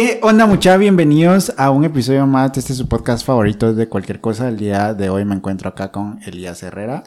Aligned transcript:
¿Qué 0.00 0.20
onda 0.22 0.46
mucha? 0.46 0.76
Bienvenidos 0.76 1.52
a 1.56 1.72
un 1.72 1.82
episodio 1.84 2.24
más 2.24 2.52
de 2.52 2.60
este 2.60 2.72
su 2.72 2.86
podcast 2.86 3.26
favorito 3.26 3.74
de 3.74 3.88
cualquier 3.88 4.20
cosa. 4.20 4.46
El 4.48 4.56
día 4.56 4.94
de 4.94 5.10
hoy 5.10 5.24
me 5.24 5.34
encuentro 5.34 5.68
acá 5.68 5.90
con 5.90 6.20
Elías 6.24 6.62
Herrera. 6.62 7.02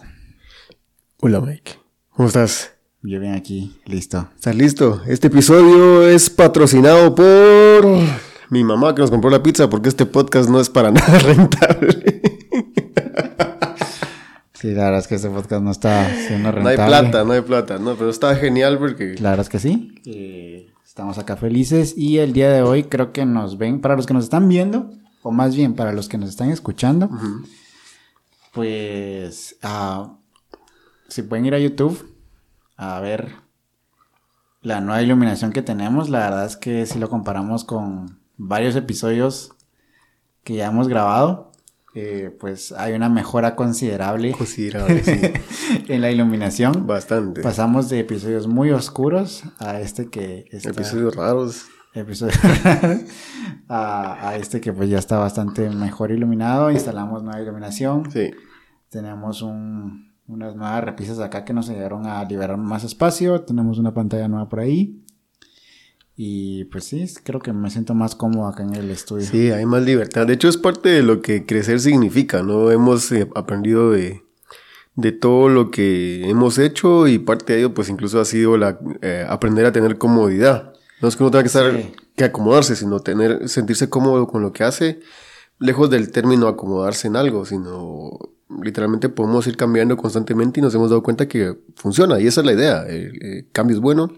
Hola 1.22 1.40
Mike, 1.40 1.72
¿cómo 2.10 2.28
estás? 2.28 2.74
Yo 3.02 3.22
bien 3.22 3.34
aquí, 3.36 3.80
listo. 3.86 4.28
¿Estás 4.36 4.56
listo? 4.58 5.02
Este 5.08 5.28
episodio 5.28 6.06
es 6.06 6.30
patrocinado 6.30 7.16
por 7.16 7.88
mi 8.50 8.66
mamá 8.66 8.94
que 8.94 9.00
nos 9.04 9.10
compró 9.10 9.30
la 9.30 9.42
pizza 9.42 9.70
porque 9.70 9.88
este 9.88 10.06
podcast 10.06 10.50
no 10.50 10.60
es 10.60 10.70
para 10.70 10.92
nada 10.92 11.18
rentable. 11.20 12.22
Sí, 14.54 14.72
la 14.72 14.84
verdad 14.84 15.00
es 15.00 15.08
que 15.08 15.16
este 15.16 15.30
podcast 15.30 15.64
no 15.64 15.72
está 15.72 16.14
siendo 16.28 16.50
No 16.52 16.56
rentable. 16.58 16.84
hay 16.84 16.88
plata, 16.90 17.24
no 17.24 17.32
hay 17.32 17.42
plata, 17.42 17.80
no, 17.80 17.96
pero 17.96 18.10
está 18.10 18.36
genial 18.36 18.78
porque 18.80 19.16
La 19.22 19.30
verdad 19.30 19.46
es 19.46 19.50
que 19.50 19.60
sí. 19.60 19.96
Eh, 20.06 20.71
estamos 21.02 21.18
acá 21.18 21.36
felices 21.36 21.98
y 21.98 22.20
el 22.20 22.32
día 22.32 22.52
de 22.52 22.62
hoy 22.62 22.84
creo 22.84 23.12
que 23.12 23.26
nos 23.26 23.58
ven, 23.58 23.82
para 23.82 23.96
los 23.96 24.06
que 24.06 24.14
nos 24.14 24.26
están 24.26 24.48
viendo, 24.48 24.92
o 25.24 25.32
más 25.32 25.56
bien 25.56 25.74
para 25.74 25.94
los 25.94 26.08
que 26.08 26.20
nos 26.20 26.30
están 26.30 26.52
escuchando, 26.52 27.10
pues 28.54 29.56
ah, 29.64 30.14
si 31.08 31.24
pueden 31.24 31.48
ir 31.48 31.56
a 31.56 31.60
YouTube 31.60 32.16
a 32.78 33.00
ver 33.00 33.34
la 34.62 34.80
nueva 34.80 35.02
iluminación 35.02 35.52
que 35.52 35.64
tenemos, 35.64 36.10
la 36.10 36.20
verdad 36.20 36.46
es 36.46 36.56
que 36.56 36.86
si 36.86 37.00
lo 37.00 37.10
comparamos 37.10 37.64
con 37.64 38.20
varios 38.38 38.76
episodios 38.76 39.54
que 40.44 40.54
ya 40.54 40.68
hemos 40.68 40.88
grabado, 40.88 41.51
eh, 41.94 42.36
pues 42.40 42.72
hay 42.72 42.94
una 42.94 43.10
mejora 43.10 43.56
considerable 43.56 44.32
considerable, 44.38 45.04
sí, 45.04 45.20
en 45.88 46.02
la 46.02 46.10
iluminación. 46.12 46.88
bastante. 46.88 47.42
Pasamos 47.42 47.90
de 47.90 48.00
episodios 48.00 48.48
muy 48.48 48.72
oscuros 48.72 49.44
a 49.60 49.80
este 49.82 50.10
que 50.10 50.46
está, 50.52 50.70
Episodios 50.70 51.16
raros. 51.16 51.66
a, 53.68 54.30
a 54.30 54.36
este 54.38 54.62
que 54.62 54.72
pues 54.74 54.90
ya 54.90 54.98
está 55.00 55.18
bastante 55.18 55.70
mejor 55.70 56.12
iluminado. 56.12 56.72
Instalamos 56.72 57.24
nueva 57.24 57.42
iluminación. 57.42 58.10
Sí, 58.12 58.32
Tenemos 58.90 59.42
un- 59.42 60.12
unas 60.28 60.56
nuevas 60.56 60.82
repisas 60.84 61.20
acá 61.20 61.44
que 61.44 61.52
nos 61.54 61.70
ayudaron 61.70 62.06
a 62.08 62.24
liberar 62.24 62.56
más 62.58 62.84
espacio. 62.86 63.42
Tenemos 63.42 63.78
una 63.80 63.94
pantalla 63.94 64.28
nueva 64.30 64.48
por 64.48 64.62
ahí. 64.62 65.01
Y 66.16 66.66
pues 66.66 66.84
sí, 66.84 67.06
creo 67.24 67.40
que 67.40 67.54
me 67.54 67.70
siento 67.70 67.94
más 67.94 68.16
cómodo 68.16 68.48
acá 68.48 68.64
en 68.64 68.76
el 68.76 68.90
estudio. 68.92 69.26
sí, 69.26 69.50
hay 69.52 69.66
más 69.66 69.84
libertad. 69.84 70.28
De 70.28 70.34
hecho, 70.34 70.50
es 70.50 70.58
parte 70.58 70.90
de 70.90 71.02
lo 71.04 71.22
que 71.22 71.46
crecer 71.46 71.80
significa, 71.80 72.44
¿no? 72.44 72.70
Hemos 72.70 73.12
eh, 73.12 73.28
aprendido 73.34 73.92
de, 73.92 74.22
de 74.96 75.12
todo 75.14 75.50
lo 75.50 75.72
que 75.72 76.30
hemos 76.30 76.58
hecho 76.60 77.08
y 77.08 77.18
parte 77.18 77.54
de 77.54 77.60
ello, 77.60 77.74
pues 77.74 77.90
incluso 77.90 78.20
ha 78.20 78.26
sido 78.26 78.58
la, 78.58 78.78
eh, 79.02 79.26
aprender 79.28 79.66
a 79.66 79.72
tener 79.72 79.98
comodidad. 79.98 80.74
No 81.02 81.08
es 81.08 81.16
que 81.16 81.24
uno 81.24 81.32
tenga 81.32 81.44
que 81.44 81.48
estar, 81.48 81.72
Sí. 81.76 81.92
que 82.16 82.24
acomodarse, 82.26 82.76
sino 82.76 83.00
tener, 83.00 83.48
sentirse 83.50 83.90
cómodo 83.90 84.28
con 84.28 84.42
lo 84.44 84.52
que 84.52 84.64
hace, 84.64 85.00
lejos 85.60 85.90
del 85.90 86.12
término 86.12 86.48
acomodarse 86.48 87.08
en 87.08 87.16
algo, 87.16 87.46
sino 87.46 88.20
literalmente 88.62 89.08
podemos 89.10 89.48
ir 89.48 89.56
cambiando 89.56 89.96
constantemente 89.98 90.60
y 90.60 90.64
nos 90.64 90.76
hemos 90.76 90.90
dado 90.90 91.02
cuenta 91.02 91.28
que 91.28 91.58
funciona 91.76 92.20
y 92.20 92.28
esa 92.28 92.42
es 92.42 92.46
la 92.46 92.54
idea. 92.54 92.84
El, 92.86 93.18
eh, 93.24 93.46
cambio 93.54 93.76
es 93.78 93.82
bueno 93.82 94.12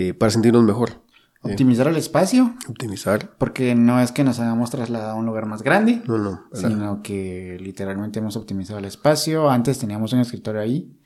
eh, 0.00 0.14
para 0.14 0.30
sentirnos 0.30 0.62
mejor. 0.62 1.02
Optimizar 1.42 1.88
el 1.88 1.96
espacio. 1.96 2.54
optimizar. 2.68 3.30
Porque 3.38 3.74
no 3.74 4.00
es 4.00 4.12
que 4.12 4.22
nos 4.22 4.38
hayamos 4.38 4.70
trasladado 4.70 5.12
a 5.12 5.14
un 5.14 5.26
lugar 5.26 5.46
más 5.46 5.62
grande. 5.62 6.02
No, 6.06 6.18
no. 6.18 6.44
¿verdad? 6.52 6.68
sino 6.70 7.02
que 7.02 7.56
literalmente 7.60 8.18
hemos 8.20 8.36
optimizado 8.36 8.78
el 8.78 8.84
espacio. 8.84 9.50
Antes 9.50 9.78
teníamos 9.78 10.12
un 10.12 10.20
escritorio 10.20 10.60
ahí 10.60 10.96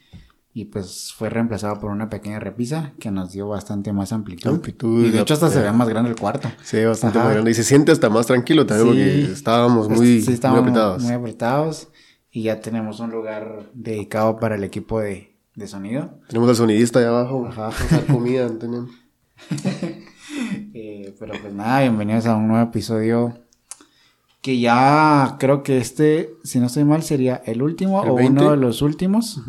y 0.55 0.67
pues 0.67 1.13
fue 1.17 1.31
reemplazado 1.31 1.79
por 1.81 1.91
una 1.91 2.11
pequeña 2.11 2.39
repisa 2.39 2.93
que 2.99 3.11
nos 3.11 3.33
dio 3.33 3.49
bastante 3.49 3.93
más 3.95 4.13
amplitud. 4.13 4.51
Amplitud, 4.51 5.07
y 5.07 5.11
de 5.11 5.21
hecho 5.21 5.35
hasta 5.35 5.49
se 5.49 5.61
eh, 5.61 5.63
ve 5.63 5.73
más 5.73 5.89
grande 5.89 6.11
el 6.11 6.17
cuarto. 6.17 6.51
Se 6.63 6.79
ve 6.79 6.87
bastante 6.87 7.19
Ajá. 7.19 7.29
más 7.29 7.35
grande 7.35 7.51
y 7.51 7.55
se 7.55 7.65
siente 7.65 7.93
hasta 7.93 8.11
más 8.11 8.27
tranquilo 8.27 8.67
también 8.67 8.89
Sí. 8.95 9.21
porque 9.21 9.33
estábamos 9.33 9.89
muy, 9.89 10.21
sí, 10.21 10.33
estábamos 10.33 10.63
muy 10.63 10.71
apretados. 10.71 11.03
muy 11.03 11.13
apretados 11.13 11.89
y 12.31 12.43
ya 12.43 12.61
tenemos 12.61 13.01
un 13.01 13.11
lugar 13.11 13.71
dedicado 13.73 14.39
para 14.39 14.57
el 14.57 14.65
equipo 14.65 15.01
de, 15.01 15.32
de 15.55 15.67
sonido. 15.69 16.19
Tenemos 16.29 16.49
al 16.49 16.57
sonidista 16.57 16.99
allá 16.99 17.09
abajo. 17.09 17.47
Ajá. 17.47 17.71
Comida, 18.11 18.49
tenemos. 18.59 18.91
Eh, 20.75 21.15
pero 21.19 21.35
pues 21.43 21.53
nada, 21.53 21.81
bienvenidos 21.81 22.25
a 22.27 22.37
un 22.37 22.49
nuevo 22.49 22.65
episodio 22.65 23.39
que 24.41 24.59
ya 24.59 25.37
creo 25.39 25.63
que 25.63 25.79
este, 25.79 26.31
si 26.43 26.59
no 26.59 26.67
estoy 26.67 26.85
mal, 26.85 27.03
sería 27.03 27.43
el 27.45 27.61
último 27.63 28.03
¿El 28.03 28.11
o 28.11 28.15
20? 28.15 28.41
uno 28.41 28.51
de 28.53 28.57
los 28.57 28.81
últimos. 28.81 29.41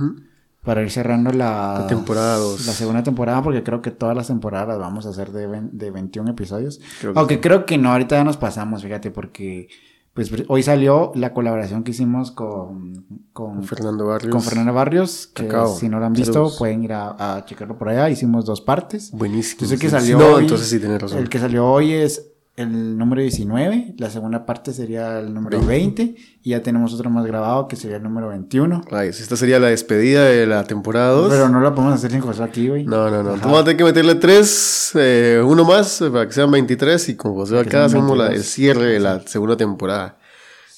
Para 0.62 0.82
ir 0.82 0.92
cerrando 0.92 1.32
la, 1.32 1.80
La 1.82 1.88
temporada 1.88 2.38
dos. 2.38 2.66
La 2.68 2.74
segunda 2.74 3.04
temporada, 3.04 3.42
porque 3.42 3.64
creo 3.64 3.82
que 3.82 3.92
todas 3.92 4.16
las 4.16 4.28
temporadas 4.28 4.68
las 4.68 4.80
vamos 4.80 5.06
a 5.06 5.10
hacer 5.10 5.32
de, 5.32 5.48
de 5.72 5.92
21 5.92 6.32
episodios. 6.32 6.82
Creo 7.00 7.14
Aunque 7.16 7.36
sí. 7.36 7.42
creo 7.42 7.66
que 7.66 7.78
no, 7.78 7.92
ahorita 7.92 8.18
ya 8.18 8.24
nos 8.24 8.38
pasamos, 8.38 8.84
fíjate, 8.84 9.10
porque 9.12 9.70
pues 10.14 10.32
hoy 10.48 10.62
salió 10.62 11.12
la 11.16 11.34
colaboración 11.34 11.84
que 11.84 11.92
hicimos 11.92 12.32
con, 12.32 13.06
con, 13.34 13.64
Fernando 13.64 14.06
Barrios. 14.08 14.32
con 14.32 14.42
Fernando 14.42 14.74
Barrios, 14.74 15.28
que 15.28 15.50
si 15.76 15.90
no 15.90 16.00
lo 16.00 16.06
han 16.06 16.14
visto 16.14 16.34
Saludos. 16.34 16.58
pueden 16.58 16.84
ir 16.84 16.94
a, 16.94 17.38
a 17.38 17.46
checarlo 17.46 17.78
por 17.78 17.90
allá. 17.90 18.10
Hicimos 18.10 18.46
dos 18.46 18.62
partes. 18.62 19.12
Buenísimo. 19.12 19.62
Yo 19.62 19.68
sé 19.68 19.78
que 19.80 19.90
salió 19.90 20.20
No, 20.20 20.36
hoy- 20.36 20.44
entonces 20.44 20.68
sí 20.70 20.78
razón. 21.00 21.18
El 21.18 21.30
que 21.30 21.40
salió 21.40 21.66
hoy 21.68 21.94
es 21.94 22.33
el 22.56 22.98
número 23.00 23.22
19, 23.22 23.96
la 23.98 24.10
segunda 24.12 24.46
parte 24.46 24.74
sería 24.74 25.20
el 25.20 25.34
número 25.34 25.60
20 25.66 26.16
y 26.44 26.50
ya 26.52 26.62
tenemos 26.62 26.94
otro 26.94 27.10
más 27.10 27.26
grabado 27.26 27.68
que 27.68 27.76
sería 27.76 27.98
el 27.98 28.04
número 28.04 28.30
21. 28.30 28.84
Ay, 28.92 29.08
esta 29.10 29.36
sería 29.36 29.60
la 29.60 29.68
despedida 29.70 30.24
de 30.26 30.46
la 30.46 30.64
temporada 30.64 31.10
2. 31.14 31.30
Pero 31.32 31.50
no 31.50 31.60
lo 31.62 31.74
podemos 31.74 31.96
hacer 31.96 32.12
sin 32.12 32.22
José 32.22 32.44
aquí, 32.44 32.68
güey. 32.70 32.84
No, 32.86 33.10
no, 33.10 33.24
no. 33.24 33.32
Ajá. 33.34 33.46
Vamos 33.46 33.62
a 33.62 33.64
tener 33.64 33.78
que 33.78 33.84
meterle 33.86 34.16
tres, 34.16 34.92
eh, 34.96 35.42
uno 35.44 35.64
más 35.66 36.00
eh, 36.02 36.12
para 36.12 36.28
que 36.28 36.34
sean 36.34 36.52
23 36.52 37.10
y 37.10 37.16
con 37.16 37.34
José 37.34 37.60
acá 37.60 37.86
hacemos 37.86 38.16
la- 38.16 38.26
el 38.26 38.30
22. 38.34 38.46
cierre 38.48 38.86
de 38.86 39.00
la 39.00 39.20
segunda 39.22 39.58
temporada. 39.58 40.18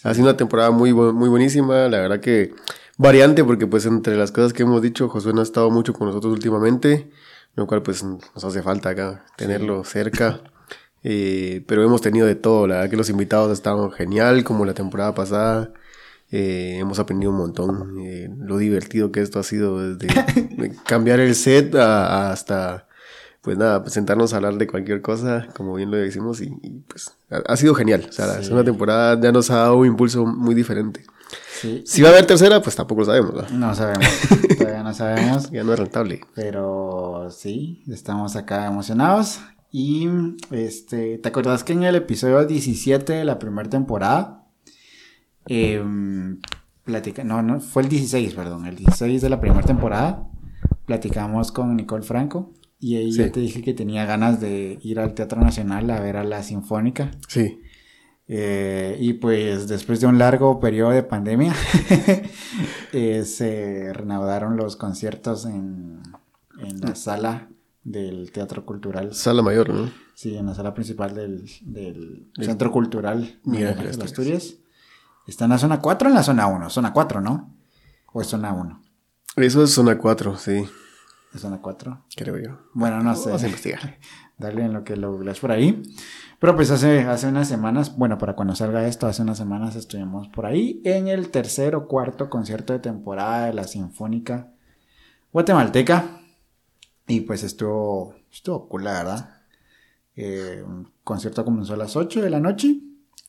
Ha 0.03 0.13
sido 0.13 0.27
una 0.27 0.37
temporada 0.37 0.71
muy, 0.71 0.93
muy 0.93 1.27
buenísima, 1.29 1.87
la 1.89 1.97
verdad 1.99 2.19
que 2.21 2.53
variante 2.97 3.43
porque 3.43 3.67
pues 3.67 3.85
entre 3.85 4.15
las 4.15 4.31
cosas 4.31 4.53
que 4.53 4.63
hemos 4.63 4.81
dicho, 4.81 5.09
Josué 5.09 5.33
no 5.33 5.41
ha 5.41 5.43
estado 5.43 5.69
mucho 5.71 5.91
con 5.93 6.07
nosotros 6.07 6.31
últimamente, 6.31 7.09
lo 7.55 7.67
cual 7.67 7.81
pues 7.81 8.01
nos 8.03 8.45
hace 8.45 8.61
falta 8.61 8.89
acá 8.91 9.25
tenerlo 9.35 9.83
cerca. 9.83 10.39
Eh, 11.07 11.63
pero 11.67 11.83
hemos 11.83 12.01
tenido 12.01 12.25
de 12.25 12.33
todo, 12.33 12.65
la 12.65 12.75
verdad 12.77 12.89
que 12.89 12.97
los 12.97 13.11
invitados 13.11 13.51
estaban 13.53 13.91
genial, 13.91 14.43
como 14.43 14.65
la 14.65 14.73
temporada 14.73 15.13
pasada. 15.13 15.71
Eh, 16.31 16.77
hemos 16.79 16.97
aprendido 16.97 17.31
un 17.31 17.37
montón. 17.37 17.99
eh, 18.01 18.27
lo 18.39 18.57
divertido 18.57 19.11
que 19.11 19.21
esto 19.21 19.39
ha 19.39 19.43
sido 19.43 19.93
desde 19.95 20.07
de 20.57 20.73
cambiar 20.87 21.19
el 21.19 21.35
set 21.35 21.75
a- 21.75 22.07
a 22.29 22.31
hasta, 22.31 22.87
pues 23.41 23.55
nada, 23.55 23.87
sentarnos 23.87 24.33
a 24.33 24.37
hablar 24.37 24.55
de 24.55 24.65
cualquier 24.65 25.03
cosa, 25.03 25.47
como 25.55 25.75
bien 25.75 25.91
lo 25.91 25.97
decimos, 25.97 26.41
y, 26.41 26.45
y, 26.63 26.69
pues 26.87 27.11
ha, 27.29 27.37
ha 27.53 27.55
sido 27.55 27.75
genial. 27.75 28.07
O 28.09 28.11
sea, 28.11 28.25
la 28.25 28.37
Sí. 28.39 28.45
segunda 28.45 28.63
temporada 28.63 29.19
ya 29.21 29.31
nos 29.31 29.51
ha 29.51 29.57
dado 29.57 29.77
un 29.77 29.85
impulso 29.85 30.25
muy 30.25 30.55
diferente. 30.55 31.05
Sí. 31.61 31.83
Si 31.85 32.01
va 32.01 32.09
a 32.09 32.11
haber 32.13 32.25
tercera, 32.25 32.61
pues 32.63 32.75
tampoco 32.75 33.01
lo 33.01 33.05
sabemos, 33.05 33.33
¿verdad? 33.35 33.49
No 33.51 33.75
sabemos, 33.75 34.05
todavía 34.57 34.81
no 34.83 34.93
sabemos, 34.95 35.51
Ya 35.51 35.63
no 35.63 35.71
es 35.73 35.79
rentable. 35.79 36.21
pero 36.33 37.29
sí, 37.29 37.83
estamos 37.87 38.35
acá 38.35 38.65
emocionados. 38.65 39.39
Y 39.77 40.07
este, 40.51 41.17
¿te 41.17 41.27
acuerdas 41.27 41.65
que 41.65 41.73
en 41.73 41.83
el 41.83 41.95
episodio 41.95 42.45
17 42.45 43.11
de 43.11 43.25
la 43.25 43.39
primera 43.39 43.69
temporada, 43.69 44.47
em, 45.47 46.39
platica, 46.85 47.25
no, 47.25 47.41
no, 47.41 47.59
fue 47.59 47.83
el 47.83 47.89
16, 47.89 48.35
perdón, 48.35 48.67
el 48.67 48.77
16 48.77 49.21
de 49.21 49.29
la 49.29 49.41
primera 49.41 49.63
temporada, 49.63 50.29
platicamos 50.85 51.51
con 51.51 51.75
Nicole 51.75 52.03
Franco 52.03 52.53
y 52.79 52.95
ahí 52.95 53.11
yo 53.11 53.25
Sí. 53.25 53.31
te 53.31 53.41
dije 53.41 53.61
que 53.61 53.73
tenía 53.73 54.05
ganas 54.05 54.39
de 54.39 54.79
ir 54.81 54.97
al 54.97 55.13
Teatro 55.13 55.41
Nacional 55.41 55.89
a 55.91 55.99
ver 55.99 56.15
a 56.15 56.23
la 56.23 56.41
Sinfónica. 56.41 57.11
Sí. 57.27 57.59
Eh, 58.29 58.95
y 59.01 59.11
pues 59.15 59.67
después 59.67 59.99
de 59.99 60.07
un 60.07 60.17
largo 60.17 60.57
periodo 60.61 60.91
de 60.91 61.03
pandemia, 61.03 61.53
eh, 62.93 63.25
se 63.25 63.91
reanudaron 63.91 64.55
los 64.55 64.77
conciertos 64.77 65.45
en, 65.45 66.01
en 66.59 66.79
la 66.79 66.95
sala 66.95 67.49
del 67.85 68.31
Teatro 68.31 68.65
Cultural. 68.65 69.13
Sala 69.13 69.41
mayor, 69.41 69.69
¿no? 69.69 69.89
Sí, 70.15 70.35
en 70.35 70.47
la 70.47 70.55
sala 70.55 70.73
principal 70.73 71.15
del, 71.15 71.45
del 71.61 72.29
Centro 72.41 72.71
Cultural 72.71 73.39
Miguel 73.45 73.77
de. 73.97 74.03
Asturias. 74.03 74.55
¿Está 75.27 75.45
en 75.45 75.51
la 75.51 75.57
zona 75.57 75.79
4 75.79 76.07
o 76.07 76.09
en 76.09 76.15
la 76.15 76.23
zona 76.23 76.47
1? 76.47 76.69
Zona 76.69 76.91
4, 76.91 77.21
¿no? 77.21 77.55
¿O 78.11 78.21
es 78.21 78.27
zona 78.27 78.53
1? 78.53 78.81
Eso 79.37 79.63
es 79.63 79.71
zona 79.71 79.97
4, 79.97 80.37
sí, 80.37 80.65
¿Es 81.33 81.41
zona 81.41 81.59
4? 81.61 82.05
creo 82.15 82.37
yo. 82.37 82.57
Bueno, 82.73 83.01
no 83.01 83.15
sé. 83.15 83.29
Vamos 83.29 83.43
a 83.43 83.45
investigar. 83.45 83.97
Dale 84.37 84.65
en 84.65 84.73
lo 84.73 84.83
que 84.83 84.97
lo 84.97 85.11
googleas 85.13 85.39
por 85.39 85.51
ahí. 85.51 85.83
Pero 86.39 86.55
pues 86.55 86.71
hace, 86.71 87.01
hace 87.01 87.27
unas 87.27 87.47
semanas, 87.47 87.97
bueno, 87.97 88.17
para 88.17 88.35
cuando 88.35 88.55
salga 88.55 88.87
esto, 88.87 89.07
hace 89.07 89.21
unas 89.21 89.37
semanas 89.37 89.75
estuvimos 89.75 90.27
por 90.27 90.45
ahí 90.45 90.81
en 90.83 91.07
el 91.07 91.29
tercer 91.29 91.75
o 91.75 91.87
cuarto 91.87 92.29
concierto 92.29 92.73
de 92.73 92.79
temporada 92.79 93.45
de 93.45 93.53
la 93.53 93.63
Sinfónica 93.65 94.51
Guatemalteca. 95.31 96.24
Y 97.07 97.21
pues 97.21 97.43
estuvo, 97.43 98.15
estuvo 98.31 98.67
cool, 98.67 98.83
la 98.83 98.93
verdad. 98.93 99.41
Eh, 100.15 100.63
un 100.65 100.91
concierto 101.03 101.45
comenzó 101.45 101.73
a 101.73 101.77
las 101.77 101.95
8 101.95 102.21
de 102.21 102.29
la 102.29 102.39
noche. 102.39 102.79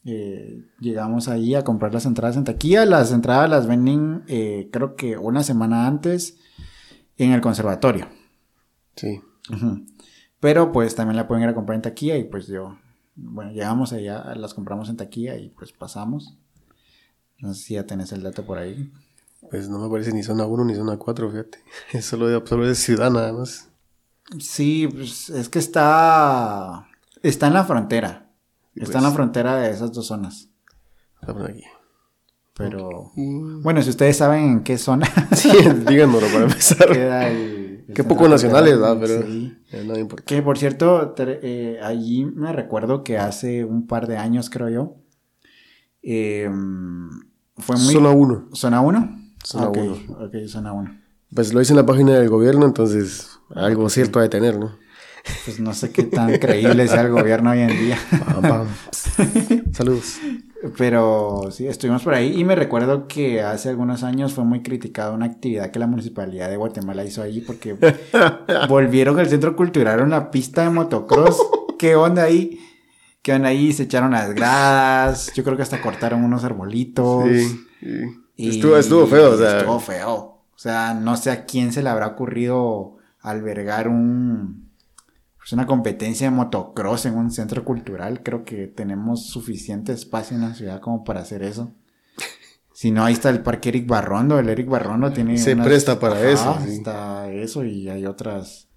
Eh, 0.05 0.65
llegamos 0.79 1.29
ahí 1.29 1.55
a 1.55 1.65
comprar 1.65 1.93
las 1.93 2.07
entradas 2.07 2.37
en 2.37 2.45
taquilla. 2.45 2.87
Las 2.87 3.13
entradas 3.13 3.51
las 3.51 3.67
venden, 3.67 4.25
eh, 4.29 4.69
creo 4.73 4.97
que 4.97 5.19
una 5.19 5.43
semana 5.43 5.87
antes 5.87 6.39
en 7.17 7.33
el 7.33 7.41
conservatorio. 7.41 8.09
Sí. 8.95 9.21
Pero 10.41 10.73
pues 10.73 10.95
también 10.95 11.17
la 11.17 11.27
pueden 11.27 11.45
ir 11.45 11.51
a 11.51 11.55
comprar 11.55 11.77
en 11.77 11.83
taquilla 11.83 12.17
y 12.17 12.25
pues 12.25 12.47
yo 12.47 12.77
bueno, 13.17 13.51
llegamos 13.51 13.93
allá, 13.95 14.35
las 14.35 14.53
compramos 14.53 14.91
en 14.91 14.97
taquilla 14.97 15.37
y 15.37 15.49
pues 15.49 15.73
pasamos. 15.73 16.37
No 17.39 17.55
sé 17.55 17.63
si 17.63 17.75
ya 17.75 17.87
tenés 17.87 18.13
el 18.13 18.23
dato 18.23 18.45
por 18.45 18.59
ahí. 18.59 18.93
Pues 19.51 19.69
no 19.69 19.79
me 19.79 19.89
parece 19.91 20.13
ni 20.13 20.23
zona 20.23 20.45
1 20.47 20.65
ni 20.65 20.75
zona 20.75 20.97
4, 20.97 21.31
fíjate. 21.31 21.59
Es 21.93 22.05
solo, 22.07 22.45
solo 22.47 22.67
de 22.67 22.75
ciudad 22.75 23.11
nada 23.11 23.33
más. 23.33 23.69
Sí, 24.39 24.89
pues 24.89 25.31
es 25.31 25.49
que 25.49 25.59
está. 25.59 26.89
Está 27.23 27.47
en 27.47 27.55
la 27.55 27.65
frontera. 27.65 28.31
está 28.75 28.99
en 28.99 29.05
la 29.05 29.11
pues. 29.11 29.17
frontera 29.17 29.57
de 29.57 29.71
esas 29.71 29.93
dos 29.93 30.07
zonas. 30.07 30.49
Está 31.21 31.33
por 31.33 31.51
aquí. 31.51 31.63
Pero. 32.55 33.13
Bueno, 33.15 33.83
si 33.83 33.91
ustedes 33.91 34.17
saben 34.17 34.45
en 34.45 34.63
qué 34.65 34.79
zona. 34.79 35.07
sí, 35.33 35.51
díganoslo 35.89 36.29
para 36.29 36.45
empezar. 36.45 36.91
queda 36.93 37.29
el, 37.29 37.85
el 37.87 37.95
Qué 37.95 38.03
poco 38.03 38.29
nacionales, 38.29 38.73
¿verdad? 38.81 38.97
Pero 39.01 39.23
Sí. 39.23 39.57
no 39.87 39.97
importa. 39.99 40.25
Que 40.25 40.43
por 40.43 40.59
cierto, 40.59 41.15
eh, 41.19 41.79
allí 41.83 42.25
me 42.25 42.53
recuerdo 42.53 43.05
que 43.05 43.19
hace 43.19 43.65
un 43.65 43.87
par 43.87 44.09
de 44.09 44.17
años, 44.17 44.51
creo 44.51 44.69
yo, 44.71 44.97
eh, 46.03 46.51
fue 47.59 47.77
muy... 47.77 47.95
Zona 47.95 48.11
1. 48.11 48.49
¿Zona 48.55 48.81
1? 48.81 49.26
Zona 49.47 49.69
ok, 49.69 50.49
zona 50.49 50.73
1. 50.73 50.99
Pues 51.33 51.55
lo 51.55 51.61
hice 51.61 51.73
en 51.73 51.77
la 51.77 51.87
página 51.87 52.15
del 52.15 52.29
gobierno, 52.29 52.67
entonces 52.67 53.39
algo 53.55 53.89
cierto 53.89 54.19
ha 54.19 54.23
de 54.23 54.29
tener, 54.29 54.59
¿no? 54.59 54.77
Pues 55.45 55.61
no 55.61 55.73
sé 55.73 55.93
qué 55.93 56.03
tan 56.03 56.37
creíble 56.39 56.89
sea 56.89 57.03
el 57.03 57.13
gobierno 57.13 57.53
hoy 57.53 57.61
en 57.61 57.69
día. 57.69 57.97
Pam, 58.11 58.43
pam. 58.43 58.67
Saludos. 59.73 60.19
Pero 60.77 61.49
sí, 61.53 61.69
estuvimos 61.69 62.03
por 62.03 62.15
ahí 62.15 62.37
y 62.37 62.43
me 62.43 62.57
recuerdo 62.57 63.07
que 63.07 63.41
hace 63.41 63.69
algunos 63.69 64.03
años 64.03 64.33
fue 64.35 64.43
muy 64.43 64.65
criticada 64.65 65.13
una 65.13 65.27
actividad 65.27 65.71
que 65.71 65.79
la 65.79 65.87
municipalidad 65.87 66.51
de 66.51 66.57
Guatemala 66.57 67.05
hizo 67.05 67.23
allí 67.23 67.41
porque 67.41 67.77
volvieron 68.69 69.17
al 69.21 69.29
centro 69.29 69.55
cultural 69.55 70.03
una 70.03 70.33
pista 70.33 70.63
de 70.63 70.71
motocross. 70.71 71.41
¿Qué 71.79 71.95
onda 71.95 72.25
ahí? 72.25 72.59
¿Qué 73.23 73.33
onda 73.33 73.51
ahí? 73.51 73.73
Se 73.73 73.85
echaron 73.85 74.11
las 74.11 74.35
gradas. 74.35 75.31
Yo 75.37 75.45
creo 75.45 75.57
que 75.57 75.63
hasta 75.63 75.81
cortaron 75.81 76.25
unos 76.25 76.43
arbolitos. 76.43 77.29
Sí, 77.29 77.61
sí. 77.81 78.26
Y 78.37 78.51
Estuvo, 78.51 78.77
estuvo 78.77 79.07
feo, 79.07 79.33
o 79.33 79.37
sea. 79.37 79.59
Estuvo 79.59 79.81
feo. 79.81 80.15
O 80.55 80.59
sea, 80.59 80.95
no 80.95 81.17
sé 81.17 81.31
a 81.31 81.45
quién 81.45 81.73
se 81.73 81.83
le 81.83 81.89
habrá 81.89 82.07
ocurrido 82.07 82.97
albergar 83.21 83.89
un. 83.89 84.71
Pues 85.39 85.53
una 85.53 85.67
competencia 85.67 86.29
de 86.29 86.37
motocross 86.37 87.07
en 87.07 87.15
un 87.15 87.31
centro 87.31 87.65
cultural. 87.65 88.23
Creo 88.23 88.45
que 88.45 88.67
tenemos 88.67 89.27
suficiente 89.27 89.93
espacio 89.93 90.37
en 90.37 90.43
la 90.43 90.55
ciudad 90.55 90.81
como 90.81 91.05
para 91.05 91.21
hacer 91.21 91.43
eso. 91.43 91.73
Si 92.73 92.91
no, 92.91 93.05
ahí 93.05 93.15
está 93.15 93.31
el 93.31 93.43
parque 93.43 93.71
Eric 93.71 93.87
Barrondo. 93.87 94.39
El 94.39 94.51
Eric 94.51 94.69
Barrondo 94.69 95.11
tiene. 95.13 95.39
Se 95.39 95.57
presta 95.57 95.99
para 95.99 96.29
eso, 96.29 96.59
sí. 96.63 96.75
Está 96.75 97.31
eso 97.33 97.65
y 97.65 97.89
hay 97.89 98.05
otras. 98.05 98.69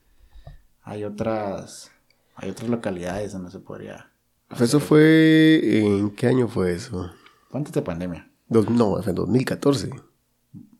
Hay 0.83 1.03
otras. 1.03 1.91
Hay 2.35 2.49
otras 2.49 2.69
localidades 2.69 3.33
donde 3.33 3.51
se 3.51 3.59
podría. 3.59 4.09
Eso 4.57 4.79
fue. 4.79 5.59
¿En 5.63 6.11
qué 6.11 6.27
año 6.27 6.47
fue 6.47 6.73
eso? 6.73 7.11
¿Cuánto 7.51 7.71
de 7.71 7.81
pandemia? 7.81 8.28
Dos- 8.49 8.69
no, 8.69 9.01
fue 9.01 9.09
en 9.11 9.15
2014. 9.15 9.89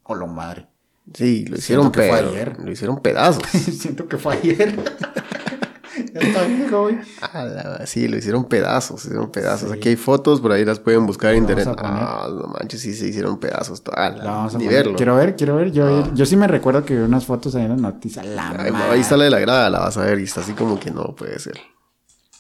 O 0.04 0.16
lo 0.16 0.28
madre. 0.28 0.68
Sí, 1.14 1.46
lo 1.46 1.58
hicieron 1.58 1.92
ayer. 1.98 2.58
Lo 2.60 2.72
hicieron 2.72 3.00
pedazos. 3.02 3.44
Siento 3.50 4.08
que 4.08 4.18
fue 4.18 4.36
ayer. 4.36 4.76
está 6.14 6.44
viejo, 6.46 6.84
güey. 6.84 6.98
Ah, 7.22 7.44
la- 7.44 7.86
sí, 7.86 8.08
lo 8.08 8.18
hicieron 8.18 8.46
pedazos, 8.46 9.06
hicieron 9.06 9.32
pedazos. 9.32 9.70
Sí. 9.72 9.78
Aquí 9.78 9.90
hay 9.90 9.96
fotos, 9.96 10.40
por 10.42 10.52
ahí 10.52 10.66
las 10.66 10.80
pueden 10.80 11.06
buscar 11.06 11.34
en 11.34 11.46
La 11.46 11.52
internet. 11.52 11.76
Ah, 11.80 12.28
no 12.30 12.48
manches, 12.48 12.82
sí 12.82 12.94
se 12.94 13.08
hicieron 13.08 13.40
pedazos. 13.40 13.82
Ah, 13.96 14.10
la- 14.10 14.24
La 14.24 14.50
ni 14.58 14.68
verlo. 14.68 14.96
Quiero 14.96 15.16
ver, 15.16 15.36
quiero 15.36 15.56
ver. 15.56 15.72
Yo, 15.72 16.14
yo 16.14 16.26
sí 16.26 16.36
me 16.36 16.48
recuerdo 16.48 16.86
que 16.86 16.96
vi 16.96 17.02
unas 17.04 17.26
fotos 17.26 17.56
ahí 17.56 17.64
en 17.64 17.70
las 17.70 17.82
noticias. 17.82 18.26
La 18.26 18.50
Ay, 18.52 18.72
ahí 18.92 19.04
sale 19.04 19.26
de 19.26 19.30
la 19.32 19.40
grada, 19.40 19.70
la 19.70 19.80
vas 19.80 19.98
a 19.98 20.02
ver 20.06 20.20
y 20.20 20.24
está 20.24 20.42
así 20.42 20.54
como 20.54 20.80
que 20.80 20.92
no 20.92 21.16
puede 21.16 21.38
ser. 21.40 21.60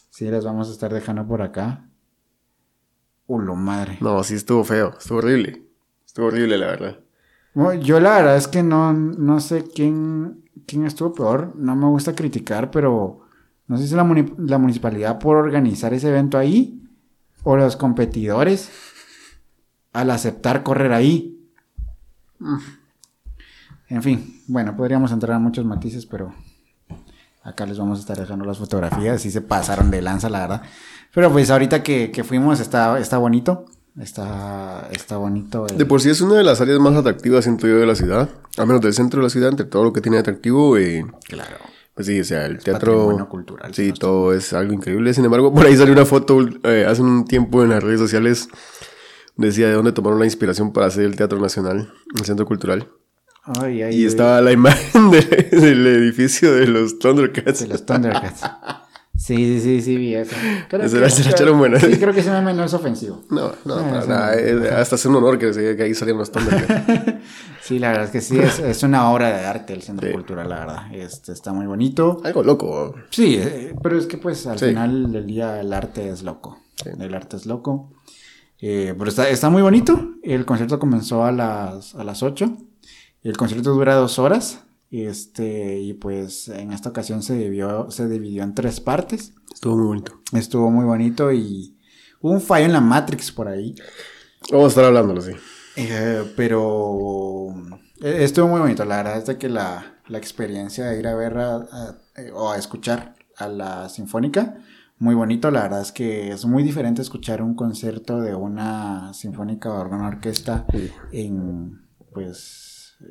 Sí, 0.09 0.25
las 0.25 0.43
vamos 0.43 0.69
a 0.69 0.71
estar 0.71 0.93
dejando 0.93 1.25
por 1.27 1.41
acá. 1.41 1.88
Uh, 3.29 3.39
lo 3.39 3.55
madre. 3.55 3.99
No, 4.01 4.23
sí 4.23 4.33
estuvo 4.33 4.63
feo, 4.63 4.95
estuvo 4.97 5.19
horrible. 5.19 5.61
Estuvo 6.03 6.25
horrible, 6.25 6.57
la 6.57 6.65
verdad. 6.65 6.99
Bueno, 7.53 7.79
yo 7.79 7.99
la 7.99 8.15
verdad 8.15 8.37
es 8.37 8.47
que 8.47 8.63
no, 8.63 8.91
no 8.91 9.39
sé 9.39 9.65
quién, 9.73 10.49
quién 10.65 10.87
estuvo 10.87 11.13
peor. 11.13 11.53
No 11.55 11.75
me 11.75 11.85
gusta 11.85 12.15
criticar, 12.15 12.71
pero 12.71 13.21
no 13.67 13.77
sé 13.77 13.87
si 13.87 13.93
la, 13.93 14.03
la 14.39 14.57
municipalidad 14.57 15.19
por 15.19 15.37
organizar 15.37 15.93
ese 15.93 16.09
evento 16.09 16.39
ahí 16.39 16.81
o 17.43 17.55
los 17.55 17.75
competidores 17.75 18.71
al 19.93 20.09
aceptar 20.09 20.63
correr 20.63 20.91
ahí. 20.91 21.39
En 23.89 24.01
fin, 24.01 24.41
bueno, 24.47 24.75
podríamos 24.75 25.11
entrar 25.11 25.35
a 25.35 25.39
muchos 25.39 25.65
matices, 25.65 26.07
pero 26.07 26.33
acá 27.43 27.67
les 27.67 27.77
vamos 27.77 27.99
a 27.99 28.01
estar 28.01 28.17
dejando 28.17 28.43
las 28.43 28.57
fotografías. 28.57 29.21
Sí 29.21 29.29
se 29.29 29.41
pasaron 29.41 29.91
de 29.91 30.01
lanza, 30.01 30.29
la 30.29 30.39
verdad. 30.39 30.63
Pero 31.13 31.31
pues 31.31 31.49
ahorita 31.49 31.81
que, 31.83 32.11
que 32.11 32.23
fuimos 32.23 32.59
está, 32.59 32.99
está 32.99 33.17
bonito. 33.17 33.65
Está, 33.99 34.87
está 34.91 35.17
bonito. 35.17 35.65
el- 35.67 35.77
De 35.77 35.85
por 35.85 35.99
sí 36.01 36.09
es 36.09 36.21
una 36.21 36.35
de 36.35 36.43
las 36.43 36.61
áreas 36.61 36.79
más 36.79 36.95
atractivas, 36.95 37.43
siento 37.43 37.67
yo, 37.67 37.77
de 37.77 37.85
la 37.85 37.95
ciudad. 37.95 38.29
Al 38.57 38.67
menos 38.67 38.81
del 38.81 38.93
centro 38.93 39.19
de 39.19 39.23
la 39.25 39.29
ciudad, 39.29 39.49
entre 39.49 39.65
todo 39.65 39.83
lo 39.83 39.91
que 39.93 40.01
tiene 40.01 40.17
de 40.17 40.21
atractivo. 40.21 40.77
eh, 40.77 41.03
Claro. 41.27 41.57
pues 41.95 42.07
sí, 42.07 42.19
o 42.19 42.23
sea, 42.23 42.45
el 42.45 42.59
teatro. 42.59 42.93
patrimonio 42.93 43.27
cultural, 43.27 43.73
Sí, 43.73 43.91
todo 43.91 44.33
es 44.33 44.53
algo 44.53 44.71
increíble. 44.73 45.13
Sin 45.13 45.25
embargo, 45.25 45.53
por 45.53 45.65
ahí 45.65 45.75
salió 45.75 45.91
una 45.93 46.05
foto 46.05 46.39
eh, 46.63 46.85
hace 46.87 47.01
un 47.01 47.25
tiempo 47.25 47.61
en 47.63 47.69
las 47.71 47.83
redes 47.83 47.99
sociales. 47.99 48.47
Decía 49.35 49.67
de 49.67 49.73
dónde 49.73 49.91
tomaron 49.91 50.19
la 50.19 50.25
inspiración 50.25 50.71
para 50.71 50.87
hacer 50.87 51.03
el 51.05 51.15
Teatro 51.15 51.39
Nacional, 51.39 51.91
el 52.17 52.25
Centro 52.25 52.45
Cultural. 52.45 52.87
Ay, 53.43 53.81
ay, 53.81 53.95
Y 53.95 54.01
ay, 54.01 54.05
estaba 54.05 54.39
la 54.41 54.51
imagen 54.53 55.11
de- 55.11 55.49
del 55.51 55.87
edificio 55.87 56.53
de 56.53 56.67
los 56.67 56.99
Thundercats. 56.99 57.61
De 57.61 57.67
los 57.67 57.85
Thundercats. 57.85 58.41
Sí, 59.19 59.35
sí, 59.35 59.59
sí, 59.59 59.81
sí, 59.81 59.97
vi 59.97 60.15
eso. 60.15 60.33
Creo 60.69 60.87
Se 60.87 60.97
la- 60.99 61.09
se 61.09 61.23
la 61.25 61.31
echaron 61.31 61.57
buena. 61.59 61.77
Sí, 61.79 61.97
creo 61.97 62.13
que 62.13 62.21
ese 62.21 62.31
meme 62.31 62.53
no 62.53 62.63
es 62.63 62.73
ofensivo. 62.73 63.21
No, 63.29 63.51
no, 63.65 63.75
Ah, 63.75 63.89
para 63.91 64.05
nada. 64.05 64.79
hasta 64.81 64.95
es 64.95 65.05
un 65.05 65.15
honor 65.17 65.37
que, 65.37 65.51
que 65.51 65.83
ahí 65.83 65.93
los 66.13 66.31
Thundercats. 66.31 67.13
Sí, 67.61 67.77
la 67.77 67.89
verdad 67.89 68.05
es 68.05 68.11
que 68.11 68.21
sí, 68.21 68.39
es, 68.39 68.57
es 68.57 68.81
una 68.81 69.11
obra 69.11 69.27
de 69.37 69.45
arte 69.45 69.73
el 69.73 69.83
Centro 69.83 70.07
Sí. 70.07 70.13
Cultural, 70.13 70.49
la 70.49 70.59
verdad. 70.61 70.93
Este, 70.95 71.33
está 71.33 71.53
muy 71.53 71.67
bonito. 71.67 72.19
Algo 72.23 72.41
loco. 72.41 72.95
Sí, 73.11 73.35
eh, 73.39 73.75
pero 73.83 73.95
es 73.99 74.07
que 74.07 74.17
pues 74.17 74.47
al 74.47 74.57
Sí. 74.57 74.67
final 74.69 75.11
del 75.11 75.27
día 75.27 75.59
el 75.59 75.71
arte 75.73 76.09
es 76.09 76.23
loco. 76.23 76.57
Sí. 76.81 76.89
El 76.99 77.13
arte 77.13 77.35
es 77.37 77.45
loco. 77.45 77.91
Eh, 78.59 78.95
pero 78.97 79.09
está, 79.09 79.29
está 79.29 79.51
muy 79.51 79.61
bonito. 79.61 80.13
El 80.23 80.45
concierto 80.45 80.79
comenzó 80.79 81.23
a 81.25 81.31
las, 81.31 81.93
a 81.93 82.03
las 82.03 82.23
8. 82.23 82.57
El 83.21 83.37
concierto 83.37 83.71
dura 83.71 83.93
dos 83.93 84.17
horas. 84.17 84.61
Este, 84.91 85.79
y 85.79 85.93
pues 85.93 86.47
en 86.47 86.73
esta 86.73 86.89
ocasión 86.89 87.21
se 87.23 87.35
dividió, 87.37 87.91
se 87.91 88.07
dividió 88.07 88.43
en 88.43 88.55
tres 88.55 88.79
partes. 88.79 89.33
Estuvo 89.53 89.75
muy 89.77 89.87
bonito. 89.87 90.19
Estuvo 90.33 90.71
muy 90.71 90.85
bonito 90.85 91.31
y 91.31 91.77
hubo 92.21 92.31
un 92.33 92.41
fallo 92.41 92.65
en 92.65 92.73
la 92.73 92.81
Matrix 92.81 93.31
por 93.31 93.47
ahí. 93.47 93.75
Vamos 94.51 94.65
a 94.65 94.69
estar 94.69 94.85
hablándolo, 94.85 95.21
sí. 95.21 95.31
Eh, 95.75 96.23
pero 96.35 97.53
eh, 98.01 98.17
estuvo 98.23 98.47
muy 98.47 98.59
bonito. 98.59 98.83
La 98.85 98.97
verdad 98.97 99.17
es 99.17 99.25
de 99.27 99.37
que 99.37 99.49
la, 99.49 99.99
la 100.07 100.17
experiencia 100.17 100.85
de 100.87 100.99
ir 100.99 101.07
a 101.07 101.15
ver 101.15 101.37
a- 101.37 101.55
a- 101.57 101.97
eh, 102.17 102.31
o 102.33 102.49
a 102.51 102.57
escuchar 102.57 103.15
a 103.37 103.47
la 103.47 103.89
sinfónica, 103.89 104.57
muy 104.97 105.13
bonito. 105.15 105.51
La 105.51 105.61
verdad 105.63 105.81
es 105.81 105.91
que 105.91 106.31
es 106.31 106.45
muy 106.45 106.63
diferente 106.63 107.01
escuchar 107.01 107.41
un 107.41 107.53
concierto 107.55 108.19
de 108.21 108.33
una 108.35 109.13
sinfónica 109.13 109.69
o 109.71 109.87
una 109.87 110.07
orquesta 110.07 110.65
Sí. 110.71 110.89
en, 111.11 111.81
pues, 112.13 112.58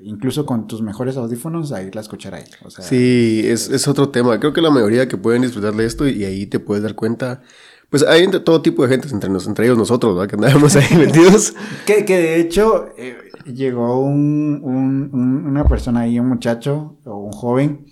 incluso 0.03 0.45
con 0.47 0.67
tus 0.67 0.83
mejores 0.83 1.17
audífonos, 1.17 1.73
a 1.73 1.83
irla 1.83 2.01
a 2.01 2.03
escuchar 2.03 2.35
ahí. 2.35 2.45
O 2.65 2.71
sea, 2.71 2.85
Sí, 2.85 3.43
es, 3.45 3.69
es 3.71 3.89
otro 3.89 4.11
tema. 4.11 4.39
Creo 4.39 4.53
que 4.53 4.61
la 4.61 4.71
mayoría 4.71 5.09
que 5.09 5.17
pueden 5.17 5.43
disfrutar 5.43 5.75
de 5.75 5.87
esto 5.87 6.07
y 6.09 6.25
ahí 6.25 6.47
te 6.47 6.61
puedes 6.61 6.83
dar 6.83 6.95
cuenta. 6.95 7.43
Pues 7.91 8.03
hay 8.03 8.23
entre 8.23 8.41
todo 8.41 8.61
tipo 8.61 8.83
de 8.83 8.91
gente, 8.91 9.09
entre, 9.09 9.31
nos, 9.31 9.47
entre 9.47 9.65
ellos 9.65 9.79
nosotros, 9.79 10.15
¿verdad? 10.15 10.29
Que 10.29 10.37
andábamos 10.37 10.77
ahí 10.77 10.95
metidos. 10.99 11.55
Que, 11.87 12.05
que 12.05 12.19
de 12.19 12.39
hecho 12.41 12.89
eh, 12.99 13.17
llegó 13.47 14.01
un, 14.01 14.61
un- 14.63 15.11
un- 15.13 15.47
una 15.47 15.65
persona 15.65 16.01
ahí, 16.01 16.19
un 16.21 16.29
muchacho 16.29 16.99
o 17.05 17.17
un 17.17 17.33
joven, 17.33 17.87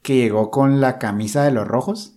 que 0.00 0.16
llegó 0.16 0.50
con 0.50 0.80
la 0.80 0.98
camisa 0.98 1.44
de 1.44 1.50
los 1.50 1.68
rojos. 1.68 2.14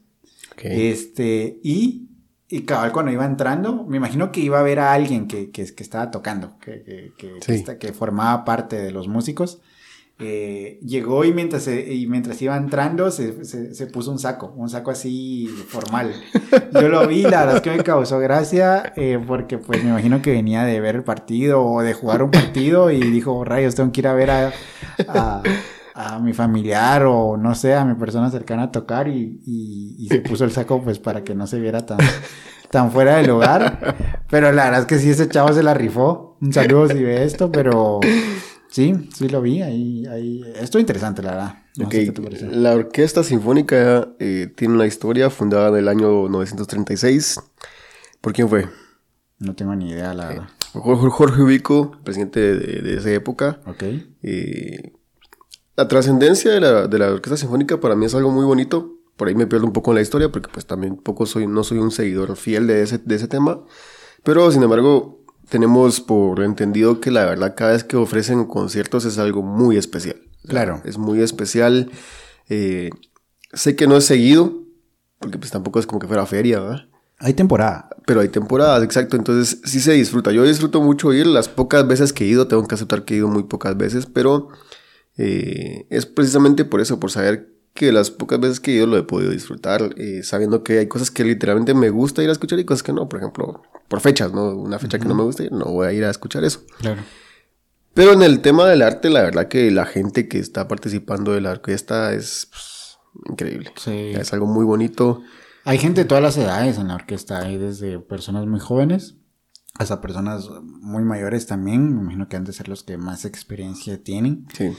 Este, 0.57 1.59
y, 1.63 2.06
y 2.49 2.61
cabal 2.61 2.91
cuando 2.91 3.11
iba 3.11 3.25
entrando, 3.25 3.83
me 3.87 3.97
imagino 3.97 4.31
que 4.31 4.39
iba 4.41 4.59
a 4.59 4.63
ver 4.63 4.79
a 4.79 4.93
alguien 4.93 5.27
que, 5.27 5.51
que, 5.51 5.65
que 5.73 5.83
estaba 5.83 6.11
tocando, 6.11 6.57
que, 6.59 6.81
que, 6.83 7.11
que, 7.17 7.33
que 7.35 7.41
Sí. 7.41 7.53
esta- 7.53 7.77
que 7.77 7.91
formaba 7.93 8.45
parte 8.45 8.77
de 8.77 8.91
los 8.91 9.07
músicos. 9.07 9.59
Eh, 10.19 10.79
llegó 10.83 11.25
y 11.25 11.31
mientras, 11.31 11.67
y 11.67 12.07
mientras 12.07 12.41
iba 12.41 12.57
entrando 12.57 13.11
se, 13.11 13.45
se- 13.45 13.75
se 13.75 13.85
puso 13.85 14.09
un 14.11 14.17
saco, 14.17 14.51
un 14.55 14.67
saco 14.67 14.89
así 14.89 15.47
formal. 15.67 16.11
Yo 16.73 16.89
lo 16.89 17.05
vi, 17.07 17.21
la 17.21 17.41
verdad 17.41 17.55
es 17.57 17.61
que 17.61 17.69
me 17.69 17.83
causó 17.83 18.17
gracia 18.17 18.93
eh, 18.95 19.19
porque 19.27 19.59
pues 19.59 19.83
me 19.83 19.91
imagino 19.91 20.23
que 20.23 20.31
venía 20.31 20.63
de 20.63 20.79
ver 20.79 20.95
el 20.95 21.03
partido 21.03 21.63
o 21.63 21.83
de 21.83 21.93
jugar 21.93 22.23
un 22.23 22.31
partido 22.31 22.89
y 22.89 22.99
dijo, 22.99 23.43
rayos, 23.45 23.75
tengo 23.75 23.91
que 23.91 24.01
ir 24.01 24.07
a 24.07 24.13
ver 24.13 24.31
a, 24.31 24.53
a- 25.07 25.43
a 25.99 26.19
mi 26.19 26.33
familiar 26.33 27.03
o 27.05 27.37
no 27.37 27.55
sé, 27.55 27.73
a 27.73 27.83
mi 27.83 27.95
persona 27.95 28.29
cercana 28.29 28.63
a 28.63 28.71
tocar 28.71 29.07
y, 29.07 29.41
y- 29.45 29.95
y 29.97 30.07
se 30.09 30.21
puso 30.21 30.45
el 30.45 30.51
saco 30.51 30.81
pues 30.83 30.99
para 30.99 31.23
que 31.23 31.33
no 31.33 31.47
se 31.47 31.59
viera 31.59 31.85
tan, 31.85 31.97
tan 32.71 32.91
fuera 32.91 33.17
de 33.17 33.27
lugar. 33.27 34.23
Pero 34.29 34.51
la 34.51 34.65
verdad 34.65 34.81
es 34.81 34.85
que 34.85 34.99
sí, 34.99 35.09
ese 35.09 35.27
chavo 35.27 35.53
se 35.53 35.63
la 35.63 35.73
rifó. 35.73 36.37
Un 36.41 36.53
saludo 36.53 36.87
si 36.89 37.01
ve 37.03 37.23
esto, 37.23 37.51
pero 37.51 37.99
Sí, 38.69 39.09
sí 39.15 39.29
lo 39.29 39.41
vi. 39.41 39.61
Ahí, 39.61 40.05
ahí... 40.05 40.43
Esto 40.59 40.77
es 40.77 40.81
interesante, 40.81 41.23
la 41.23 41.31
verdad. 41.31 41.55
No 41.77 41.87
te. 41.89 42.11
La 42.51 42.73
Orquesta 42.75 43.23
Sinfónica 43.23 44.09
eh, 44.19 44.51
tiene 44.55 44.73
una 44.75 44.85
historia 44.85 45.29
fundada 45.29 45.69
en 45.69 45.75
el 45.77 45.87
año 45.87 46.27
936. 46.29 47.39
¿Por 48.21 48.33
quién 48.33 48.49
fue? 48.49 48.67
No 49.39 49.55
tengo 49.55 49.73
ni 49.75 49.89
idea, 49.91 50.13
la 50.13 50.27
verdad. 50.27 50.49
Jorge, 50.73 51.09
Jorge 51.09 51.41
Ubico, 51.41 51.91
presidente 52.03 52.39
de, 52.39 52.81
de 52.81 52.97
esa 52.97 53.09
época. 53.11 53.59
Ok. 53.65 53.83
Eh, 54.21 54.93
la 55.77 55.87
trascendencia 55.87 56.51
de 56.51 56.59
la, 56.59 56.87
de 56.87 56.99
la 56.99 57.11
Orquesta 57.11 57.37
Sinfónica 57.37 57.79
para 57.79 57.95
mí 57.95 58.07
es 58.07 58.15
algo 58.15 58.31
muy 58.31 58.43
bonito. 58.43 58.95
Por 59.15 59.27
ahí 59.27 59.35
me 59.35 59.45
pierdo 59.45 59.67
un 59.67 59.73
poco 59.73 59.91
en 59.91 59.95
la 59.95 60.01
historia 60.01 60.31
porque 60.31 60.49
pues 60.51 60.65
también 60.65 60.97
poco 60.97 61.25
soy, 61.27 61.45
no 61.45 61.63
soy 61.63 61.77
un 61.77 61.91
seguidor 61.91 62.35
fiel 62.35 62.65
de 62.65 62.81
ese, 62.81 62.97
de 62.97 63.15
ese 63.15 63.27
tema. 63.27 63.61
Pero 64.23 64.51
sin 64.51 64.63
embargo, 64.63 65.23
tenemos 65.49 66.01
por 66.01 66.41
entendido 66.41 66.99
que 66.99 67.11
la 67.11 67.25
verdad 67.25 67.53
cada 67.55 67.73
vez 67.73 67.83
que 67.83 67.95
ofrecen 67.95 68.45
conciertos 68.45 69.05
es 69.05 69.19
algo 69.19 69.43
muy 69.43 69.77
especial. 69.77 70.17
Claro. 70.47 70.81
Es 70.83 70.97
muy 70.97 71.21
especial. 71.21 71.91
Eh, 72.49 72.89
sé 73.53 73.75
que 73.75 73.85
no 73.85 73.97
es 73.97 74.05
seguido, 74.05 74.63
porque 75.19 75.37
pues 75.37 75.51
tampoco 75.51 75.79
es 75.79 75.85
como 75.85 75.99
que 75.99 76.07
fuera 76.07 76.25
feria, 76.25 76.59
¿verdad? 76.59 76.87
Hay 77.19 77.33
temporada. 77.33 77.89
Pero 78.07 78.21
hay 78.21 78.29
temporadas, 78.29 78.83
exacto. 78.83 79.15
Entonces 79.15 79.61
sí 79.63 79.79
se 79.79 79.93
disfruta. 79.93 80.31
Yo 80.31 80.43
disfruto 80.43 80.81
mucho 80.81 81.13
ir. 81.13 81.27
Las 81.27 81.49
pocas 81.49 81.87
veces 81.87 82.13
que 82.13 82.23
he 82.23 82.27
ido, 82.27 82.47
tengo 82.47 82.67
que 82.67 82.73
aceptar 82.73 83.05
que 83.05 83.13
he 83.13 83.17
ido 83.17 83.27
muy 83.27 83.43
pocas 83.43 83.77
veces, 83.77 84.07
pero 84.07 84.49
eh, 85.17 85.87
es 85.89 86.05
precisamente 86.05 86.65
por 86.65 86.81
eso, 86.81 86.99
por 86.99 87.11
saber 87.11 87.53
que 87.73 87.91
las 87.91 88.09
pocas 88.09 88.39
veces 88.39 88.59
que 88.59 88.71
ido 88.71 88.87
lo 88.87 88.97
he 88.97 89.03
podido 89.03 89.31
disfrutar, 89.31 89.93
eh, 89.97 90.23
sabiendo 90.23 90.63
que 90.63 90.79
hay 90.79 90.87
cosas 90.87 91.11
que 91.11 91.23
literalmente 91.23 91.73
me 91.73 91.89
gusta 91.89 92.23
ir 92.23 92.29
a 92.29 92.31
escuchar 92.31 92.59
y 92.59 92.65
cosas 92.65 92.83
que 92.83 92.91
no. 92.91 93.07
Por 93.07 93.19
ejemplo, 93.19 93.61
por 93.87 94.01
fechas, 94.01 94.33
¿no? 94.33 94.55
Una 94.55 94.79
fecha 94.79 94.97
que 94.97 95.07
no 95.07 95.13
me 95.13 95.23
gusta 95.23 95.43
no 95.51 95.65
voy 95.65 95.87
a 95.87 95.93
ir 95.93 96.03
a 96.03 96.09
escuchar 96.09 96.43
eso. 96.43 96.61
Claro. 96.79 97.01
Pero 97.93 98.13
en 98.13 98.21
el 98.21 98.41
tema 98.41 98.67
del 98.67 98.81
arte, 98.81 99.09
la 99.09 99.21
verdad 99.21 99.47
que 99.47 99.71
la 99.71 99.85
gente 99.85 100.27
que 100.27 100.39
está 100.39 100.67
participando 100.67 101.33
de 101.33 101.41
la 101.41 101.51
orquesta 101.51 102.13
es 102.13 102.47
pues, 102.51 102.97
increíble. 103.29 103.71
Sí. 103.75 104.11
Es 104.13 104.33
algo 104.33 104.45
muy 104.45 104.65
bonito. 104.65 105.21
Hay 105.63 105.77
gente 105.79 106.01
de 106.01 106.05
todas 106.05 106.23
las 106.23 106.37
edades 106.37 106.77
en 106.77 106.89
la 106.89 106.95
orquesta. 106.95 107.39
Hay 107.39 107.57
desde 107.57 107.99
personas 107.99 108.45
muy 108.45 108.59
jóvenes 108.59 109.15
hasta 109.77 110.01
personas 110.01 110.49
muy 110.63 111.03
mayores 111.03 111.47
también. 111.47 111.95
Me 111.95 112.01
imagino 112.01 112.27
que 112.27 112.37
han 112.37 112.43
de 112.43 112.53
ser 112.53 112.67
los 112.67 112.83
que 112.83 112.97
más 112.97 113.25
experiencia 113.25 114.01
tienen. 114.03 114.47
Sí. 114.53 114.73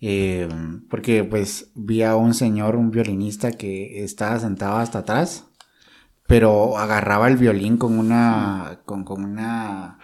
Eh, 0.00 0.48
porque 0.90 1.24
pues 1.24 1.70
vi 1.74 2.02
a 2.02 2.16
un 2.16 2.34
señor, 2.34 2.76
un 2.76 2.90
violinista 2.90 3.52
que 3.52 4.04
estaba 4.04 4.38
sentado 4.38 4.76
hasta 4.76 5.00
atrás, 5.00 5.46
pero 6.26 6.76
agarraba 6.76 7.28
el 7.28 7.36
violín 7.36 7.78
con 7.78 7.98
una, 7.98 8.80
con, 8.84 9.04
con 9.04 9.24
una 9.24 9.98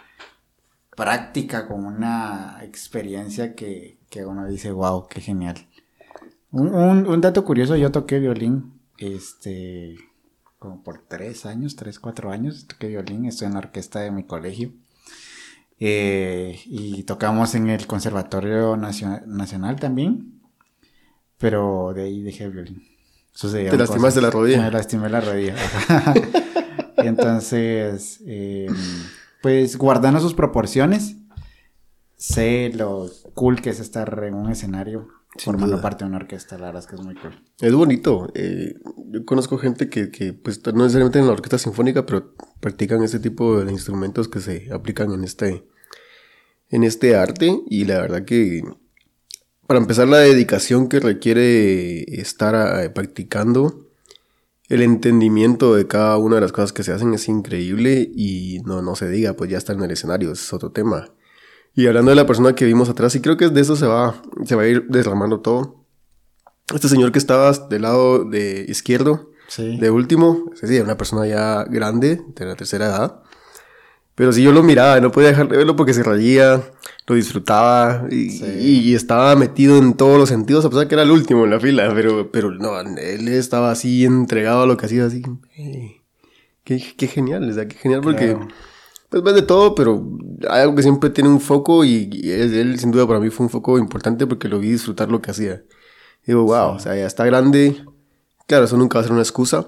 práctica, 0.97 1.67
con 1.67 1.85
una 1.85 2.59
experiencia 2.63 3.55
que, 3.55 3.99
que 4.09 4.25
uno 4.25 4.47
dice, 4.47 4.73
wow, 4.73 5.07
qué 5.09 5.21
genial. 5.21 5.57
Un, 6.51 6.69
un, 6.75 7.21
dato 7.21 7.45
curioso, 7.45 7.77
yo 7.77 7.91
toqué 7.91 8.19
violín, 8.19 8.79
este, 8.99 9.97
como 10.59 10.83
por 10.83 10.99
tres 11.09 11.47
años, 11.47 11.77
tres, 11.77 11.99
cuatro 11.99 12.31
años, 12.31 12.67
toqué 12.67 12.89
violín, 12.89 13.25
estoy 13.25 13.47
en 13.47 13.55
la 13.55 13.61
orquesta 13.61 14.01
de 14.01 14.11
mi 14.11 14.25
colegio. 14.25 14.73
Eh, 15.85 16.61
y 16.67 17.03
tocamos 17.03 17.57
en 17.57 17.69
el 17.69 17.89
Conservatorio 17.89 18.77
Nacio- 18.77 19.27
Nacional 19.27 19.81
también. 19.81 20.41
Pero 21.39 21.93
de 21.93 22.05
ahí 22.05 22.23
dejé 22.23 22.45
el 22.45 22.53
violín. 22.53 22.83
Sucedieron 23.33 23.73
Te 23.73 23.79
lastimaste 23.79 24.21
cosas. 24.21 24.23
la 24.23 24.31
rodilla. 24.31 24.63
Me 24.63 24.71
lastimé 24.71 25.09
la 25.09 25.21
rodilla. 25.21 25.57
Entonces, 26.99 28.21
eh, 28.27 28.67
pues 29.43 29.77
guardando 29.77 30.21
sus 30.21 30.35
proporciones, 30.35 31.17
sé 32.17 32.71
lo 32.75 33.11
cool 33.35 33.61
que 33.61 33.71
es 33.71 33.81
estar 33.81 34.23
en 34.25 34.35
un 34.35 34.51
escenario 34.51 35.09
Sin 35.37 35.47
formando 35.47 35.75
duda. 35.77 35.83
parte 35.83 36.05
de 36.05 36.09
una 36.11 36.19
orquesta. 36.19 36.59
La 36.59 36.67
verdad 36.67 36.83
es 36.83 36.87
que 36.87 36.95
es 36.97 37.01
muy 37.03 37.15
cool. 37.17 37.43
Es 37.61 37.73
bonito. 37.75 38.31
eh, 38.35 38.75
yo 39.09 39.25
conozco 39.25 39.59
gente 39.59 39.89
que, 39.89 40.11
que, 40.11 40.33
pues, 40.33 40.65
no 40.67 40.85
necesariamente 40.85 41.19
en 41.19 41.27
la 41.27 41.33
orquesta 41.33 41.59
sinfónica, 41.59 42.07
pero 42.07 42.35
practican 42.61 43.03
este 43.03 43.19
tipo 43.19 43.61
de 43.65 43.73
instrumentos 43.73 44.29
que 44.29 44.41
se 44.41 44.73
aplican 44.73 45.11
en 45.13 45.25
este, 45.25 45.67
en 46.73 46.83
este 46.83 47.15
arte. 47.15 47.61
Y 47.69 47.85
la 47.85 48.01
verdad 48.01 48.25
que, 48.25 48.63
para 49.69 49.79
empezar, 49.79 50.09
la 50.09 50.19
dedicación 50.19 50.89
que 50.89 50.99
requiere 50.99 52.03
estar 52.21 52.83
eh, 52.83 52.91
practicando, 52.91 53.87
el 54.69 54.83
entendimiento 54.83 55.75
de 55.77 55.87
cada 55.87 56.17
una 56.17 56.37
de 56.37 56.41
las 56.41 56.53
cosas 56.53 56.73
que 56.73 56.83
se 56.83 56.93
hacen 56.93 57.15
es 57.15 57.29
increíble. 57.29 58.11
Y 58.17 58.59
no, 58.65 58.83
no 58.83 58.97
se 58.97 59.09
diga, 59.09 59.35
pues 59.35 59.51
ya 59.51 59.59
está 59.59 59.73
en 59.75 59.83
el 59.83 59.91
escenario, 59.93 60.33
es 60.33 60.53
otro 60.53 60.73
tema. 60.73 61.11
Y 61.75 61.87
hablando 61.87 62.11
de 62.11 62.17
la 62.17 62.27
persona 62.27 62.55
que 62.55 62.65
vimos 62.67 62.89
atrás, 62.89 63.15
y 63.15 63.21
creo 63.21 63.37
que 63.37 63.49
de 63.49 63.61
eso 63.61 63.77
se 63.77 63.87
va, 63.87 64.21
se 64.45 64.57
va 64.57 64.63
a 64.63 64.67
ir 64.69 64.87
derramando 64.89 65.41
todo. 65.41 65.85
Este 66.75 66.89
señor 66.89 67.13
que 67.13 67.19
estaba 67.19 67.51
del 67.69 67.83
lado 67.83 68.25
de 68.25 68.65
izquierdo, 68.69 69.31
Sí. 69.49 69.77
de 69.79 69.91
último, 69.91 70.51
es 70.55 70.63
decir, 70.63 70.83
una 70.83 70.97
persona 70.97 71.27
ya 71.27 71.65
grande, 71.65 72.23
de 72.35 72.45
la 72.47 72.57
tercera 72.57 72.87
edad. 72.87 73.23
Pero 74.15 74.33
si 74.33 74.43
yo 74.43 74.53
lo 74.53 74.63
miraba, 74.63 75.01
no 75.01 75.11
podía 75.11 75.29
dejar 75.29 75.49
de 75.49 75.57
verlo 75.57 75.75
porque 75.75 75.95
se 75.95 76.03
reía, 76.03 76.63
lo 77.07 77.15
disfrutaba 77.15 78.07
y, 78.11 78.29
Sí. 78.31 78.45
y- 78.61 78.79
y 78.91 78.95
estaba 78.95 79.35
metido 79.37 79.77
en 79.79 79.95
todos 79.95 80.19
los 80.19 80.29
sentidos, 80.29 80.65
a 80.65 80.71
pesar 80.71 80.87
que 80.87 80.95
era 80.95 81.03
el 81.03 81.11
último 81.11 81.45
en 81.45 81.51
la 81.51 81.59
fila. 81.61 81.91
Pero, 81.95 82.31
pero 82.31 82.51
no, 82.51 82.79
él 82.81 83.29
estaba 83.29 83.71
así 83.71 84.05
entregado 84.05 84.63
a 84.63 84.67
lo 84.67 84.77
que 84.77 84.87
hacía, 84.87 85.07
así. 85.07 85.23
eh, 85.57 86.03
qué, 86.65 86.83
qué 86.97 87.07
genial, 87.09 87.49
o 87.49 87.53
sea, 87.55 87.67
qué 87.67 87.75
genial 87.77 88.03
porque 88.03 88.35
Claro. 88.35 88.49
pues 89.09 89.23
ves 89.23 89.35
de 89.35 89.43
todo, 89.43 89.75
pero 89.75 90.07
hay 90.49 90.61
algo 90.63 90.75
que 90.75 90.83
siempre 90.83 91.09
tiene 91.11 91.31
un 91.31 91.41
foco 91.41 91.83
y, 91.85 92.09
y 92.13 92.31
él 92.31 92.79
sin 92.79 92.91
duda 92.91 93.07
para 93.07 93.19
mí 93.19 93.31
fue 93.31 93.47
un 93.47 93.51
foco 93.51 93.79
importante 93.79 94.27
porque 94.27 94.49
lo 94.49 94.59
vi 94.59 94.71
disfrutar 94.73 95.11
lo 95.11 95.23
que 95.23 95.31
hacía. 95.31 95.63
Digo, 96.27 96.45
wow, 96.45 96.75
o 96.77 96.79
sea, 96.79 96.95
ya 96.95 97.07
está 97.07 97.25
grande. 97.25 97.83
Claro, 98.47 98.67
eso 98.67 98.77
nunca 98.77 98.99
va 98.99 99.01
a 99.01 99.05
ser 99.05 99.13
una 99.13 99.23
excusa, 99.23 99.67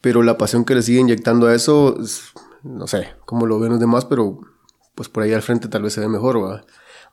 pero 0.00 0.22
la 0.22 0.38
pasión 0.38 0.64
que 0.64 0.74
le 0.76 0.82
sigue 0.82 1.00
inyectando 1.00 1.46
a 1.48 1.54
eso, 1.54 1.98
es- 2.00 2.32
no 2.64 2.86
sé 2.86 3.08
cómo 3.26 3.46
lo 3.46 3.60
ven 3.60 3.70
los 3.72 3.80
demás, 3.80 4.04
pero 4.04 4.40
pues 4.94 5.08
por 5.08 5.22
ahí 5.22 5.32
al 5.32 5.42
frente 5.42 5.68
tal 5.68 5.82
vez 5.82 5.92
se 5.92 6.00
ve 6.00 6.08
mejor. 6.08 6.64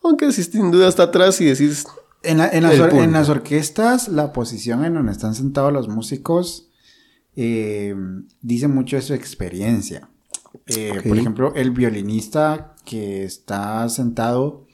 Aunque 0.03 0.31
sí, 0.31 0.43
sin 0.43 0.71
duda 0.71 0.87
está 0.87 1.03
atrás 1.03 1.39
y 1.41 1.45
decís, 1.45 1.85
En, 2.23 2.37
la- 2.39 2.49
en 2.49 2.63
las, 2.63 2.73
or- 2.79 2.89
en 3.03 3.11
las 3.13 3.29
orquestas, 3.29 4.07
la 4.07 4.31
posición 4.33 4.85
en 4.85 4.93
donde 4.93 5.11
están 5.11 5.35
sentados 5.35 5.71
los 5.73 5.87
músicos 5.87 6.67
eh, 7.35 7.95
dice 8.41 8.67
mucho 8.67 8.95
de 8.97 9.01
su 9.01 9.13
experiencia. 9.13 10.09
Eh. 10.67 10.99
Por 11.07 11.17
ejemplo, 11.17 11.53
el 11.55 11.71
violinista 11.71 12.75
que 12.85 13.23
está 13.23 13.87
sentado 13.89 14.67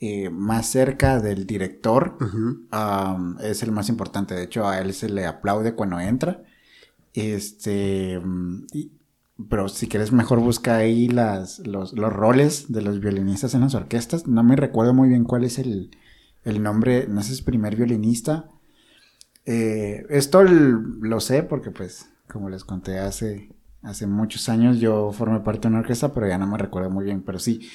eh, 0.00 0.28
más 0.30 0.66
cerca 0.66 1.20
del 1.20 1.46
director 1.46 2.16
es 3.42 3.62
el 3.62 3.70
más 3.72 3.88
importante. 3.88 4.34
De 4.34 4.42
hecho, 4.42 4.66
a 4.68 4.78
él 4.80 4.92
se 4.94 5.08
le 5.08 5.26
aplaude 5.26 5.74
cuando 5.74 6.00
entra. 6.00 6.42
Este, 7.14 8.20
y- 8.72 8.90
pero 9.48 9.68
si 9.68 9.88
quieres 9.88 10.12
mejor 10.12 10.40
busca 10.40 10.76
ahí 10.76 11.08
las, 11.08 11.60
los, 11.60 11.92
los 11.94 12.12
roles 12.12 12.70
de 12.70 12.82
los 12.82 13.00
violinistas 13.00 13.54
en 13.54 13.62
las 13.62 13.74
orquestas. 13.74 14.26
No 14.26 14.42
me 14.42 14.56
recuerdo 14.56 14.94
muy 14.94 15.08
bien 15.08 15.24
cuál 15.24 15.44
es 15.44 15.58
el, 15.58 15.90
el 16.44 16.62
nombre, 16.62 17.06
no 17.08 17.22
sé 17.22 17.34
si 17.34 17.42
primer 17.42 17.76
violinista. 17.76 18.48
Eh, 19.46 20.06
esto 20.10 20.44
lo 20.44 21.20
sé 21.20 21.42
porque 21.42 21.70
pues, 21.70 22.10
como 22.28 22.50
les 22.50 22.64
conté 22.64 22.98
hace, 22.98 23.50
hace 23.82 24.06
muchos 24.06 24.48
años, 24.48 24.78
yo 24.78 25.12
formé 25.12 25.40
parte 25.40 25.62
de 25.62 25.68
una 25.68 25.80
orquesta, 25.80 26.12
pero 26.12 26.28
ya 26.28 26.38
no 26.38 26.46
me 26.46 26.58
recuerdo 26.58 26.90
muy 26.90 27.04
bien. 27.04 27.22
Pero 27.22 27.38
sí, 27.38 27.68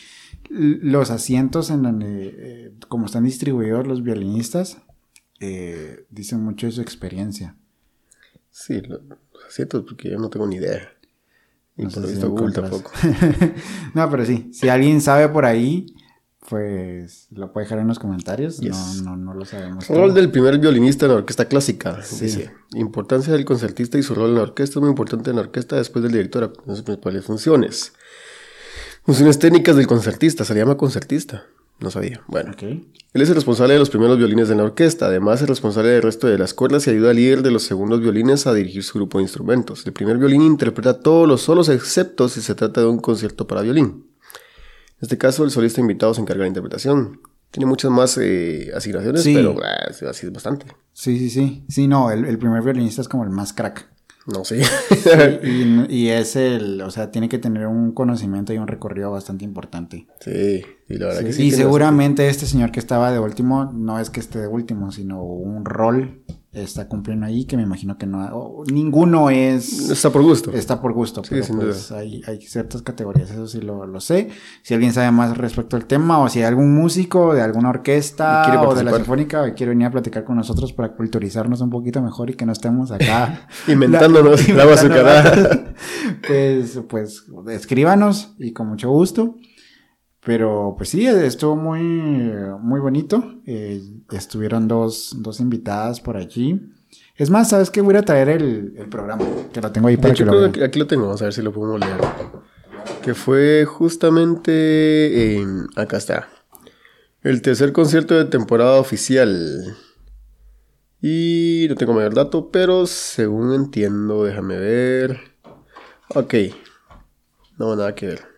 los 0.50 1.12
asientos 1.12 1.70
en 1.70 1.84
donde, 1.84 2.36
eh, 2.38 2.74
como 2.88 3.08
están 3.08 3.24
distribuidos 3.24 3.88
los 3.88 4.04
violinistas, 4.04 4.78
eh, 5.40 6.06
dicen 6.10 6.42
mucho 6.42 6.68
de 6.68 6.74
su 6.74 6.82
experiencia. 6.82 7.56
sí, 8.52 8.82
lo, 8.82 9.00
los 9.00 9.46
asientos, 9.48 9.84
porque 9.88 10.10
yo 10.10 10.18
no 10.18 10.30
tengo 10.30 10.48
ni 10.48 10.58
idea. 10.58 10.90
Y 11.78 11.84
No 11.84 11.90
por 11.92 12.02
lo 12.02 12.08
si 12.08 12.14
visto 12.14 12.30
Google 12.30 12.48
encuentras. 12.48 12.72
tampoco. 12.72 12.92
no, 13.94 14.10
pero 14.10 14.26
sí, 14.26 14.50
si 14.52 14.68
alguien 14.70 15.00
sabe 15.02 15.30
por 15.30 15.46
ahí, 15.46 15.86
pues 16.50 17.28
lo 17.32 17.52
puede 17.52 17.66
dejar 17.66 17.80
en 17.80 17.88
los 17.88 18.00
comentarios. 18.00 18.58
Yes. 18.60 19.02
No, 19.04 19.16
no, 19.16 19.18
no 19.18 19.34
lo 19.34 19.46
sabemos. 19.46 19.88
Rol 19.88 20.08
todo. 20.10 20.14
del 20.14 20.32
primer 20.32 20.58
violinista 20.60 21.06
en 21.06 21.12
la 21.12 21.18
orquesta 21.18 21.46
clásica. 21.46 22.02
Sí. 22.04 22.26
Dice, 22.26 22.52
importancia 22.74 23.34
del 23.34 23.46
concertista 23.46 23.98
y 23.98 24.04
su 24.04 24.16
rol 24.16 24.30
en 24.30 24.36
la 24.36 24.42
orquesta 24.44 24.80
es 24.80 24.82
muy 24.82 24.90
importante 24.90 25.30
en 25.30 25.36
la 25.36 25.42
orquesta 25.44 25.76
después 25.76 26.04
del 26.04 26.14
director. 26.14 26.54
Sus 26.66 26.82
principales 26.84 27.26
funciones. 27.26 27.94
Funciones 29.04 29.40
técnicas 29.40 29.76
del 29.76 29.88
concertista. 29.88 30.46
Se 30.46 30.54
le 30.54 30.62
llama 30.62 30.78
concertista. 30.78 31.46
No 31.80 31.92
sabía. 31.92 32.22
Bueno. 32.28 32.54
Él 32.60 33.22
es 33.22 33.30
el 33.30 33.36
responsable 33.36 33.74
de 33.74 33.80
los 33.80 33.90
primeros 33.90 34.18
violines 34.18 34.50
en 34.50 34.58
la 34.58 34.64
orquesta. 34.64 35.08
Además, 35.08 35.42
es 35.42 35.48
responsable 35.50 35.90
del 35.90 36.02
resto 36.02 36.28
de 36.28 36.38
las 36.38 36.54
cuerdas 36.54 36.88
y 36.88 36.92
ayuda 36.92 37.12
al 37.12 37.16
líder 37.16 37.42
de 37.44 37.52
los 37.52 37.64
segundos 37.64 38.02
violines 38.02 38.48
a 38.48 38.54
dirigir 38.54 38.84
su 38.84 38.98
grupo 38.98 39.18
de 39.20 39.24
instrumentos. 39.24 39.86
El 39.86 39.94
primer 39.94 40.18
violín 40.18 40.42
interpreta 40.42 41.00
todos 41.00 41.28
los 41.28 41.42
solos 41.42 41.70
excepto 41.70 42.30
si 42.30 42.42
se 42.42 42.56
trata 42.56 42.82
de 42.82 42.88
un 42.88 43.00
concierto 43.00 43.48
para 43.48 43.62
violín. 43.62 44.06
En 45.00 45.02
este 45.02 45.18
caso, 45.18 45.44
el 45.44 45.52
solista 45.52 45.80
invitado 45.82 46.14
se 46.14 46.22
encarga 46.22 46.40
de 46.42 46.46
la 46.46 46.50
interpretación. 46.50 47.22
Tiene 47.52 47.66
muchas 47.68 47.92
más 47.92 48.18
eh, 48.20 48.72
asignaciones, 48.76 49.24
Sí. 49.24 49.34
pero 49.36 49.56
ah, 49.64 49.90
así 50.10 50.26
es 50.26 50.34
bastante. 50.34 50.66
Sí, 50.94 51.18
sí, 51.18 51.30
sí. 51.30 51.64
Sí, 51.70 51.88
no, 51.88 52.12
el, 52.12 52.26
el 52.26 52.38
primer 52.40 52.62
violinista 52.64 53.02
es 53.02 53.08
como 53.08 53.24
el 53.24 53.30
más 53.30 53.54
crack. 53.54 53.88
No 54.28 54.44
sé. 54.44 54.62
y, 55.44 55.86
y, 55.88 56.10
es 56.10 56.36
el, 56.36 56.82
o 56.82 56.92
sea, 56.92 57.12
tiene 57.12 57.30
que 57.30 57.40
tener 57.40 57.66
un 57.68 57.94
conocimiento 57.94 58.54
y 58.54 58.58
un 58.58 58.68
recorrido 58.68 59.10
bastante 59.10 59.46
importante. 59.46 60.06
Sí, 60.20 60.64
y 60.90 60.98
la 60.98 61.08
verdad 61.08 61.24
que 61.24 61.34
sí. 61.34 61.44
Y 61.46 61.52
seguramente 61.52 62.28
este 62.28 62.46
señor 62.46 62.72
que 62.72 62.80
estaba 62.80 63.12
de 63.12 63.20
último, 63.20 63.72
no 63.74 64.00
es 64.00 64.10
que 64.10 64.20
esté 64.20 64.40
de 64.40 64.48
último, 64.48 64.92
sino 64.92 65.24
un 65.24 65.64
rol 65.64 66.24
está 66.64 66.88
cumpliendo 66.88 67.26
ahí, 67.26 67.46
que 67.46 67.58
me 67.58 67.64
imagino 67.64 67.98
que 67.98 68.06
no, 68.06 68.64
ninguno 68.72 69.30
es... 69.30 69.90
Está 69.90 70.10
por 70.10 70.24
gusto. 70.24 70.52
Está 70.52 70.82
por 70.82 70.94
gusto, 70.94 71.22
pero 71.28 71.46
pues 71.46 71.92
hay, 71.92 72.22
hay, 72.28 72.42
ciertas 72.42 72.82
categorías, 72.82 73.32
eso 73.32 73.48
sí 73.48 73.62
lo, 73.62 73.86
lo, 73.86 74.00
sé. 74.00 74.30
Si 74.62 74.74
alguien 74.74 74.94
sabe 74.94 75.12
más 75.12 75.38
respecto 75.38 75.76
al 75.76 75.86
tema, 75.86 76.20
o 76.20 76.30
si 76.30 76.40
hay 76.40 76.46
algún 76.46 76.74
músico 76.74 77.34
de 77.34 77.42
alguna 77.42 77.70
orquesta 77.70 78.62
o 78.62 78.76
de 78.76 78.84
la 78.84 78.94
sinfónica 78.96 79.46
que 79.46 79.54
quiere 79.54 79.72
venir 79.72 79.88
a 79.88 79.92
platicar 79.92 80.24
con 80.24 80.38
nosotros 80.38 80.74
para 80.74 80.96
culturizarnos 80.96 81.62
un 81.62 81.70
poquito 81.70 82.02
mejor 82.02 82.30
y 82.30 82.34
que 82.34 82.46
no 82.46 82.52
estemos 82.52 82.92
acá... 82.92 83.48
inventándonos 83.68 84.48
la, 84.50 84.66
la 84.66 85.74
pues, 86.28 86.80
pues, 86.90 87.26
escríbanos 87.50 88.34
y 88.38 88.52
con 88.54 88.68
mucho 88.68 88.90
gusto. 88.90 89.36
Pero 90.28 90.76
pues 90.78 90.90
sí, 90.90 91.08
estuvo 91.08 91.56
muy, 91.56 91.80
muy 92.60 92.82
bonito. 92.82 93.40
Eh, 93.46 93.82
estuvieron 94.12 94.68
dos, 94.68 95.16
dos 95.20 95.40
invitadas 95.40 96.02
por 96.02 96.18
allí. 96.18 96.70
Es 97.16 97.30
más, 97.30 97.50
¿sabes 97.50 97.70
qué? 97.70 97.80
Voy 97.80 97.96
a 97.96 98.02
traer 98.02 98.28
el, 98.28 98.74
el 98.76 98.90
programa, 98.90 99.24
que 99.54 99.62
lo 99.62 99.72
tengo 99.72 99.88
ahí 99.88 99.96
para 99.96 100.14
que 100.14 100.26
lo 100.26 100.38
vean. 100.38 100.62
Aquí 100.62 100.80
lo 100.80 100.86
tengo, 100.86 101.06
vamos 101.06 101.22
a 101.22 101.26
ver 101.26 101.34
si 101.34 101.42
lo 101.42 101.54
podemos 101.54 101.80
leer. 101.80 102.02
Que 103.02 103.14
fue 103.14 103.64
justamente 103.64 105.38
en... 105.38 105.68
Acá 105.78 105.96
está. 105.96 106.28
El 107.24 107.42
tercer 107.42 107.72
concierto 107.72 108.18
de 108.18 108.26
temporada 108.26 108.82
oficial. 108.82 109.78
Y 111.02 111.68
no 111.70 111.76
tengo 111.76 111.94
mayor 111.94 112.16
dato, 112.16 112.52
pero 112.52 112.86
según 112.86 113.54
entiendo, 113.54 114.26
déjame 114.26 114.58
ver. 114.58 115.22
Ok. 116.14 116.34
No, 117.58 117.78
nada 117.78 117.96
que 117.96 118.08
ver. 118.08 118.37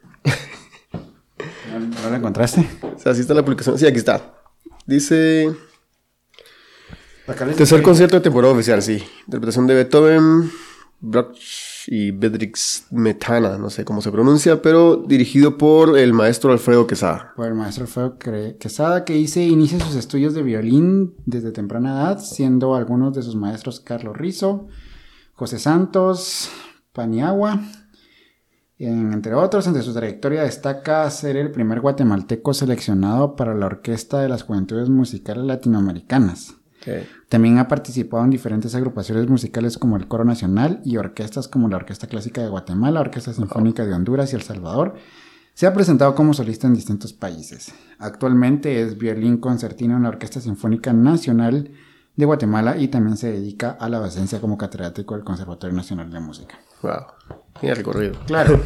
¿No, 2.04 2.10
lo 2.10 2.16
encontraste? 2.16 2.68
O 2.96 3.00
sea, 3.00 3.12
así 3.12 3.22
está 3.22 3.34
la 3.34 3.44
publicación. 3.44 3.78
Sí, 3.78 3.86
aquí 3.86 3.98
está. 3.98 4.34
Dice. 4.86 5.52
Tercer 7.56 7.82
concierto 7.84 8.16
de 8.16 8.22
temporada 8.22 8.54
oficial, 8.54 8.82
sí. 8.82 9.04
Interpretación 9.26 9.68
de 9.68 9.76
Beethoven, 9.76 10.52
Brock 11.00 11.36
y 11.88 12.12
Bedrix 12.12 12.88
Metana, 12.92 13.58
no 13.58 13.70
sé 13.70 13.86
cómo 13.86 14.02
se 14.02 14.12
pronuncia, 14.12 14.62
pero 14.62 14.96
dirigido 14.98 15.58
por 15.58 15.98
el 15.98 16.14
maestro 16.14 16.52
Alfredo 16.52 16.88
Quesada. 16.88 17.34
Por 17.36 17.48
el 17.48 17.54
maestro 17.56 17.84
Alfredo 17.86 18.18
Quesada, 18.60 19.06
que 19.06 19.14
dice, 19.14 19.44
inicia 19.44 19.80
sus 19.80 19.96
estudios 19.96 20.34
de 20.34 20.44
violín 20.44 21.16
desde 21.26 21.52
temprana 21.52 21.92
edad, 21.92 22.20
siendo 22.20 22.76
algunos 22.76 23.14
de 23.14 23.22
sus 23.22 23.36
maestros 23.36 23.80
Carlos 23.80 24.18
Rizo, 24.18 24.68
José 25.34 25.60
Santos, 25.60 26.50
Paniagua, 26.94 27.62
entre 28.80 29.34
otros, 29.34 29.68
entre 29.68 29.84
su 29.84 29.94
trayectoria 29.94 30.44
destaca 30.44 31.10
ser 31.12 31.36
el 31.36 31.52
primer 31.52 31.82
guatemalteco 31.82 32.54
seleccionado 32.54 33.36
para 33.36 33.54
la 33.54 33.66
Orquesta 33.66 34.22
de 34.22 34.30
las 34.30 34.44
Juventudes 34.44 34.90
Musicales 34.90 35.44
Latinoamericanas. 35.44 36.56
También 37.28 37.58
ha 37.58 37.68
participado 37.68 38.24
en 38.24 38.30
diferentes 38.30 38.74
agrupaciones 38.74 39.28
musicales 39.28 39.78
como 39.78 39.98
el 39.98 40.08
Coro 40.08 40.24
Nacional 40.24 40.82
y 40.86 40.96
orquestas 40.96 41.50
como 41.50 41.68
la 41.68 41.76
Orquesta 41.76 42.08
Clásica 42.08 42.42
de 42.42 42.48
Guatemala, 42.48 43.02
Orquesta 43.02 43.34
Sinfónica 43.34 43.86
de 43.86 43.94
Honduras 43.94 44.32
y 44.32 44.38
El 44.38 44.44
Salvador. 44.44 44.96
Se 45.54 45.68
ha 45.68 45.74
presentado 45.74 46.16
como 46.16 46.34
solista 46.34 46.68
en 46.68 46.74
distintos 46.74 47.12
países. 47.12 47.74
Actualmente 47.98 48.82
es 48.82 48.98
violín 48.98 49.38
concertino 49.38 49.98
en 49.98 50.04
la 50.04 50.10
Orquesta 50.10 50.40
Sinfónica 50.40 50.94
Nacional 50.94 51.72
de 52.16 52.26
Guatemala 52.26 52.78
y 52.78 52.88
también 52.88 53.18
se 53.18 53.30
dedica 53.32 53.72
a 53.72 53.90
la 53.90 54.00
docencia 54.00 54.40
como 54.40 54.58
catedrático 54.58 55.16
del 55.16 55.26
Conservatorio 55.26 55.76
Nacional 55.76 56.10
de 56.10 56.20
Música. 56.22 56.60
Wow. 56.82 57.06
Mira 57.62 57.76
recorrido. 57.76 58.14
Claro. 58.26 58.62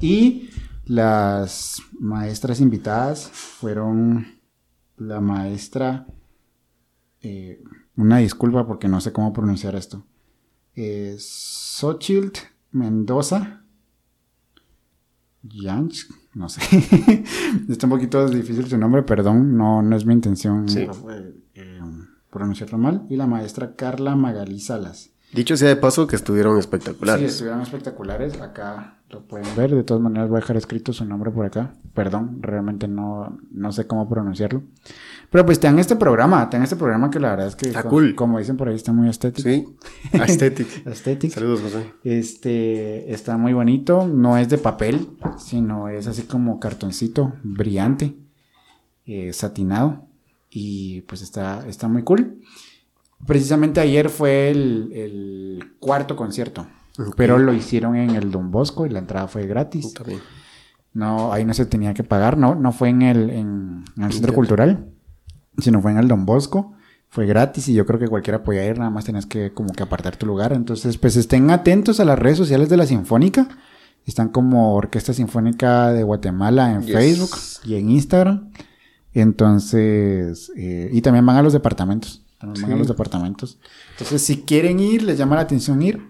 Y 0.00 0.50
las 0.84 1.82
maestras 1.98 2.60
invitadas 2.60 3.28
fueron 3.28 4.40
la 4.96 5.20
maestra. 5.20 6.06
Eh, 7.20 7.62
una 7.96 8.18
disculpa 8.18 8.66
porque 8.66 8.88
no 8.88 9.00
sé 9.00 9.12
cómo 9.12 9.32
pronunciar 9.32 9.74
esto. 9.74 10.04
Eh, 10.74 11.16
Xochitl 11.18 12.40
Mendoza. 12.70 13.64
Janch, 15.42 16.06
no 16.34 16.48
sé. 16.48 16.60
Está 17.68 17.86
un 17.86 17.90
poquito 17.90 18.28
difícil 18.28 18.66
su 18.66 18.76
nombre, 18.76 19.02
perdón, 19.02 19.56
no, 19.56 19.82
no 19.82 19.96
es 19.96 20.04
mi 20.04 20.12
intención 20.12 20.66
eh, 21.54 21.80
pronunciarlo 22.30 22.78
mal. 22.78 23.06
Y 23.08 23.16
la 23.16 23.26
maestra 23.26 23.74
Carla 23.74 24.16
Magalí 24.16 24.60
Salas. 24.60 25.10
Dicho 25.32 25.58
sea 25.58 25.68
de 25.68 25.76
paso 25.76 26.06
que 26.06 26.16
estuvieron 26.16 26.58
espectaculares. 26.58 27.20
Sí, 27.20 27.26
estuvieron 27.26 27.60
espectaculares. 27.60 28.40
Acá 28.40 28.98
lo 29.10 29.26
pueden 29.26 29.46
ver. 29.56 29.74
De 29.74 29.84
todas 29.84 30.02
maneras 30.02 30.30
voy 30.30 30.38
a 30.38 30.40
dejar 30.40 30.56
escrito 30.56 30.94
su 30.94 31.04
nombre 31.04 31.30
por 31.30 31.44
acá. 31.44 31.74
Perdón, 31.92 32.38
realmente 32.40 32.88
no, 32.88 33.38
no 33.50 33.72
sé 33.72 33.86
cómo 33.86 34.08
pronunciarlo. 34.08 34.62
Pero 35.30 35.44
pues 35.44 35.60
tengan 35.60 35.80
este 35.80 35.96
programa, 35.96 36.48
tengan 36.48 36.64
este 36.64 36.76
programa 36.76 37.10
que 37.10 37.20
la 37.20 37.30
verdad 37.30 37.48
es 37.48 37.56
que... 37.56 37.68
Está 37.68 37.82
cool. 37.82 38.14
Como 38.14 38.38
dicen 38.38 38.56
por 38.56 38.68
ahí, 38.68 38.74
está 38.74 38.92
muy 38.92 39.10
estético. 39.10 39.48
Sí, 39.48 39.66
estético. 40.12 40.88
estético. 40.88 41.34
Saludos, 41.34 41.60
José. 41.60 41.92
Este, 42.04 43.12
está 43.12 43.36
muy 43.36 43.52
bonito. 43.52 44.06
No 44.06 44.38
es 44.38 44.48
de 44.48 44.56
papel, 44.56 45.10
sino 45.36 45.90
es 45.90 46.06
así 46.06 46.22
como 46.22 46.58
cartoncito 46.58 47.34
brillante, 47.42 48.16
eh, 49.04 49.34
satinado. 49.34 50.06
Y 50.50 51.02
pues 51.02 51.20
está, 51.20 51.66
está 51.68 51.86
muy 51.86 52.02
cool. 52.02 52.40
Precisamente 53.26 53.80
ayer 53.80 54.08
fue 54.08 54.50
el, 54.50 55.74
cuarto 55.80 56.16
concierto, 56.16 56.66
pero 57.16 57.38
lo 57.38 57.52
hicieron 57.52 57.96
en 57.96 58.10
el 58.10 58.30
Don 58.30 58.50
Bosco 58.50 58.86
y 58.86 58.90
la 58.90 58.98
entrada 58.98 59.28
fue 59.28 59.46
gratis. 59.46 59.94
No, 60.92 61.32
ahí 61.32 61.44
no 61.44 61.54
se 61.54 61.66
tenía 61.66 61.94
que 61.94 62.04
pagar, 62.04 62.38
no, 62.38 62.54
no 62.54 62.72
fue 62.72 62.88
en 62.88 63.02
el, 63.02 63.30
en, 63.30 63.84
el 63.96 64.12
centro 64.12 64.34
cultural, 64.34 64.88
sino 65.58 65.80
fue 65.80 65.92
en 65.92 65.98
el 65.98 66.08
Don 66.08 66.26
Bosco. 66.26 66.74
Fue 67.10 67.24
gratis 67.24 67.68
y 67.68 67.74
yo 67.74 67.86
creo 67.86 67.98
que 67.98 68.08
cualquiera 68.08 68.42
podía 68.42 68.66
ir, 68.66 68.78
nada 68.78 68.90
más 68.90 69.06
tenías 69.06 69.24
que 69.24 69.52
como 69.54 69.72
que 69.72 69.82
apartar 69.82 70.16
tu 70.16 70.26
lugar. 70.26 70.52
Entonces, 70.52 70.98
pues 70.98 71.16
estén 71.16 71.50
atentos 71.50 72.00
a 72.00 72.04
las 72.04 72.18
redes 72.18 72.36
sociales 72.36 72.68
de 72.68 72.76
la 72.76 72.84
Sinfónica. 72.84 73.48
Están 74.04 74.28
como 74.28 74.74
Orquesta 74.74 75.14
Sinfónica 75.14 75.90
de 75.92 76.02
Guatemala 76.02 76.72
en 76.72 76.82
Facebook 76.82 77.30
y 77.64 77.76
en 77.76 77.90
Instagram. 77.90 78.50
Entonces, 79.14 80.52
eh, 80.56 80.90
y 80.92 81.00
también 81.00 81.24
van 81.24 81.36
a 81.36 81.42
los 81.42 81.54
departamentos 81.54 82.27
a 82.40 82.46
los 82.46 82.88
departamentos. 82.88 83.58
Entonces, 83.92 84.22
si 84.22 84.42
quieren 84.42 84.80
ir, 84.80 85.02
les 85.02 85.18
llama 85.18 85.36
la 85.36 85.42
atención 85.42 85.82
ir, 85.82 86.00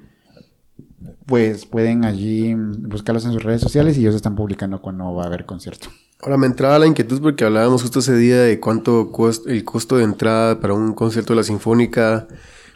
pues 1.27 1.67
pueden 1.67 2.05
allí 2.05 2.55
buscarlos 2.55 3.25
en 3.25 3.33
sus 3.33 3.43
redes 3.43 3.61
sociales 3.61 3.97
y 3.97 4.01
ellos 4.01 4.15
están 4.15 4.35
publicando 4.35 4.81
cuando 4.81 5.15
va 5.15 5.25
a 5.25 5.27
haber 5.27 5.47
concierto. 5.47 5.89
Ahora 6.21 6.37
me 6.37 6.47
entraba 6.47 6.79
la 6.79 6.87
inquietud 6.87 7.21
porque 7.21 7.45
hablábamos 7.45 7.83
justo 7.83 8.01
ese 8.01 8.17
día 8.17 8.43
de 8.43 8.59
cuánto 8.59 9.13
cuesta 9.13 9.51
el 9.51 9.65
costo 9.65 9.97
de 9.97 10.05
entrada 10.05 10.61
para 10.61 10.75
un 10.75 10.93
concierto 10.95 11.33
de 11.33 11.37
la 11.37 11.45
Sinfónica 11.45 12.27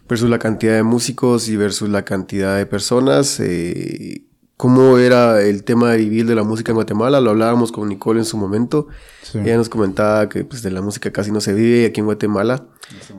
versus 0.08 0.30
la 0.30 0.38
cantidad 0.38 0.74
de 0.74 0.82
músicos 0.82 1.48
y 1.48 1.56
versus 1.56 1.88
la 1.88 2.04
cantidad 2.04 2.56
de 2.56 2.66
personas. 2.66 3.40
Eh, 3.40 4.26
cómo 4.62 4.96
era 4.96 5.42
el 5.42 5.64
tema 5.64 5.90
de 5.90 5.96
vivir 5.96 6.25
de 6.25 6.37
la 6.37 6.44
música 6.44 6.70
en 6.70 6.77
Guatemala. 6.77 7.20
Lo 7.20 7.31
hablábamos 7.31 7.72
con 7.72 7.88
Nicole 7.88 8.20
en 8.20 8.25
su 8.25 8.37
momento. 8.37 8.87
Ella 9.35 9.57
nos 9.57 9.68
comentaba 9.68 10.29
que 10.29 10.44
pues, 10.44 10.62
de 10.62 10.70
la 10.70 10.81
música 10.81 11.11
casi 11.11 11.33
no 11.33 11.40
se 11.40 11.53
vive 11.53 11.85
aquí 11.85 11.98
en 11.98 12.07
Guatemala. 12.07 12.64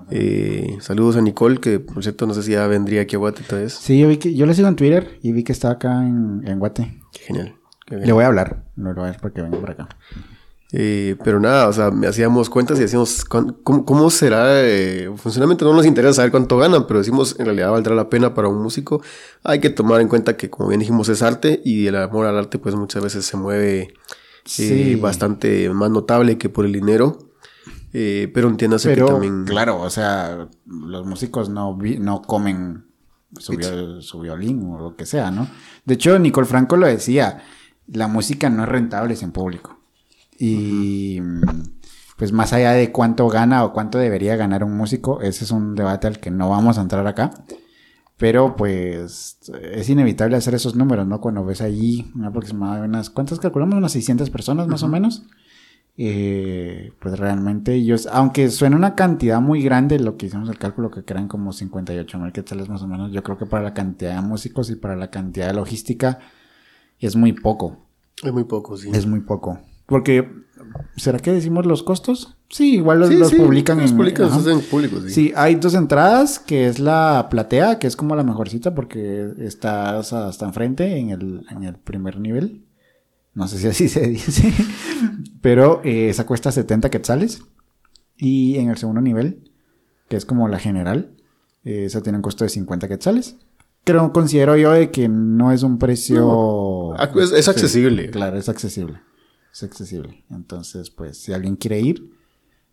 Eh, 0.10 0.78
saludos 0.80 1.18
a 1.18 1.22
Nicole, 1.22 1.60
que 1.60 1.82
por 1.82 2.02
cierto 2.02 2.26
no 2.28 2.34
sé 2.34 2.44
si 2.44 2.54
ya 2.54 2.66
vendría 2.68 3.02
aquí 3.02 3.18
a 3.18 3.20
Guate 3.20 3.44
vez. 3.58 3.74
Sí, 3.74 4.00
yo 4.00 4.08
vi 4.08 4.16
que 4.16 4.34
yo 4.34 4.46
le 4.46 4.54
sigo 4.54 4.70
en 4.70 4.78
Twitter 4.78 5.20
y 5.22 5.34
vi 5.34 5.44
que 5.44 5.52
está 5.52 5.72
acá 5.72 6.08
en, 6.08 6.48
en 6.48 6.60
Guate. 6.60 7.02
Qué 7.12 7.20
genial. 7.24 7.56
Le 7.88 8.14
voy 8.14 8.24
a 8.24 8.28
hablar, 8.28 8.64
no 8.78 8.94
lo 8.94 9.02
voy 9.02 9.10
a 9.10 9.12
ver 9.12 9.20
porque 9.20 9.42
vengo 9.42 9.60
por 9.60 9.72
acá. 9.72 9.90
Eh, 10.76 11.18
pero 11.24 11.40
nada, 11.40 11.68
o 11.68 11.74
sea, 11.74 11.92
me 11.92 12.08
hacíamos 12.08 12.50
cuentas 12.50 12.80
y 12.80 12.82
decíamos, 12.82 13.26
¿cómo, 13.26 14.10
será 14.10 14.60
el 14.60 14.66
eh, 14.68 15.12
funcionamiento? 15.18 15.66
No 15.66 15.76
nos 15.76 15.86
interesa 15.86 16.14
saber 16.14 16.32
cuánto 16.32 16.58
ganan, 16.58 16.88
pero 16.88 16.98
decimos, 16.98 17.36
en 17.38 17.46
realidad 17.46 17.70
valdrá 17.70 17.94
la 17.94 18.10
pena 18.10 18.34
para 18.34 18.48
un 18.48 18.60
músico. 18.60 19.04
Hay 19.44 19.60
que 19.60 19.70
tomar 19.70 20.02
en 20.02 20.08
cuenta 20.08 20.36
que, 20.36 20.50
como 20.50 20.70
bien 20.70 20.80
dijimos, 20.80 21.10
es 21.10 21.22
arte 21.22 21.62
y 21.64 21.86
el 21.86 21.96
amor 21.96 22.26
al 22.26 22.40
arte, 22.40 22.58
pues 22.58 22.74
muchas 22.74 23.04
veces 23.04 23.24
se 23.24 23.38
mueve 23.38 23.94
eh, 24.58 24.98
bastante 25.00 25.70
más 25.70 25.92
notable 25.92 26.40
que 26.40 26.50
por 26.50 26.66
el 26.66 26.74
dinero. 26.74 27.20
pero 27.92 28.50
entiéndase 28.50 28.96
que 28.96 29.04
también. 29.04 29.46
Claro, 29.46 29.80
o 29.80 29.92
sea, 29.92 30.48
los 30.66 31.06
músicos 31.06 31.50
no, 31.50 31.78
no 32.00 32.24
comen 32.24 32.88
su, 33.38 33.54
su 34.02 34.20
violín 34.22 34.72
o 34.72 34.80
lo 34.80 34.96
que 34.96 35.06
sea, 35.06 35.30
¿no? 35.30 35.48
De 35.86 35.94
hecho, 35.94 36.18
Nicole 36.18 36.48
Franco 36.48 36.78
lo 36.78 36.88
decía, 36.88 37.44
la 37.86 38.08
música 38.08 38.50
no 38.50 38.64
es 38.64 38.70
rentable 38.70 39.16
sin 39.16 39.32
público. 39.32 39.83
Y 40.46 41.22
pues 42.18 42.32
más 42.32 42.54
allá 42.54 42.72
de 42.74 42.92
cuánto 42.92 43.28
gana 43.30 43.64
o 43.64 43.74
cuánto 43.74 43.98
debería 43.98 44.36
ganar 44.36 44.64
un 44.64 44.76
músico, 44.78 45.22
ese 45.22 45.46
es 45.46 45.52
un 45.52 45.76
debate 45.76 46.08
al 46.08 46.20
que 46.20 46.32
no 46.32 46.50
vamos 46.50 46.78
a 46.78 46.82
entrar 46.82 47.08
acá. 47.08 47.32
Pero 48.18 48.56
pues 48.56 49.40
es 49.62 49.90
inevitable 49.90 50.38
hacer 50.38 50.54
esos 50.56 50.76
números, 50.76 51.08
¿no? 51.08 51.22
Cuando 51.22 51.46
ves 51.46 51.62
allí 51.62 52.12
de 52.16 52.54
unas, 52.86 53.10
¿cuántas 53.10 53.40
calculamos? 53.40 53.76
Unas 53.78 53.92
600 53.94 54.30
personas 54.30 54.68
más 54.68 54.84
o 54.84 54.88
menos. 54.88 55.24
eh, 55.98 56.94
pues 57.00 57.20
realmente 57.20 57.74
ellos, 57.76 58.08
aunque 58.12 58.50
suena 58.50 58.76
una 58.78 58.96
cantidad 58.96 59.42
muy 59.42 59.62
grande, 59.64 60.00
lo 60.00 60.18
que 60.18 60.26
hicimos 60.28 60.50
el 60.50 60.58
cálculo 60.58 60.92
que 60.92 61.04
crean 61.06 61.28
como 61.28 61.54
58 61.54 62.20
mil 62.20 62.32
quetzales 62.32 62.70
más 62.70 62.82
o 62.84 62.88
menos, 62.88 63.12
yo 63.12 63.24
creo 63.24 63.38
que 63.38 63.46
para 63.46 63.64
la 63.64 63.74
cantidad 63.74 64.16
de 64.16 64.22
músicos 64.28 64.70
y 64.72 64.76
para 64.76 64.96
la 64.96 65.12
cantidad 65.12 65.48
de 65.48 65.54
logística 65.54 66.20
es 67.00 67.16
muy 67.16 67.34
poco. 67.34 67.78
Es 68.24 68.32
muy 68.34 68.46
poco, 68.46 68.78
sí. 68.78 68.90
Es 68.94 69.06
muy 69.06 69.22
poco. 69.22 69.60
Porque, 69.86 70.30
¿será 70.96 71.20
que 71.20 71.32
decimos 71.32 71.66
los 71.66 71.84
costos? 71.84 72.38
Sí, 72.50 72.76
igual 72.76 73.00
los, 73.00 73.14
los 73.14 73.34
publican 73.34 73.80
los 73.80 73.92
en... 73.92 73.98
publican, 73.98 74.28
ajá. 74.28 74.42
sí. 74.42 75.10
Sí, 75.10 75.34
hay 75.36 75.56
dos 75.56 75.74
entradas, 75.74 76.40
que 76.40 76.68
es 76.68 76.80
la 76.80 77.28
platea, 77.30 77.80
que 77.80 77.88
es 77.88 77.96
como 77.96 78.16
la 78.16 78.24
mejorcita 78.24 78.74
porque 78.74 79.34
está 79.40 79.98
hasta, 79.98 80.46
enfrente 80.46 80.98
en 80.98 81.10
el, 81.10 81.46
en 81.50 81.64
el 81.64 81.76
primer 81.76 82.20
nivel. 82.20 82.64
No 83.34 83.48
sé 83.48 83.58
si 83.58 83.68
así 83.68 83.90
se 83.90 84.08
dice. 84.08 84.54
Pero 85.42 85.82
eh, 85.84 86.10
esa 86.10 86.26
cuesta 86.26 86.52
70 86.52 86.90
quetzales. 86.90 87.42
Y 88.16 88.58
en 88.58 88.70
el 88.70 88.78
segundo 88.78 89.02
nivel, 89.02 89.52
que 90.08 90.16
es 90.16 90.26
como 90.26 90.48
la 90.48 90.60
general, 90.60 91.16
eh, 91.64 91.86
esa 91.86 92.02
tiene 92.02 92.20
un 92.20 92.22
costo 92.22 92.44
de 92.44 92.50
50 92.50 92.88
quetzales. 92.88 93.38
Pero 93.84 94.14
considero 94.14 94.56
yo 94.56 94.72
de 94.72 94.92
que 94.92 95.10
no 95.10 95.52
es 95.52 95.64
un 95.64 95.78
precio... 95.78 96.96
Es, 97.16 97.32
es 97.34 97.48
accesible. 97.50 98.12
Claro, 98.12 98.38
es 98.38 98.48
accesible. 98.48 99.02
Es 99.54 99.64
accesible. 99.64 100.26
Entonces, 100.32 100.90
pues, 100.90 101.18
si 101.18 101.32
alguien 101.32 101.56
quiere 101.56 101.80
ir, 101.80 102.10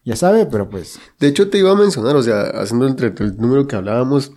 ya 0.05 0.17
sabe, 0.17 0.47
pero 0.47 0.71
pues... 0.71 0.99
De 1.19 1.29
hecho, 1.29 1.51
te 1.51 1.59
iba 1.59 1.71
a 1.71 1.75
mencionar, 1.75 2.17
o 2.17 2.23
sea, 2.23 2.43
haciendo 2.55 2.89
entre 2.89 3.09
el 3.09 3.37
número 3.37 3.67
que 3.67 3.77
hablábamos, 3.77 4.33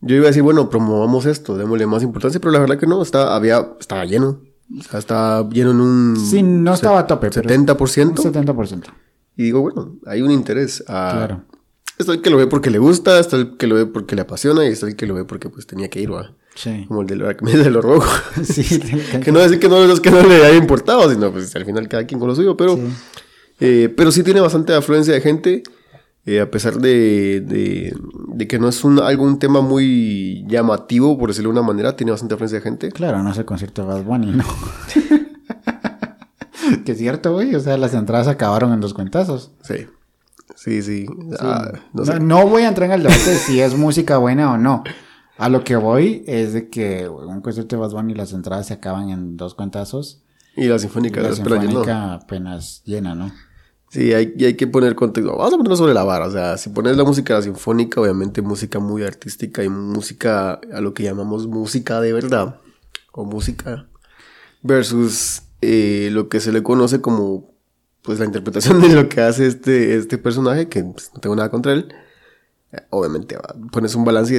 yo 0.00 0.16
iba 0.16 0.24
a 0.24 0.28
decir, 0.28 0.42
bueno, 0.42 0.70
promovamos 0.70 1.26
esto, 1.26 1.58
démosle 1.58 1.86
más 1.86 2.02
importancia, 2.02 2.40
pero 2.40 2.52
la 2.52 2.60
verdad 2.60 2.78
que 2.78 2.86
no, 2.86 3.02
estaba, 3.02 3.36
había, 3.36 3.74
estaba 3.78 4.04
lleno. 4.06 4.40
O 4.78 4.82
sea, 4.82 4.98
estaba 4.98 5.48
lleno 5.50 5.72
en 5.72 5.80
un... 5.80 6.16
Sí, 6.16 6.42
no 6.42 6.72
estaba 6.72 7.00
a 7.00 7.06
tope, 7.06 7.30
pero... 7.30 7.48
70%. 7.48 8.02
Un 8.02 8.16
70%. 8.16 8.84
Y 9.36 9.44
digo, 9.44 9.60
bueno, 9.60 9.96
hay 10.06 10.22
un 10.22 10.30
interés. 10.30 10.82
A... 10.88 11.10
Claro. 11.12 11.44
Está 11.98 12.12
el 12.12 12.22
que 12.22 12.30
lo 12.30 12.36
ve 12.36 12.46
porque 12.46 12.70
le 12.70 12.78
gusta, 12.78 13.18
está 13.18 13.36
el 13.36 13.56
que 13.56 13.66
lo 13.66 13.74
ve 13.74 13.86
porque 13.86 14.14
le 14.14 14.22
apasiona 14.22 14.64
y 14.64 14.68
está 14.68 14.86
el 14.86 14.96
que 14.96 15.06
lo 15.06 15.14
ve 15.14 15.24
porque 15.24 15.50
pues 15.50 15.66
tenía 15.66 15.88
que 15.88 16.00
ir, 16.00 16.12
¿va? 16.12 16.34
Sí. 16.60 16.86
Como 16.88 17.02
el 17.02 17.06
de 17.06 17.14
lo, 17.16 17.28
de 17.28 17.70
lo 17.70 17.80
rojo. 17.80 18.10
Sí, 18.42 18.80
que 19.22 19.30
no 19.30 19.38
decir 19.38 19.60
que 19.60 19.68
no, 19.68 19.84
es 19.84 20.00
que 20.00 20.10
no 20.10 20.20
le 20.22 20.44
haya 20.44 20.56
importado, 20.56 21.08
sino 21.08 21.30
pues 21.30 21.54
al 21.54 21.64
final 21.64 21.86
cada 21.88 22.04
quien 22.04 22.18
con 22.18 22.28
lo 22.28 22.34
suyo, 22.34 22.56
pero 22.56 22.74
Sí. 22.76 22.82
eh, 23.60 23.94
pero 23.96 24.10
sí 24.10 24.24
tiene 24.24 24.40
bastante 24.40 24.74
afluencia 24.74 25.14
de 25.14 25.20
gente, 25.20 25.62
eh, 26.26 26.40
a 26.40 26.50
pesar 26.50 26.78
de, 26.78 27.40
de, 27.46 27.94
de 28.34 28.48
que 28.48 28.58
no 28.58 28.68
es 28.68 28.82
un, 28.82 28.98
algún 28.98 29.38
tema 29.38 29.60
muy 29.60 30.44
llamativo, 30.48 31.16
por 31.16 31.28
decirlo 31.30 31.50
de 31.52 31.60
una 31.60 31.66
manera, 31.66 31.94
tiene 31.94 32.10
bastante 32.10 32.34
afluencia 32.34 32.58
de 32.58 32.64
gente. 32.64 32.90
Claro, 32.90 33.22
no 33.22 33.30
es 33.30 33.38
el 33.38 33.44
concierto 33.44 33.82
de 33.82 33.88
Bad 33.94 34.02
Bunny, 34.02 34.32
¿no? 34.32 34.44
que 36.84 36.92
es 36.92 36.98
cierto, 36.98 37.32
güey. 37.34 37.54
O 37.54 37.60
sea, 37.60 37.76
las 37.78 37.94
entradas 37.94 38.28
acabaron 38.28 38.72
en 38.72 38.80
dos 38.80 38.94
cuentazos. 38.94 39.52
Sí, 39.62 39.86
sí, 40.56 40.82
sí. 40.82 41.06
Ah, 41.40 41.70
no 41.92 42.04
no, 42.18 42.48
voy 42.48 42.62
a 42.64 42.68
entrar 42.68 42.88
en 42.90 42.96
el 42.96 43.02
debate 43.04 43.30
de 43.30 43.36
si 43.36 43.60
es 43.60 43.76
música 43.76 44.18
buena 44.18 44.52
o 44.52 44.58
no. 44.58 44.82
A 45.38 45.48
lo 45.48 45.64
que 45.64 45.76
voy 45.76 46.24
es 46.26 46.52
de 46.52 46.68
que 46.68 47.08
un 47.08 47.40
concierto 47.40 47.76
de 47.76 47.80
Bad 47.80 47.92
Bunny 47.92 48.14
las 48.14 48.32
entradas 48.32 48.66
se 48.66 48.74
acaban 48.74 49.10
en 49.10 49.36
dos 49.36 49.54
cuentazos. 49.54 50.22
Y 50.56 50.66
la 50.66 50.76
Y 50.76 50.78
sinfónica, 50.78 51.20
la 51.20 51.30
yo 51.30 51.30
no. 51.30 51.36
sinfónica 51.36 52.14
apenas 52.14 52.82
llena, 52.84 53.14
¿no? 53.14 53.32
Sí, 53.90 54.12
hay, 54.12 54.34
y 54.36 54.44
hay 54.44 54.54
que 54.54 54.66
poner 54.66 54.94
contexto. 54.96 55.30
Vamos 55.36 55.54
a 55.54 55.56
ponerlo 55.56 55.76
sobre 55.76 55.94
la 55.94 56.04
vara. 56.04 56.26
O 56.26 56.30
sea, 56.30 56.58
si 56.58 56.70
pones 56.70 56.96
la 56.96 57.04
música 57.04 57.34
la 57.34 57.42
sinfónica, 57.42 58.00
obviamente 58.00 58.42
música 58.42 58.80
muy 58.80 59.02
artística 59.04 59.62
y 59.64 59.68
música 59.68 60.60
a 60.72 60.80
lo 60.80 60.92
que 60.92 61.04
llamamos 61.04 61.46
música 61.46 62.00
de 62.00 62.12
verdad. 62.12 62.56
O 63.12 63.24
música. 63.24 63.86
Versus 64.62 65.42
eh, 65.62 66.10
lo 66.12 66.28
que 66.28 66.40
se 66.40 66.52
le 66.52 66.62
conoce 66.62 67.00
como 67.00 67.54
pues 68.02 68.18
la 68.18 68.24
interpretación 68.26 68.80
de 68.80 68.88
lo 68.88 69.08
que 69.08 69.20
hace 69.20 69.46
este, 69.46 69.96
este 69.96 70.18
personaje, 70.18 70.68
que 70.68 70.82
pues, 70.82 71.10
no 71.14 71.20
tengo 71.20 71.36
nada 71.36 71.50
contra 71.50 71.72
él. 71.72 71.88
Eh, 72.72 72.78
Obviamente 72.90 73.38
pones 73.72 73.94
un 73.94 74.04
balance 74.04 74.34
y 74.34 74.36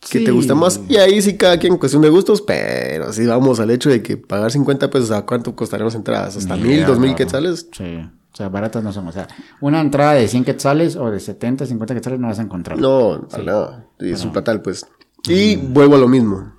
qué 0.00 0.20
te 0.20 0.26
Sí. 0.26 0.30
gusta 0.30 0.54
más. 0.54 0.80
Y 0.88 0.96
ahí 0.96 1.20
sí 1.22 1.36
cada 1.36 1.58
quien 1.58 1.76
cuestión 1.78 2.02
de 2.02 2.08
gustos, 2.08 2.42
pero 2.42 3.12
si 3.12 3.26
vamos 3.26 3.60
al 3.60 3.70
hecho 3.70 3.90
de 3.90 4.02
que 4.02 4.16
pagar 4.16 4.50
50 4.52 4.90
pesos, 4.90 5.10
¿a 5.10 5.26
cuánto 5.26 5.54
costarían 5.56 5.86
las 5.86 5.94
entradas? 5.94 6.36
¿Hasta 6.36 6.56
mil, 6.56 6.84
dos 6.86 6.98
mil 6.98 7.14
quetzales? 7.14 7.68
Sí. 7.76 7.98
O 8.32 8.36
sea, 8.36 8.48
baratas 8.50 8.84
no 8.84 8.92
son. 8.92 9.08
O 9.08 9.12
sea, 9.12 9.26
una 9.62 9.80
entrada 9.80 10.12
de 10.12 10.28
100 10.28 10.44
quetzales 10.44 10.94
o 10.96 11.10
de 11.10 11.20
70, 11.20 11.64
50 11.64 11.94
quetzales 11.94 12.20
no 12.20 12.26
vas 12.28 12.38
a 12.38 12.42
encontrar. 12.42 12.78
No, 12.78 13.26
para 13.30 13.42
nada. 13.42 13.86
Es 13.98 14.22
un 14.24 14.32
platal, 14.32 14.60
pues. 14.60 14.84
Y 15.26 15.56
vuelvo 15.56 15.96
a 15.96 15.98
lo 15.98 16.06
mismo. 16.06 16.52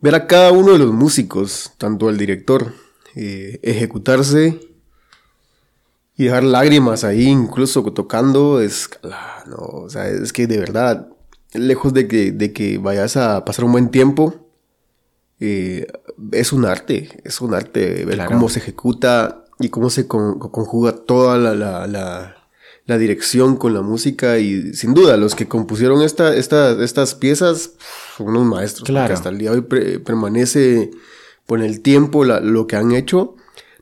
Ver 0.00 0.14
a 0.14 0.26
cada 0.26 0.52
uno 0.52 0.72
de 0.72 0.78
los 0.78 0.92
músicos, 0.92 1.72
tanto 1.78 2.08
el 2.10 2.18
director, 2.18 2.72
eh, 3.16 3.58
ejecutarse 3.62 4.60
y 6.16 6.24
dejar 6.24 6.44
lágrimas 6.44 7.02
ahí, 7.02 7.26
incluso 7.26 7.82
tocando, 7.92 8.60
es. 8.60 8.90
No, 9.46 9.56
o 9.56 9.88
sea, 9.90 10.06
es 10.06 10.32
que 10.32 10.46
de 10.46 10.58
verdad, 10.58 11.08
lejos 11.54 11.92
de 11.94 12.08
que, 12.08 12.32
de 12.32 12.52
que 12.52 12.78
vayas 12.78 13.16
a 13.16 13.44
pasar 13.44 13.64
un 13.64 13.72
buen 13.72 13.90
tiempo, 13.90 14.34
eh, 15.40 15.86
es 16.32 16.52
un 16.52 16.64
arte, 16.64 17.20
es 17.24 17.40
un 17.40 17.54
arte 17.54 18.04
ver 18.04 18.16
Claro. 18.16 18.30
cómo 18.32 18.48
se 18.48 18.58
ejecuta 18.58 19.44
y 19.60 19.68
cómo 19.68 19.90
se 19.90 20.06
con- 20.06 20.38
conjuga 20.38 20.92
toda 20.92 21.38
la, 21.38 21.54
la- 21.54 21.86
la- 21.86 22.34
la 22.86 22.96
dirección 22.98 23.56
con 23.56 23.74
la 23.74 23.82
música 23.82 24.38
y 24.38 24.72
sin 24.72 24.94
duda 24.94 25.16
los 25.18 25.34
que 25.34 25.46
compusieron 25.46 26.02
esta, 26.02 26.34
esta- 26.34 26.82
estas 26.82 27.14
piezas 27.14 27.72
son 28.16 28.28
unos 28.28 28.46
maestros, 28.46 28.86
Claro. 28.86 29.12
hasta 29.14 29.28
el 29.28 29.38
día 29.38 29.50
de 29.50 29.56
hoy 29.58 29.62
pre- 29.62 30.00
permanece 30.00 30.90
con 31.46 31.62
el 31.62 31.80
tiempo 31.82 32.24
lo 32.24 32.66
que 32.66 32.76
han 32.76 32.92
hecho, 32.92 33.36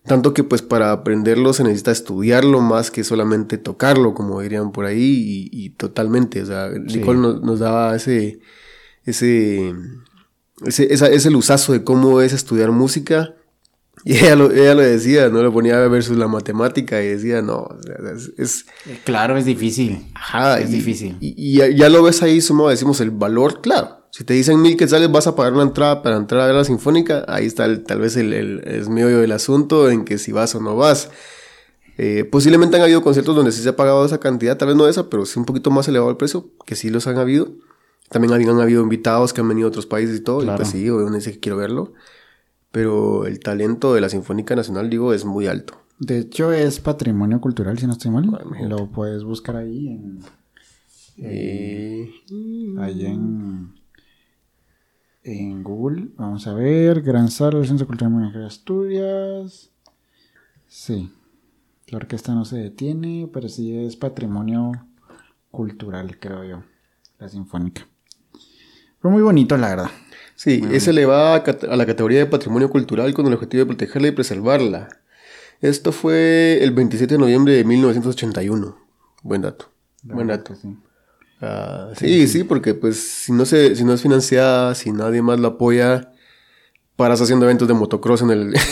tanto 0.06 0.32
que 0.34 0.44
pues 0.44 0.62
para 0.62 0.92
aprenderlo 0.92 1.52
se 1.52 1.64
necesita 1.64 1.90
estudiarlo 1.90 2.60
más 2.60 2.90
que 2.90 3.04
solamente 3.04 3.58
tocarlo, 3.58 4.14
como 4.14 4.40
dirían 4.40 4.72
por 4.72 4.84
ahí, 4.86 5.48
y, 5.52 5.64
y 5.64 5.70
totalmente, 5.70 6.42
o 6.42 6.46
sea, 6.46 6.70
Sí. 6.88 6.98
Nicole 6.98 7.18
nos, 7.20 7.42
nos 7.42 7.58
daba 7.58 7.94
ese, 7.96 8.40
ese, 9.04 9.74
ese, 10.64 10.92
esa- 10.92 11.08
ese 11.08 11.30
luzazo 11.30 11.72
de 11.72 11.84
cómo 11.84 12.20
es 12.20 12.32
estudiar 12.32 12.70
música. 12.72 13.34
Y 14.04 14.12
ella 14.18 14.36
lo, 14.36 14.52
ella 14.52 14.74
lo 14.74 14.82
decía, 14.82 15.28
¿no? 15.30 15.42
Lo 15.42 15.52
ponía 15.52 15.82
a 15.82 15.88
versus 15.88 16.16
la 16.16 16.28
matemática 16.28 17.02
y 17.02 17.08
decía, 17.08 17.42
no, 17.42 17.56
o 17.62 17.82
sea, 17.82 17.96
es, 18.14 18.30
es- 18.38 18.66
Claro, 19.04 19.36
es 19.36 19.44
difícil. 19.46 20.06
ajá, 20.14 20.60
Es 20.60 20.70
y- 20.70 20.74
difícil. 20.74 21.16
Y, 21.20 21.34
y 21.36 21.56
ya, 21.56 21.68
ya 21.68 21.88
lo 21.88 22.02
ves 22.04 22.22
ahí, 22.22 22.40
sumo, 22.40 22.68
decimos 22.68 23.00
el 23.00 23.10
valor, 23.10 23.60
claro. 23.62 24.05
Si 24.16 24.24
te 24.24 24.32
dicen 24.32 24.62
mil 24.62 24.78
quetzales, 24.78 25.12
vas 25.12 25.26
a 25.26 25.36
pagar 25.36 25.52
una 25.52 25.64
entrada 25.64 26.02
para 26.02 26.16
entrar 26.16 26.40
a 26.40 26.46
ver 26.46 26.54
la 26.54 26.64
sinfónica, 26.64 27.26
ahí 27.28 27.44
está 27.44 27.66
el- 27.66 27.84
tal 27.84 28.00
vez 28.00 28.16
el, 28.16 28.32
el, 28.32 28.88
medio 28.88 29.18
del 29.18 29.30
asunto 29.32 29.90
en 29.90 30.06
que 30.06 30.16
si 30.16 30.32
vas 30.32 30.54
o 30.54 30.60
no 30.62 30.74
vas. 30.74 31.10
Eh, 31.98 32.24
posiblemente 32.24 32.76
han 32.76 32.82
habido 32.82 33.02
conciertos 33.02 33.36
donde 33.36 33.52
sí 33.52 33.60
se 33.62 33.68
ha 33.68 33.76
pagado 33.76 34.06
esa 34.06 34.18
cantidad, 34.18 34.56
tal 34.56 34.68
vez 34.68 34.76
no 34.78 34.88
esa, 34.88 35.10
pero 35.10 35.26
sí 35.26 35.38
un 35.38 35.44
poquito 35.44 35.70
más 35.70 35.86
elevado 35.88 36.10
el 36.10 36.16
precio, 36.16 36.48
que 36.64 36.76
sí 36.76 36.88
los 36.88 37.06
han 37.06 37.18
habido. 37.18 37.48
También 38.08 38.32
habían 38.32 38.58
habido 38.58 38.82
invitados 38.82 39.34
que 39.34 39.42
han 39.42 39.48
venido 39.48 39.66
de 39.68 39.72
otros 39.72 39.84
países 39.84 40.16
y 40.16 40.20
todo, 40.22 40.38
Claro. 40.38 40.54
y 40.54 40.56
pues 40.60 40.68
sí, 40.70 40.88
obviamente 40.88 41.18
dice 41.18 41.32
que 41.32 41.40
quiero 41.40 41.58
verlo. 41.58 41.92
Pero 42.72 43.26
el 43.26 43.38
talento 43.40 43.92
de 43.92 44.00
la 44.00 44.08
Sinfónica 44.08 44.56
Nacional, 44.56 44.88
digo, 44.88 45.12
es 45.12 45.26
muy 45.26 45.46
alto. 45.46 45.74
De 45.98 46.20
hecho, 46.20 46.52
es 46.52 46.80
patrimonio 46.80 47.38
cultural, 47.42 47.78
si 47.78 47.86
no 47.86 47.92
estoy 47.92 48.10
mal. 48.12 48.30
Ah. 48.34 48.62
Lo 48.66 48.86
puedes 48.90 49.24
buscar 49.24 49.56
ahí 49.56 49.88
en. 49.88 50.20
Eh, 51.18 52.10
Ahí 52.78 53.06
en. 53.06 53.55
En 55.28 55.64
Google. 55.64 56.10
Vamos 56.16 56.46
a 56.46 56.54
ver. 56.54 57.02
Gran 57.02 57.28
Sala 57.32 57.58
del 57.58 57.66
Centro 57.66 57.88
Cultural 57.88 58.12
Municipal 58.12 58.42
de 58.42 58.46
Asturias. 58.46 59.70
Sí. 60.68 61.12
La 61.88 61.98
orquesta 61.98 62.32
no 62.32 62.44
se 62.44 62.58
detiene, 62.58 63.28
pero 63.32 63.48
sí 63.48 63.76
es 63.76 63.96
patrimonio 63.96 64.86
cultural, 65.50 66.20
creo 66.20 66.44
yo. 66.44 66.62
La 67.18 67.28
sinfónica. 67.28 67.88
Fue 69.00 69.10
muy 69.10 69.20
bonito, 69.22 69.56
la 69.56 69.70
verdad. 69.70 69.90
Sí, 70.36 70.62
es 70.70 70.86
elevada 70.86 71.42
a 71.70 71.76
la 71.76 71.86
categoría 71.86 72.20
de 72.20 72.26
patrimonio 72.26 72.70
cultural 72.70 73.12
con 73.12 73.26
el 73.26 73.32
objetivo 73.32 73.64
de 73.64 73.66
protegerla 73.66 74.08
y 74.08 74.12
preservarla. 74.12 74.88
Esto 75.60 75.90
fue 75.90 76.62
el 76.62 76.70
27 76.70 77.14
de 77.14 77.18
noviembre 77.18 77.54
de 77.54 77.64
1981. 77.64 78.76
Buen 79.24 79.42
dato. 79.42 79.72
Buen 80.04 80.28
dato. 80.28 80.54
Sí. 80.54 80.76
Ah, 81.40 81.88
sí, 81.96 82.26
sí, 82.28 82.44
porque 82.44 82.74
pues 82.74 82.98
si 83.24 83.32
no 83.32 83.44
se, 83.44 83.76
si 83.76 83.84
no 83.84 83.92
es 83.92 84.00
financiada, 84.02 84.74
si 84.74 84.90
nadie 84.92 85.20
más 85.22 85.38
la 85.38 85.48
apoya, 85.48 86.12
paras 86.96 87.20
haciendo 87.20 87.44
eventos 87.46 87.68
de 87.68 87.74
motocross 87.74 88.22
en 88.22 88.30
el. 88.30 88.54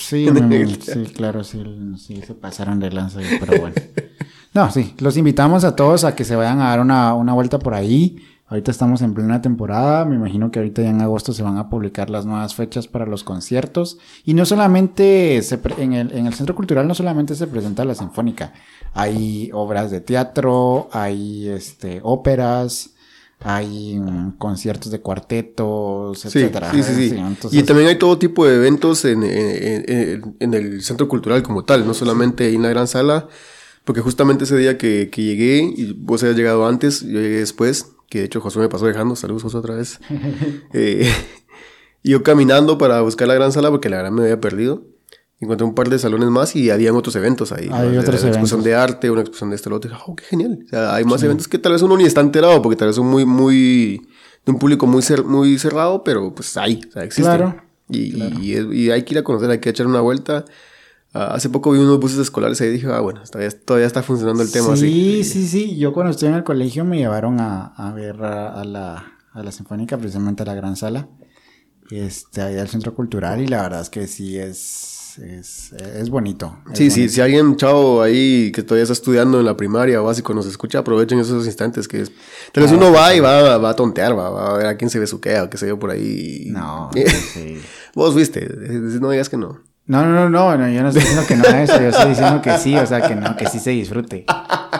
Sí, 0.00 0.26
en 0.26 0.52
el- 0.52 0.82
sí, 0.82 1.04
claro, 1.14 1.44
sí, 1.44 1.62
sí, 1.98 2.20
se 2.26 2.34
pasaron 2.34 2.80
de 2.80 2.90
lanza, 2.90 3.20
pero 3.38 3.60
bueno. 3.60 3.76
No, 4.52 4.68
sí, 4.72 4.94
los 4.98 5.16
invitamos 5.16 5.62
a 5.62 5.76
todos 5.76 6.02
a 6.02 6.16
que 6.16 6.24
se 6.24 6.34
vayan 6.34 6.58
a 6.60 6.70
dar 6.70 6.80
una, 6.80 7.14
una 7.14 7.32
vuelta 7.34 7.60
por 7.60 7.72
ahí. 7.74 8.16
Ahorita 8.48 8.72
estamos 8.72 9.00
en 9.00 9.14
plena 9.14 9.40
temporada, 9.40 10.04
me 10.04 10.16
imagino 10.16 10.50
que 10.50 10.58
ahorita 10.58 10.82
ya 10.82 10.90
en 10.90 11.00
agosto 11.00 11.32
se 11.32 11.44
van 11.44 11.56
a 11.56 11.70
publicar 11.70 12.10
las 12.10 12.26
nuevas 12.26 12.56
fechas 12.56 12.88
para 12.88 13.06
los 13.06 13.22
conciertos. 13.22 13.98
Y 14.24 14.34
no 14.34 14.44
solamente 14.44 15.40
se 15.42 15.58
pre- 15.58 15.80
en, 15.80 15.92
el, 15.92 16.10
en 16.10 16.26
el 16.26 16.34
Centro 16.34 16.56
Cultural 16.56 16.88
no 16.88 16.96
solamente 16.96 17.36
se 17.36 17.46
presenta 17.46 17.84
la 17.84 17.94
Sinfónica, 17.94 18.52
hay 18.94 19.50
obras 19.52 19.90
de 19.90 20.00
teatro, 20.00 20.88
hay 20.92 21.48
este, 21.48 22.00
óperas, 22.02 22.90
hay 23.42 23.98
mm, 23.98 24.32
conciertos 24.38 24.90
de 24.92 25.00
cuartetos, 25.00 26.24
etcétera. 26.26 26.70
sí, 26.72 26.82
sí, 26.82 27.08
sí. 27.10 27.16
entonces- 27.16 27.58
Y 27.58 27.62
también 27.62 27.88
hay 27.88 27.98
todo 27.98 28.18
tipo 28.18 28.44
de 28.46 28.56
eventos 28.56 29.04
en, 29.04 29.22
en- 29.22 29.84
en- 29.88 30.36
en 30.40 30.54
el 30.54 30.82
centro 30.82 31.08
cultural 31.08 31.42
como 31.42 31.64
tal, 31.64 31.86
no 31.86 31.94
solamente 31.94 32.52
en 32.52 32.62
la 32.62 32.68
gran 32.68 32.86
sala, 32.86 33.28
porque 33.84 34.00
justamente 34.02 34.44
ese 34.44 34.56
día 34.58 34.76
que, 34.76 35.08
que 35.10 35.22
llegué, 35.22 35.62
y 35.74 35.92
vos 35.98 36.22
habías 36.22 36.36
llegado 36.36 36.66
antes, 36.66 37.00
yo 37.00 37.18
llegué 37.20 37.38
después, 37.38 37.92
que 38.10 38.18
de 38.18 38.24
hecho 38.26 38.40
Josué 38.40 38.62
me 38.62 38.68
pasó 38.68 38.86
dejando, 38.86 39.16
saludos 39.16 39.44
Josué 39.44 39.60
otra 39.60 39.74
vez. 39.76 40.00
Eh, 40.74 41.10
yo 42.04 42.22
caminando 42.22 42.76
para 42.78 43.00
buscar 43.02 43.28
la 43.28 43.34
gran 43.34 43.52
sala 43.52 43.70
porque 43.70 43.88
la 43.88 43.96
verdad 43.98 44.10
me 44.12 44.22
había 44.22 44.40
perdido. 44.40 44.82
Encontré 45.40 45.66
un 45.66 45.74
par 45.74 45.88
de 45.88 45.98
salones 45.98 46.28
más 46.28 46.54
y 46.54 46.70
habían 46.70 46.94
otros 46.96 47.16
eventos 47.16 47.50
ahí. 47.52 47.68
Hay 47.72 47.88
¿no? 47.92 48.00
otros 48.00 48.20
Una 48.22 48.28
exposición 48.30 48.62
de 48.62 48.74
arte, 48.74 49.10
una 49.10 49.22
exposición 49.22 49.50
de 49.50 49.56
este, 49.56 49.70
lo 49.70 49.76
otro. 49.76 49.96
Oh, 50.06 50.14
qué 50.14 50.24
genial. 50.24 50.60
O 50.66 50.68
sea, 50.68 50.94
hay 50.94 51.04
más 51.04 51.22
eventos 51.22 51.48
que 51.48 51.58
tal 51.58 51.72
vez 51.72 51.80
uno 51.82 51.96
ni 51.96 52.04
está 52.04 52.20
enterado 52.20 52.60
porque 52.60 52.76
tal 52.76 52.88
vez 52.88 52.96
son 52.96 53.06
muy, 53.06 53.24
muy, 53.24 54.02
de 54.44 54.52
un 54.52 54.58
público 54.58 54.86
muy, 54.86 55.00
cer- 55.02 55.24
muy 55.24 55.58
cerrado, 55.58 56.04
pero 56.04 56.34
pues 56.34 56.54
hay, 56.58 56.80
o 56.88 56.92
sea, 56.92 57.04
existen. 57.04 57.24
Claro, 57.24 57.56
Y, 57.88 58.12
claro. 58.12 58.38
Y, 58.40 58.52
es- 58.54 58.66
y 58.72 58.90
hay 58.90 59.02
que 59.02 59.14
ir 59.14 59.18
a 59.18 59.24
conocer, 59.24 59.50
hay 59.50 59.60
que 59.60 59.70
echar 59.70 59.86
una 59.86 60.00
vuelta. 60.02 60.44
Ah, 61.14 61.32
hace 61.34 61.48
poco 61.48 61.72
vi 61.72 61.78
unos 61.80 61.98
buses 61.98 62.18
escolares 62.18 62.60
ahí 62.60 62.68
y 62.68 62.72
dije, 62.72 62.86
ah, 62.92 63.00
bueno, 63.00 63.22
todavía, 63.24 63.50
todavía 63.64 63.86
está 63.86 64.02
funcionando 64.02 64.42
el 64.42 64.52
tema 64.52 64.76
sí, 64.76 65.22
así. 65.22 65.24
sí, 65.24 65.48
sí. 65.48 65.76
Yo 65.78 65.92
cuando 65.94 66.10
estuve 66.12 66.28
en 66.30 66.36
el 66.36 66.44
colegio 66.44 66.84
me 66.84 66.98
llevaron 66.98 67.40
a, 67.40 67.72
a 67.76 67.92
ver 67.92 68.22
a, 68.22 68.60
a 68.60 68.64
la, 68.64 69.12
a 69.32 69.42
la 69.42 69.50
Sinfónica, 69.52 69.96
precisamente 69.96 70.42
a 70.42 70.46
la 70.46 70.54
gran 70.54 70.76
sala, 70.76 71.08
este, 71.90 72.42
ahí 72.42 72.58
al 72.58 72.68
centro 72.68 72.94
cultural, 72.94 73.40
y 73.40 73.46
la 73.48 73.62
verdad 73.62 73.80
es 73.80 73.90
que 73.90 74.06
sí 74.06 74.38
es, 74.38 74.99
es, 75.18 75.72
es 75.72 76.10
bonito. 76.10 76.56
es 76.72 76.78
Sí, 76.78 76.90
sí, 76.90 77.00
bonito. 77.00 77.14
si 77.14 77.20
alguien 77.20 77.56
chavo 77.56 78.02
ahí 78.02 78.52
que 78.52 78.62
todavía 78.62 78.82
está 78.82 78.92
estudiando 78.92 79.40
en 79.40 79.46
la 79.46 79.56
primaria 79.56 80.00
o 80.00 80.04
básico 80.04 80.32
nos 80.34 80.46
escucha, 80.46 80.78
aprovechen 80.80 81.18
esos 81.18 81.46
instantes 81.46 81.88
que 81.88 82.02
es... 82.02 82.12
Tal 82.52 82.62
vez 82.62 82.72
uno 82.72 82.92
va 82.92 83.14
y 83.14 83.20
va, 83.20 83.58
va 83.58 83.70
a 83.70 83.76
tontear, 83.76 84.18
va, 84.18 84.30
va 84.30 84.54
a 84.54 84.56
ver 84.58 84.66
a 84.66 84.76
quién 84.76 84.90
se 84.90 84.98
besuquea 84.98 85.44
o 85.44 85.50
qué 85.50 85.58
sé 85.58 85.68
yo 85.68 85.78
por 85.78 85.90
ahí. 85.90 86.48
No, 86.50 86.90
sí. 87.32 87.60
Vos 87.94 88.14
viste, 88.14 88.48
no 89.00 89.10
digas 89.10 89.28
que 89.28 89.36
no. 89.36 89.60
No, 89.86 90.04
no, 90.04 90.12
no, 90.12 90.30
no, 90.30 90.56
no, 90.56 90.70
yo 90.70 90.82
no 90.82 90.88
estoy 90.88 91.02
diciendo 91.02 91.26
que 91.26 91.36
no 91.36 91.44
a 91.44 91.62
eso, 91.62 91.80
yo 91.80 91.88
estoy 91.88 92.10
diciendo 92.10 92.40
que 92.40 92.58
sí, 92.58 92.76
o 92.76 92.86
sea, 92.86 93.00
que 93.00 93.16
no, 93.16 93.36
que 93.36 93.48
sí 93.48 93.58
se 93.58 93.70
disfrute. 93.70 94.24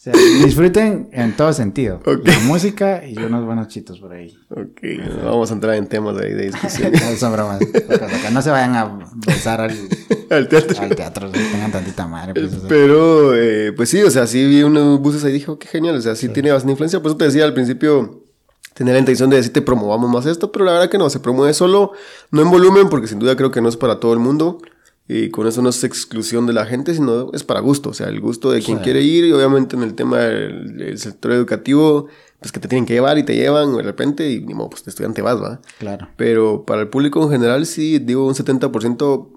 Sea, 0.00 0.14
disfruten 0.14 1.10
en 1.12 1.36
todo 1.36 1.52
sentido. 1.52 2.00
La 2.24 2.38
música 2.46 3.06
y 3.06 3.18
unos 3.18 3.44
buenos 3.44 3.68
chitos 3.68 4.00
por 4.00 4.14
ahí. 4.14 4.34
Ok, 4.48 4.80
vamos 5.22 5.50
a 5.50 5.52
entrar 5.52 5.74
en 5.74 5.88
temas 5.88 6.16
ahí 6.16 6.32
de 6.32 6.46
discusión. 6.46 6.90
No, 7.00 7.16
son 7.16 7.32
bromas. 7.34 7.60
Acá 7.60 8.30
no 8.30 8.40
se 8.40 8.48
vayan 8.48 8.76
a 8.76 8.98
besar 9.26 9.60
al, 9.60 9.72
Al 10.30 10.48
teatro. 10.48 10.80
al 10.80 10.96
teatro, 10.96 11.30
tengan 11.30 11.70
tantita 11.70 12.06
madre. 12.06 12.32
Pues. 12.32 12.62
Pero, 12.66 13.36
eh, 13.36 13.74
pues 13.76 13.90
sí, 13.90 14.02
o 14.02 14.10
sea, 14.10 14.26
sí 14.26 14.42
vi 14.46 14.62
unos 14.62 15.00
buses 15.00 15.22
ahí 15.22 15.32
y 15.32 15.34
dije, 15.34 15.50
oh, 15.50 15.58
qué 15.58 15.68
genial, 15.68 15.96
o 15.96 16.00
sea, 16.00 16.16
sí, 16.16 16.30
tiene 16.30 16.50
bastante 16.50 16.70
influencia. 16.70 17.02
Por 17.02 17.10
eso 17.10 17.18
te 17.18 17.26
decía 17.26 17.44
al 17.44 17.52
principio, 17.52 18.24
tenía 18.72 18.94
la 18.94 19.00
intención 19.00 19.28
de 19.28 19.36
decirte 19.36 19.60
promovamos 19.60 20.08
más 20.08 20.24
esto, 20.24 20.50
pero 20.50 20.64
la 20.64 20.72
verdad 20.72 20.88
que 20.88 20.96
no, 20.96 21.10
se 21.10 21.20
promueve 21.20 21.52
solo, 21.52 21.92
no 22.30 22.40
en 22.40 22.50
volumen, 22.50 22.88
porque 22.88 23.06
sin 23.06 23.18
duda 23.18 23.36
creo 23.36 23.50
que 23.50 23.60
no 23.60 23.68
es 23.68 23.76
para 23.76 24.00
todo 24.00 24.14
el 24.14 24.18
mundo. 24.18 24.62
Y 25.12 25.30
con 25.30 25.48
eso 25.48 25.60
no 25.60 25.70
es 25.70 25.82
exclusión 25.82 26.46
de 26.46 26.52
la 26.52 26.66
gente, 26.66 26.94
sino 26.94 27.32
es 27.32 27.42
para 27.42 27.58
gusto, 27.58 27.90
o 27.90 27.94
sea, 27.94 28.06
el 28.06 28.20
gusto 28.20 28.52
de 28.52 28.62
quien 28.62 28.78
Sí. 28.78 28.84
quiere 28.84 29.02
ir. 29.02 29.24
Y 29.24 29.32
obviamente 29.32 29.74
en 29.74 29.82
el 29.82 29.94
tema 29.94 30.18
del, 30.18 30.76
del 30.76 30.98
sector 30.98 31.32
educativo, 31.32 32.06
pues 32.38 32.52
que 32.52 32.60
te 32.60 32.68
tienen 32.68 32.86
que 32.86 32.92
llevar 32.94 33.18
y 33.18 33.24
te 33.24 33.34
llevan 33.34 33.76
de 33.76 33.82
repente, 33.82 34.30
y 34.30 34.40
ni 34.40 34.54
modo, 34.54 34.70
pues 34.70 34.84
de 34.84 34.90
estudiante 34.90 35.20
vas, 35.20 35.42
va. 35.42 35.60
Claro. 35.80 36.06
Pero 36.16 36.64
para 36.64 36.82
el 36.82 36.88
público 36.88 37.20
en 37.24 37.30
general, 37.30 37.66
sí, 37.66 37.98
digo, 37.98 38.24
un 38.24 38.34
70% 38.34 39.32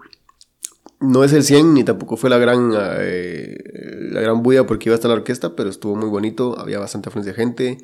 no 0.99 1.23
es 1.23 1.33
el 1.33 1.43
100, 1.43 1.73
ni 1.73 1.83
tampoco 1.83 2.17
fue 2.17 2.29
la 2.29 2.37
gran, 2.37 2.71
eh, 2.99 3.57
la 4.11 4.21
gran 4.21 4.43
bulla 4.43 4.67
porque 4.67 4.89
iba 4.89 4.93
a 4.93 4.97
estar 4.97 5.09
la 5.09 5.15
orquesta, 5.15 5.55
pero 5.55 5.69
estuvo 5.71 5.95
muy 5.95 6.09
bonito, 6.09 6.57
había 6.59 6.77
bastante 6.77 7.09
afluencia 7.09 7.33
de 7.33 7.37
gente. 7.39 7.77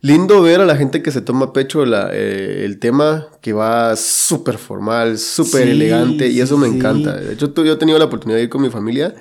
Lindo 0.00 0.40
ver 0.42 0.60
a 0.60 0.64
la 0.66 0.76
gente 0.76 1.02
que 1.02 1.10
se 1.10 1.20
toma 1.20 1.46
a 1.46 1.52
pecho 1.52 1.84
la, 1.84 2.10
eh, 2.12 2.64
el 2.64 2.78
tema, 2.78 3.26
que 3.40 3.52
va 3.52 3.96
súper 3.96 4.58
formal, 4.58 5.18
súper 5.18 5.64
Sí, 5.64 5.70
elegante, 5.70 6.28
y 6.28 6.32
sí, 6.34 6.40
eso 6.40 6.56
me 6.56 6.68
encanta. 6.68 7.16
De 7.16 7.32
hecho, 7.34 7.50
tú- 7.52 7.64
yo 7.64 7.72
he 7.72 7.76
tenido 7.76 7.98
la 7.98 8.04
oportunidad 8.04 8.38
de 8.38 8.44
ir 8.44 8.48
con 8.48 8.62
mi 8.62 8.70
familia. 8.70 9.14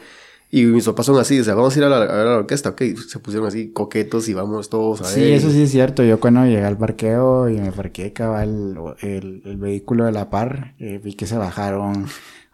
Y 0.50 0.64
mis 0.64 0.86
papás 0.86 1.06
son 1.08 1.20
así, 1.20 1.38
o 1.38 1.44
sea, 1.44 1.56
vamos 1.56 1.76
a 1.76 1.80
ir 1.80 1.84
a 1.84 1.90
la, 1.90 1.98
a 1.98 2.00
ver 2.16 2.26
la 2.26 2.38
orquesta, 2.38 2.70
ok, 2.70 2.82
se 3.10 3.20
pusieron 3.20 3.50
así 3.50 3.74
coquetos 3.74 4.30
y 4.30 4.34
vamos 4.34 4.70
todos 4.70 5.02
a 5.02 5.04
ver. 5.04 5.14
Sí, 5.14 5.22
eso 5.34 5.52
sí 5.52 5.64
es 5.64 5.72
cierto. 5.72 6.04
Yo 6.06 6.22
cuando 6.22 6.46
llegué 6.46 6.64
al 6.64 6.78
parqueo 6.78 7.50
y 7.50 7.60
me 7.60 7.74
parqué 7.74 8.14
cabal 8.14 8.78
el, 9.02 9.42
el 9.44 9.58
vehículo 9.58 10.06
de 10.06 10.14
la 10.14 10.30
par, 10.30 10.74
eh, 10.80 11.02
vi 11.04 11.16
que 11.16 11.28
se 11.28 11.36
bajaron 11.38 12.06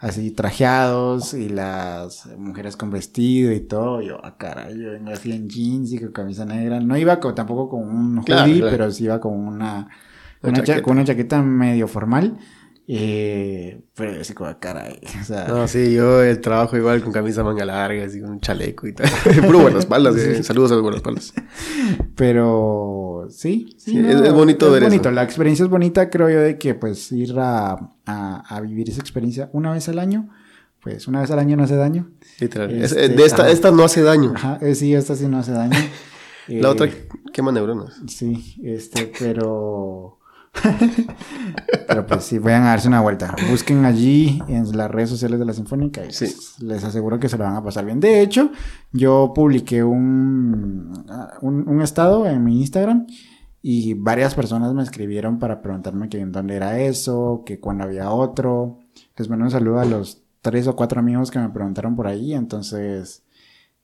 así 0.04 0.32
trajeados 0.32 1.34
y 1.34 1.50
las 1.50 2.28
mujeres 2.38 2.76
con 2.78 2.92
vestido 2.92 3.52
y 3.52 3.62
todo. 3.62 4.02
Yo, 4.02 4.18
ah, 4.24 4.36
caray, 4.38 4.78
yo 4.80 4.92
vengo 4.92 5.12
así 5.12 5.32
en 5.32 5.48
jeans 5.50 5.94
y 5.94 6.00
con 6.00 6.12
camisa 6.12 6.46
negra. 6.46 6.80
No 6.80 6.98
iba 6.98 7.20
con- 7.20 7.34
tampoco 7.34 7.70
con 7.70 7.88
un 7.88 8.18
hoodie, 8.18 8.26
Claro, 8.26 8.52
claro. 8.54 8.70
pero 8.72 8.92
sí 8.92 9.06
iba 9.06 9.20
con 9.20 9.34
una, 9.34 9.88
Una 10.42 10.50
una 10.50 10.54
cha- 10.60 10.64
chaqueta. 10.66 10.82
con 10.84 10.98
una 10.98 11.06
chaqueta 11.06 11.42
medio 11.42 11.88
formal. 11.88 12.38
Eh, 12.86 13.82
pero 13.96 14.20
así 14.20 14.34
como, 14.34 14.60
caray, 14.60 15.00
o 15.22 15.24
sea, 15.24 15.48
No, 15.48 15.68
sí, 15.70 15.94
yo 15.94 16.22
el 16.22 16.42
trabajo 16.42 16.76
igual 16.76 17.02
con 17.02 17.14
camisa 17.14 17.42
manga 17.44 17.64
larga, 17.64 18.04
así 18.06 18.20
con 18.20 18.32
un 18.32 18.40
chaleco 18.42 18.88
y 18.88 18.94
tal. 18.94 19.10
Puro 19.46 19.60
guardaespaldas, 19.62 20.16
eh. 20.18 20.44
saludos 20.44 20.72
a 20.72 20.76
los 20.76 20.82
guardaespaldas. 20.84 21.34
Pero 22.16 23.28
sí, 23.30 23.76
sí, 23.78 23.92
Sí, 23.92 24.00
es- 24.00 24.22
es 24.22 24.34
bonito 24.34 24.70
ver 24.72 24.84
eso. 24.84 24.90
bonito. 24.92 25.12
La 25.12 25.24
experiencia 25.24 25.64
es 25.64 25.70
bonita, 25.70 26.10
creo 26.10 26.30
yo, 26.30 26.40
de 26.40 26.58
que 26.58 26.76
pues 26.76 27.12
ir 27.12 27.34
a, 27.40 27.72
a, 28.06 28.56
a 28.56 28.62
vivir 28.62 28.90
esa 28.90 29.00
experiencia 29.02 29.50
una 29.54 29.72
vez 29.72 29.88
al 29.90 30.00
año, 30.00 30.30
pues 30.82 31.08
una 31.08 31.22
vez 31.22 31.32
al 31.32 31.40
año 31.40 31.56
no 31.56 31.64
hace 31.64 31.76
daño. 31.76 32.12
Literal. 32.40 32.70
Es- 32.72 32.92
Este, 32.92 33.10
de 33.10 33.26
esta, 33.26 33.72
no 33.72 33.84
hace 33.84 34.02
daño. 34.02 34.34
Ajá, 34.36 34.60
eh, 34.62 34.76
sí, 34.76 34.94
esta 34.94 35.16
sí 35.16 35.28
no 35.28 35.38
hace 35.40 35.52
daño. 35.54 35.78
La 36.50 36.68
Eh, 36.68 36.72
otra 36.72 36.90
quema 37.32 37.54
neuronas. 37.54 37.94
Sí, 38.08 38.58
este, 38.64 39.10
pero... 39.18 40.20
pero 41.88 42.06
pues 42.06 42.24
sí, 42.24 42.40
vayan 42.40 42.64
a 42.64 42.68
darse 42.68 42.88
una 42.88 43.02
vuelta. 43.02 43.36
Busquen 43.50 43.86
allí 43.86 44.42
en 44.48 44.76
las 44.78 44.90
redes 44.90 45.10
sociales 45.10 45.40
de 45.40 45.46
la 45.46 45.54
Sinfónica 45.54 46.06
y 46.06 46.12
Sí. 46.12 46.34
les 46.60 46.84
aseguro 46.84 47.20
que 47.20 47.30
se 47.30 47.38
lo 47.38 47.44
van 47.44 47.56
a 47.56 47.64
pasar 47.64 47.86
bien. 47.86 48.00
De 48.00 48.22
hecho, 48.22 48.52
yo 48.92 49.32
publiqué 49.36 49.84
un, 49.84 50.94
un, 51.42 51.68
un 51.68 51.82
estado 51.82 52.26
en 52.28 52.44
mi 52.44 52.60
Instagram 52.62 53.08
y 53.62 53.94
varias 53.94 54.36
personas 54.36 54.74
me 54.74 54.84
escribieron 54.84 55.40
para 55.40 55.62
preguntarme 55.62 56.10
que 56.10 56.20
en 56.20 56.32
dónde 56.32 56.56
era 56.56 56.80
eso, 56.80 57.44
que 57.46 57.60
cuando 57.60 57.84
había 57.86 58.12
otro. 58.12 58.80
Les 59.18 59.30
mando 59.30 59.46
un 59.46 59.52
saludo 59.52 59.80
a 59.80 59.86
los 59.86 60.22
tres 60.42 60.68
o 60.68 60.76
cuatro 60.76 61.00
amigos 61.00 61.32
que 61.32 61.40
me 61.40 61.50
preguntaron 61.50 61.96
por 61.96 62.08
ahí, 62.08 62.34
entonces 62.34 63.24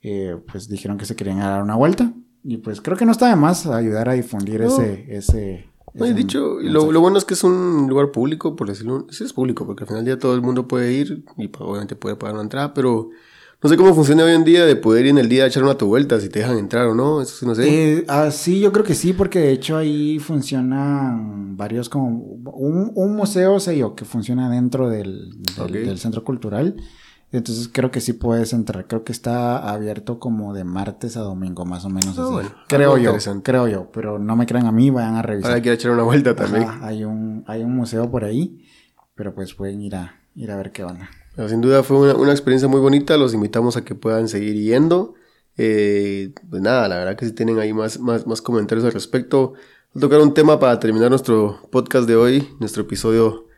eh, 0.01 0.37
pues 0.51 0.67
dijeron 0.69 0.97
que 0.97 1.05
se 1.05 1.15
querían 1.15 1.39
dar 1.39 1.63
una 1.63 1.75
vuelta. 1.75 2.11
Y 2.43 2.57
pues 2.57 2.79
creo 2.81 2.95
que 2.97 3.05
no 3.05 3.11
está 3.11 3.27
de 3.29 3.35
más 3.35 3.65
ayudar 3.67 4.07
a 4.09 4.13
difundir 4.13 4.61
ese, 4.61 5.05
ese, 5.13 5.68
No, 5.93 6.05
he 6.05 6.13
dicho, 6.13 6.57
lo, 6.61 6.91
lo 6.91 7.01
bueno 7.01 7.17
es 7.17 7.25
que 7.25 7.33
es 7.33 7.43
un 7.43 7.87
lugar 7.89 8.11
público, 8.11 8.55
por 8.55 8.67
decirlo. 8.69 9.07
Sí, 9.09 9.23
es 9.23 9.33
público, 9.33 9.65
porque 9.65 9.83
al 9.83 9.87
final 9.87 10.05
del 10.05 10.15
día 10.15 10.19
todo 10.19 10.35
el 10.35 10.41
mundo 10.41 10.67
puede 10.67 10.93
ir 10.93 11.23
y 11.37 11.47
pues, 11.47 11.61
obviamente 11.61 11.95
puede 11.95 12.15
pagar 12.15 12.35
una 12.35 12.43
entrada, 12.43 12.73
pero 12.73 13.09
no 13.61 13.69
sé 13.69 13.75
cómo 13.75 13.93
funciona 13.93 14.23
hoy 14.23 14.31
en 14.33 14.45
día 14.45 14.65
de 14.65 14.75
poder 14.77 15.05
ir 15.05 15.11
en 15.11 15.17
el 15.17 15.27
día 15.27 15.43
a 15.43 15.47
echar 15.47 15.63
una 15.63 15.75
tu 15.77 15.87
vuelta, 15.87 16.19
si 16.19 16.29
te 16.29 16.39
dejan 16.39 16.57
entrar 16.57 16.85
o 16.87 16.95
no, 16.95 17.21
eso 17.21 17.35
sí 17.35 17.45
no 17.45 17.53
sé. 17.55 17.67
Eh, 17.97 18.05
ah, 18.07 18.31
sí, 18.31 18.59
yo 18.61 18.71
creo 18.71 18.85
que 18.85 18.95
sí, 18.95 19.11
porque 19.13 19.39
de 19.39 19.51
hecho 19.51 19.75
ahí 19.77 20.17
funcionan 20.19 21.57
varios 21.57 21.89
como 21.89 22.07
un, 22.07 22.91
un 22.95 23.15
museo, 23.15 23.59
sé 23.59 23.77
yo, 23.77 23.95
que 23.95 24.05
funciona 24.05 24.49
dentro 24.49 24.89
del, 24.89 25.31
del, 25.41 25.65
Ok. 25.65 25.71
del 25.71 25.97
centro 25.97 26.23
cultural. 26.23 26.75
Entonces 27.31 27.69
creo 27.71 27.91
que 27.91 28.01
sí 28.01 28.13
puedes 28.13 28.53
entrar. 28.53 28.87
Creo 28.87 29.03
que 29.03 29.11
está 29.11 29.57
abierto 29.71 30.17
como 30.19 30.53
de 30.53 30.63
martes 30.63 31.15
a 31.15 31.21
domingo, 31.21 31.63
más 31.65 31.85
o 31.85 31.89
menos 31.89 32.17
Ah, 32.17 32.23
así. 32.23 32.31
bueno, 32.31 32.49
creo 32.67 32.97
yo, 32.97 33.13
creo 33.43 33.67
yo, 33.67 33.91
pero 33.91 34.17
no 34.17 34.35
me 34.35 34.45
crean 34.47 34.65
a 34.65 34.71
mí, 34.71 34.89
vayan 34.89 35.15
a 35.15 35.21
revisar. 35.21 35.51
Ahora 35.51 35.61
quiero 35.61 35.75
echar 35.75 35.91
una 35.91 36.03
vuelta 36.03 36.35
también. 36.35 36.63
Ajá, 36.63 36.87
hay 36.87 37.03
un, 37.03 37.43
hay 37.47 37.61
un 37.61 37.75
museo 37.75 38.09
por 38.09 38.23
ahí, 38.23 38.65
pero 39.13 39.35
pues 39.35 39.53
pueden 39.53 39.81
ir 39.81 39.95
a, 39.95 40.15
ir 40.35 40.49
a 40.51 40.57
ver 40.57 40.71
qué 40.71 40.83
van. 40.83 40.99
Pero 41.35 41.47
sin 41.49 41.61
duda 41.61 41.83
fue 41.83 41.97
una, 41.97 42.15
una 42.15 42.31
experiencia 42.31 42.67
muy 42.67 42.79
bonita. 42.81 43.15
Los 43.17 43.33
invitamos 43.35 43.77
a 43.77 43.85
que 43.85 43.93
puedan 43.95 44.27
seguir 44.27 44.55
yendo. 44.55 45.13
Eh, 45.55 46.33
pues 46.49 46.61
nada, 46.61 46.87
la 46.87 46.97
verdad 46.97 47.15
que 47.15 47.25
si 47.25 47.33
tienen 47.33 47.59
ahí 47.59 47.73
más, 47.73 47.99
más, 47.99 48.25
más 48.25 48.41
comentarios 48.41 48.85
al 48.85 48.91
respecto. 48.93 49.53
Voy 49.93 49.99
a 49.99 50.01
tocar 50.01 50.19
un 50.21 50.33
tema 50.33 50.59
para 50.59 50.79
terminar 50.79 51.09
nuestro 51.09 51.59
podcast 51.71 52.07
de 52.07 52.15
hoy, 52.15 52.49
nuestro 52.59 52.83
episodio 52.83 53.48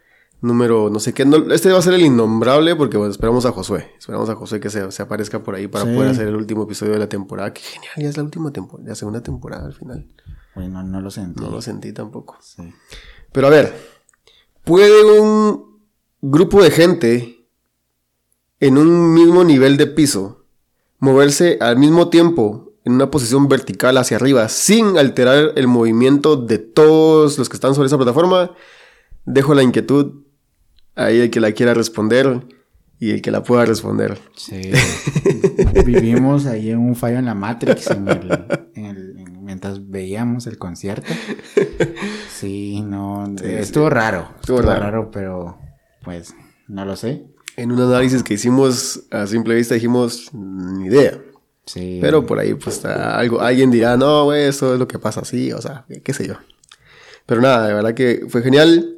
número, 0.41 0.89
no 0.89 0.99
sé 0.99 1.13
qué. 1.13 1.23
no- 1.25 1.51
este 1.53 1.71
va 1.71 1.79
a 1.79 1.81
ser 1.81 1.93
el 1.93 2.01
innombrable 2.01 2.75
porque 2.75 2.97
bueno, 2.97 3.11
esperamos 3.11 3.45
a 3.45 3.51
Josué. 3.51 3.91
Esperamos 3.97 4.29
a 4.29 4.35
Josué 4.35 4.59
que 4.59 4.69
se, 4.69 4.91
se 4.91 5.01
aparezca 5.03 5.43
por 5.43 5.55
ahí 5.55 5.67
para 5.67 5.85
Sí. 5.85 5.93
poder 5.95 6.09
hacer 6.11 6.27
el 6.27 6.35
último 6.35 6.63
episodio 6.63 6.93
de 6.93 6.99
la 6.99 7.07
temporada. 7.09 7.53
Qué 7.53 7.61
genial, 7.61 7.93
ya 7.97 8.09
es 8.09 8.17
la 8.17 8.23
última 8.23 8.51
temporada, 8.51 8.89
la 8.89 8.95
segunda 8.95 9.21
temporada 9.21 9.65
al 9.65 9.73
final. 9.73 10.05
Bueno, 10.55 10.83
no 10.83 10.99
lo 11.01 11.09
sentí. 11.11 11.41
No 11.41 11.49
lo 11.49 11.61
sentí 11.61 11.93
tampoco. 11.93 12.37
Sí. 12.41 12.63
Pero 13.31 13.47
a 13.47 13.49
ver, 13.49 13.73
¿puede 14.63 15.19
un 15.19 15.79
grupo 16.21 16.61
de 16.61 16.71
gente 16.71 17.47
en 18.59 18.77
un 18.77 19.13
mismo 19.13 19.43
nivel 19.43 19.77
de 19.77 19.87
piso 19.87 20.43
moverse 20.99 21.57
al 21.61 21.77
mismo 21.77 22.09
tiempo 22.09 22.73
en 22.83 22.93
una 22.93 23.09
posición 23.11 23.47
vertical 23.47 23.97
hacia 23.97 24.17
arriba 24.17 24.49
sin 24.49 24.97
alterar 24.97 25.53
el 25.55 25.67
movimiento 25.67 26.35
de 26.35 26.57
todos 26.57 27.37
los 27.37 27.47
que 27.47 27.55
están 27.55 27.73
sobre 27.75 27.87
esa 27.87 27.97
plataforma? 27.97 28.51
Dejo 29.25 29.53
la 29.53 29.61
inquietud 29.63 30.20
ahí 30.95 31.19
el 31.19 31.29
que 31.29 31.39
la 31.39 31.51
quiera 31.53 31.73
responder 31.73 32.45
y 32.99 33.11
el 33.11 33.21
que 33.21 33.31
la 33.31 33.43
pueda 33.43 33.65
responder. 33.65 34.19
Sí. 34.35 34.61
Vivimos 35.85 36.45
ahí 36.45 36.69
en 36.71 36.79
un 36.79 36.95
fallo 36.95 37.17
en 37.17 37.25
la 37.25 37.33
Matrix, 37.35 37.89
en 37.91 38.07
el, 38.07 38.31
en 38.75 38.85
el- 38.85 39.17
en 39.19 39.43
mientras 39.43 39.89
veíamos 39.89 40.47
el 40.47 40.57
concierto. 40.57 41.11
Sí, 42.29 42.81
no, 42.81 43.25
estuvo 43.43 43.89
raro. 43.89 44.29
Estuvo, 44.39 44.61
raro. 44.61 45.11
pero 45.11 45.57
pues 46.03 46.33
no 46.67 46.85
lo 46.85 46.95
sé. 46.95 47.25
En 47.57 47.71
un 47.71 47.81
análisis 47.81 48.23
que 48.23 48.35
hicimos 48.35 49.03
a 49.11 49.27
simple 49.27 49.55
vista 49.55 49.75
dijimos, 49.75 50.29
ni 50.33 50.85
idea. 50.87 51.19
Sí. 51.65 51.99
Pero 52.01 52.25
por 52.25 52.39
ahí 52.39 52.53
pues 52.53 52.83
algo, 52.85 53.41
alguien 53.41 53.71
dirá, 53.71 53.97
no, 53.97 54.25
güey, 54.25 54.43
eso 54.45 54.73
es 54.73 54.79
lo 54.79 54.87
que 54.87 54.99
pasa 54.99 55.21
así, 55.21 55.51
o 55.51 55.61
sea, 55.61 55.85
qué 56.03 56.13
sé 56.13 56.27
yo. 56.27 56.35
Pero 57.25 57.41
nada, 57.41 57.67
de 57.67 57.73
verdad 57.73 57.93
que 57.93 58.25
fue 58.29 58.41
genial, 58.41 58.97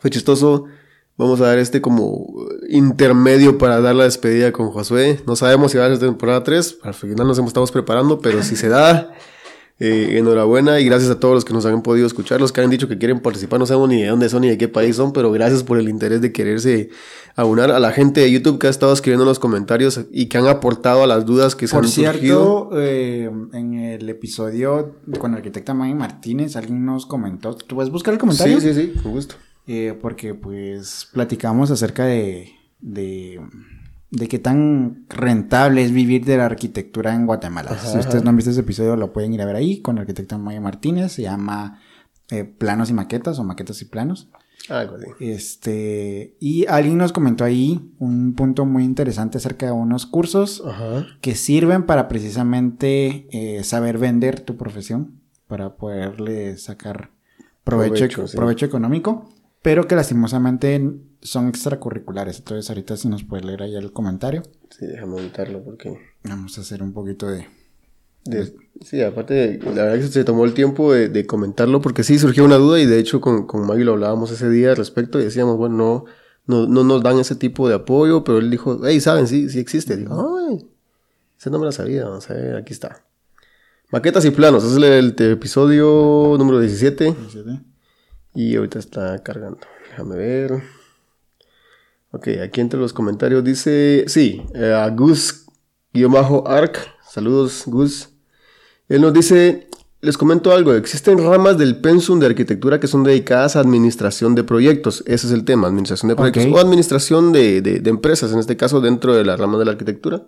fue 0.00 0.10
chistoso. 0.10 0.64
Vamos 1.20 1.38
a 1.42 1.48
dar 1.48 1.58
este 1.58 1.82
como 1.82 2.46
intermedio 2.70 3.58
para 3.58 3.78
dar 3.82 3.94
la 3.94 4.04
despedida 4.04 4.52
con 4.52 4.70
Josué. 4.70 5.20
No 5.26 5.36
sabemos 5.36 5.70
si 5.70 5.76
va 5.76 5.84
a 5.84 5.88
ser 5.90 5.98
temporada 5.98 6.42
3, 6.42 6.78
al 6.82 6.94
final 6.94 7.26
nos 7.26 7.38
estamos 7.38 7.70
preparando, 7.70 8.20
pero 8.20 8.42
si 8.42 8.56
se 8.56 8.70
da, 8.70 9.12
eh, 9.78 10.16
enhorabuena 10.16 10.80
y 10.80 10.86
gracias 10.86 11.10
a 11.10 11.20
todos 11.20 11.34
los 11.34 11.44
que 11.44 11.52
nos 11.52 11.66
han 11.66 11.82
podido 11.82 12.06
escuchar, 12.06 12.40
los 12.40 12.52
que 12.52 12.62
han 12.62 12.70
dicho 12.70 12.88
que 12.88 12.96
quieren 12.96 13.20
participar, 13.20 13.60
no 13.60 13.66
sabemos 13.66 13.90
ni 13.90 14.00
de 14.00 14.08
dónde 14.08 14.30
son 14.30 14.40
ni 14.40 14.48
de 14.48 14.56
qué 14.56 14.68
país 14.68 14.96
son, 14.96 15.12
pero 15.12 15.30
gracias 15.30 15.62
por 15.62 15.78
el 15.78 15.90
interés 15.90 16.22
de 16.22 16.32
quererse 16.32 16.88
aunar 17.36 17.70
a 17.70 17.80
la 17.80 17.92
gente 17.92 18.22
de 18.22 18.32
YouTube 18.32 18.58
que 18.58 18.68
ha 18.68 18.70
estado 18.70 18.94
escribiendo 18.94 19.24
en 19.24 19.28
los 19.28 19.38
comentarios 19.38 20.00
y 20.10 20.30
que 20.30 20.38
han 20.38 20.46
aportado 20.46 21.02
a 21.02 21.06
las 21.06 21.26
dudas 21.26 21.54
que 21.54 21.68
se 21.68 21.76
han 21.76 21.86
surgido. 21.86 22.70
Por 22.70 22.78
cierto, 22.78 22.80
eh, 22.80 23.30
en 23.52 23.74
el 23.74 24.08
episodio 24.08 24.96
con 25.18 25.32
la 25.32 25.36
arquitecta 25.36 25.74
Maggie 25.74 25.94
Martínez, 25.94 26.56
alguien 26.56 26.86
nos 26.86 27.04
comentó, 27.04 27.54
¿tú 27.56 27.74
puedes 27.74 27.92
buscar 27.92 28.14
el 28.14 28.20
comentario? 28.20 28.58
Sí, 28.58 28.72
sí, 28.72 28.92
sí, 28.94 29.00
con 29.02 29.12
gusto. 29.12 29.34
Eh, 29.72 29.96
porque 30.00 30.34
pues 30.34 31.08
platicamos 31.12 31.70
acerca 31.70 32.04
de, 32.04 32.50
de 32.80 33.40
de 34.10 34.26
qué 34.26 34.40
tan 34.40 35.04
rentable 35.08 35.84
es 35.84 35.92
vivir 35.92 36.24
de 36.24 36.38
la 36.38 36.46
arquitectura 36.46 37.14
en 37.14 37.24
Guatemala. 37.24 37.78
Si 37.78 37.96
ustedes 37.96 38.24
no 38.24 38.30
han 38.30 38.36
visto 38.36 38.50
ese 38.50 38.62
episodio, 38.62 38.96
lo 38.96 39.12
pueden 39.12 39.32
ir 39.32 39.42
a 39.42 39.46
ver 39.46 39.54
ahí 39.54 39.80
con 39.80 39.96
el 39.96 40.00
arquitecto 40.00 40.36
Maya 40.40 40.60
Martínez. 40.60 41.12
Se 41.12 41.22
llama 41.22 41.80
eh, 42.30 42.42
Planos 42.42 42.90
y 42.90 42.94
Maquetas 42.94 43.38
o 43.38 43.44
Maquetas 43.44 43.80
y 43.82 43.84
Planos. 43.84 44.28
Algo 44.68 44.96
así. 44.96 45.06
Este, 45.20 46.34
y 46.40 46.66
alguien 46.66 46.98
nos 46.98 47.12
comentó 47.12 47.44
ahí 47.44 47.92
un 48.00 48.34
punto 48.34 48.66
muy 48.66 48.82
interesante 48.82 49.38
acerca 49.38 49.66
de 49.66 49.72
unos 49.72 50.04
cursos 50.04 50.64
que 51.20 51.36
sirven 51.36 51.86
para 51.86 52.08
precisamente 52.08 53.28
eh, 53.30 53.62
saber 53.62 53.98
vender 53.98 54.40
tu 54.40 54.56
profesión, 54.56 55.20
para 55.46 55.76
poderle 55.76 56.58
sacar 56.58 57.10
provecho, 57.62 58.24
provecho 58.34 58.66
económico 58.66 59.28
pero 59.62 59.86
que 59.86 59.94
lastimosamente 59.94 60.80
son 61.22 61.48
extracurriculares. 61.48 62.38
Entonces, 62.38 62.68
ahorita 62.70 62.96
si 62.96 63.08
nos 63.08 63.24
puede 63.24 63.44
leer 63.44 63.62
ahí 63.62 63.76
el 63.76 63.92
comentario. 63.92 64.42
Sí, 64.70 64.86
déjame 64.86 65.20
editarlo 65.20 65.62
porque. 65.62 65.98
Vamos 66.24 66.56
a 66.58 66.62
hacer 66.62 66.82
un 66.82 66.92
poquito 66.92 67.26
de. 67.26 67.46
sí, 68.82 69.02
aparte, 69.02 69.58
la 69.62 69.84
verdad 69.84 69.96
que 69.96 70.08
se 70.08 70.24
tomó 70.24 70.44
el 70.44 70.54
tiempo 70.54 70.92
de, 70.92 71.26
comentarlo 71.26 71.80
porque 71.80 72.04
sí 72.04 72.18
surgió 72.18 72.44
una 72.44 72.56
duda 72.56 72.80
y 72.80 72.86
de 72.86 72.98
hecho 72.98 73.20
con, 73.20 73.46
con 73.46 73.66
Maggie 73.66 73.84
lo 73.84 73.92
hablábamos 73.92 74.30
ese 74.30 74.50
día 74.50 74.70
al 74.70 74.76
respecto 74.76 75.20
y 75.20 75.24
decíamos, 75.24 75.56
bueno, 75.56 76.04
no, 76.46 76.66
no, 76.66 76.84
nos 76.84 77.02
dan 77.02 77.18
ese 77.18 77.34
tipo 77.34 77.68
de 77.68 77.74
apoyo, 77.74 78.24
pero 78.24 78.38
él 78.38 78.50
dijo, 78.50 78.80
hey, 78.84 79.00
¿saben? 79.00 79.26
Sí, 79.26 79.48
sí 79.48 79.58
existe. 79.58 79.96
Digo, 79.96 80.48
ay, 80.48 80.66
ese 81.38 81.50
no 81.50 81.58
me 81.58 81.66
la 81.66 81.72
sabía, 81.72 82.04
vamos 82.04 82.28
a 82.30 82.34
ver, 82.34 82.56
aquí 82.56 82.72
está. 82.72 83.04
Maquetas 83.90 84.24
y 84.24 84.30
planos, 84.30 84.64
es 84.64 84.76
el, 84.76 85.14
episodio 85.18 86.36
número 86.38 86.60
17. 86.60 87.12
17. 87.12 87.69
Y 88.34 88.56
ahorita 88.56 88.78
está 88.78 89.22
cargando. 89.22 89.60
Déjame 89.90 90.16
ver. 90.16 90.62
Ok, 92.12 92.28
aquí 92.42 92.60
entre 92.60 92.80
los 92.80 92.92
comentarios 92.92 93.44
dice, 93.44 94.04
sí, 94.08 94.42
eh, 94.54 94.72
a 94.72 94.88
Gus-Arc, 94.90 96.78
saludos 97.08 97.62
Gus. 97.66 98.08
Él 98.88 99.02
nos 99.02 99.12
dice, 99.12 99.68
les 100.00 100.18
comento 100.18 100.50
algo, 100.50 100.74
existen 100.74 101.18
ramas 101.18 101.56
del 101.56 101.80
pensum 101.80 102.18
de 102.18 102.26
arquitectura 102.26 102.80
que 102.80 102.88
son 102.88 103.04
dedicadas 103.04 103.54
a 103.54 103.60
administración 103.60 104.34
de 104.34 104.42
proyectos, 104.42 105.04
ese 105.06 105.28
es 105.28 105.32
el 105.32 105.44
tema, 105.44 105.68
administración 105.68 106.08
de 106.08 106.16
proyectos 106.16 106.46
o 106.46 106.58
administración 106.58 107.32
de, 107.32 107.62
de, 107.62 107.90
empresas, 107.90 108.32
en 108.32 108.40
este 108.40 108.56
caso 108.56 108.80
dentro 108.80 109.14
de 109.14 109.24
la 109.24 109.36
rama 109.36 109.58
de 109.58 109.66
la 109.66 109.70
arquitectura. 109.70 110.24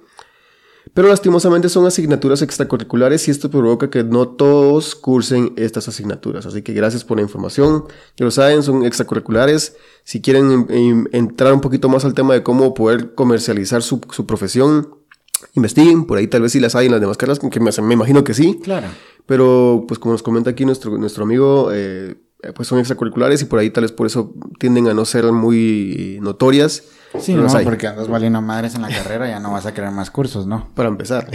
Pero 0.94 1.08
lastimosamente 1.08 1.70
son 1.70 1.86
asignaturas 1.86 2.42
extracurriculares 2.42 3.26
y 3.26 3.30
esto 3.30 3.50
provoca 3.50 3.88
que 3.88 4.04
no 4.04 4.28
todos 4.28 4.94
cursen 4.94 5.54
estas 5.56 5.88
asignaturas. 5.88 6.44
Así 6.44 6.60
que 6.60 6.74
gracias 6.74 7.02
por 7.02 7.16
la 7.16 7.22
información. 7.22 7.84
Ya 8.16 8.26
lo 8.26 8.30
saben, 8.30 8.62
son 8.62 8.84
extracurriculares. 8.84 9.76
Si 10.04 10.20
quieren 10.20 10.66
entrar 11.12 11.54
un 11.54 11.62
poquito 11.62 11.88
más 11.88 12.04
al 12.04 12.12
tema 12.12 12.34
de 12.34 12.42
cómo 12.42 12.74
poder 12.74 13.14
comercializar 13.14 13.82
su, 13.82 14.00
profesión, 14.00 14.96
investiguen. 15.54 16.04
Por 16.04 16.18
ahí 16.18 16.26
tal 16.26 16.42
vez 16.42 16.52
sí 16.52 16.60
las 16.60 16.74
hay 16.74 16.86
en 16.86 16.92
las 16.92 17.00
demás 17.00 17.16
carreras, 17.16 17.38
que 17.38 17.60
me, 17.60 17.70
me 17.82 17.94
imagino 17.94 18.22
que 18.22 18.34
sí. 18.34 18.60
Claro. 18.62 18.88
Pero 19.24 19.86
pues 19.88 19.98
como 19.98 20.12
nos 20.12 20.22
comenta 20.22 20.50
aquí 20.50 20.66
nuestro, 20.66 20.98
nuestro 20.98 21.24
amigo, 21.24 21.70
eh, 21.72 22.16
pues 22.54 22.68
son 22.68 22.78
extracurriculares 22.78 23.40
y 23.40 23.46
por 23.46 23.60
ahí 23.60 23.70
tal 23.70 23.84
vez 23.84 23.92
por 23.92 24.06
eso 24.06 24.34
tienden 24.58 24.88
a 24.88 24.94
no 24.94 25.06
ser 25.06 25.24
muy 25.32 26.18
notorias. 26.20 26.82
Sí, 27.20 27.34
no, 27.34 27.46
porque 27.64 27.86
andas 27.86 28.08
valiendo 28.08 28.40
madres 28.40 28.74
en 28.74 28.82
la 28.82 28.88
carrera, 28.88 29.28
ya 29.28 29.38
no 29.38 29.52
vas 29.52 29.66
a 29.66 29.74
crear 29.74 29.92
más 29.92 30.10
cursos, 30.10 30.46
¿no? 30.46 30.68
Para 30.74 30.88
empezar. 30.88 31.28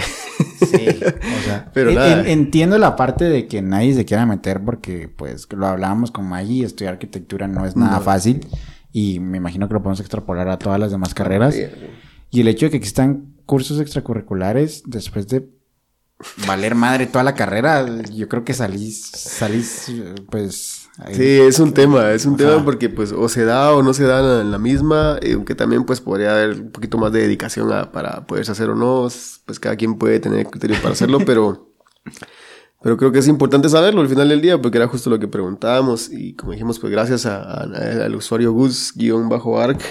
Sí, 0.59 0.87
o 1.39 1.43
sea, 1.45 1.69
pero 1.73 1.91
entiendo 1.91 2.77
la 2.77 2.95
parte 2.95 3.25
de 3.25 3.47
que 3.47 3.61
nadie 3.61 3.93
se 3.93 4.05
quiera 4.05 4.25
meter 4.25 4.63
porque, 4.63 5.07
pues, 5.07 5.47
lo 5.51 5.67
hablábamos 5.67 6.11
con 6.11 6.27
Maggie, 6.27 6.65
estudiar 6.65 6.93
arquitectura 6.93 7.47
no 7.47 7.65
es 7.65 7.75
nada 7.75 7.99
fácil 7.99 8.47
y 8.91 9.19
me 9.19 9.37
imagino 9.37 9.67
que 9.67 9.75
lo 9.75 9.81
podemos 9.81 9.99
extrapolar 9.99 10.49
a 10.49 10.57
todas 10.57 10.79
las 10.79 10.91
demás 10.91 11.13
carreras. 11.13 11.55
Y 12.31 12.41
el 12.41 12.47
hecho 12.47 12.65
de 12.65 12.71
que 12.71 12.77
existan 12.77 13.35
cursos 13.45 13.79
extracurriculares 13.79 14.83
después 14.85 15.27
de 15.27 15.47
valer 16.47 16.75
madre 16.75 17.05
toda 17.05 17.23
la 17.23 17.35
carrera, 17.35 17.85
yo 18.11 18.27
creo 18.27 18.43
que 18.43 18.53
salís, 18.53 19.05
salís, 19.05 19.91
pues 20.29 20.86
Sí, 21.11 21.39
es 21.39 21.59
un 21.59 21.73
tema, 21.73 22.11
es 22.11 22.25
un 22.25 22.37
tema 22.37 22.65
porque 22.65 22.89
pues 22.89 23.11
o 23.11 23.29
se 23.29 23.45
da 23.45 23.71
o 23.73 23.83
no 23.83 23.93
se 23.93 24.03
da 24.05 24.41
en 24.41 24.49
la 24.49 24.57
misma, 24.57 25.19
eh, 25.21 25.33
aunque 25.33 25.53
también 25.53 25.83
pues 25.83 26.01
podría 26.01 26.31
haber 26.31 26.59
un 26.59 26.71
poquito 26.71 26.97
más 26.97 27.11
de 27.11 27.21
dedicación 27.21 27.69
para 27.91 28.25
poderse 28.25 28.51
hacer 28.51 28.69
o 28.71 28.75
no, 28.75 29.07
pues 29.45 29.59
cada 29.59 29.75
quien 29.75 29.99
puede 29.99 30.19
tener 30.19 30.47
criterio 30.47 30.75
para 30.81 30.93
hacerlo, 30.93 31.19
pero, 31.23 31.71
pero 32.81 32.97
creo 32.97 33.11
que 33.11 33.19
es 33.19 33.27
importante 33.27 33.69
saberlo 33.69 34.01
al 34.01 34.09
final 34.09 34.27
del 34.27 34.41
día 34.41 34.59
porque 34.59 34.79
era 34.79 34.87
justo 34.87 35.11
lo 35.11 35.19
que 35.19 35.27
preguntábamos 35.27 36.11
y 36.11 36.33
como 36.33 36.53
dijimos 36.53 36.79
pues 36.79 36.91
gracias 36.91 37.27
al 37.27 38.15
usuario 38.15 38.51
Gus-Arc 38.53 39.81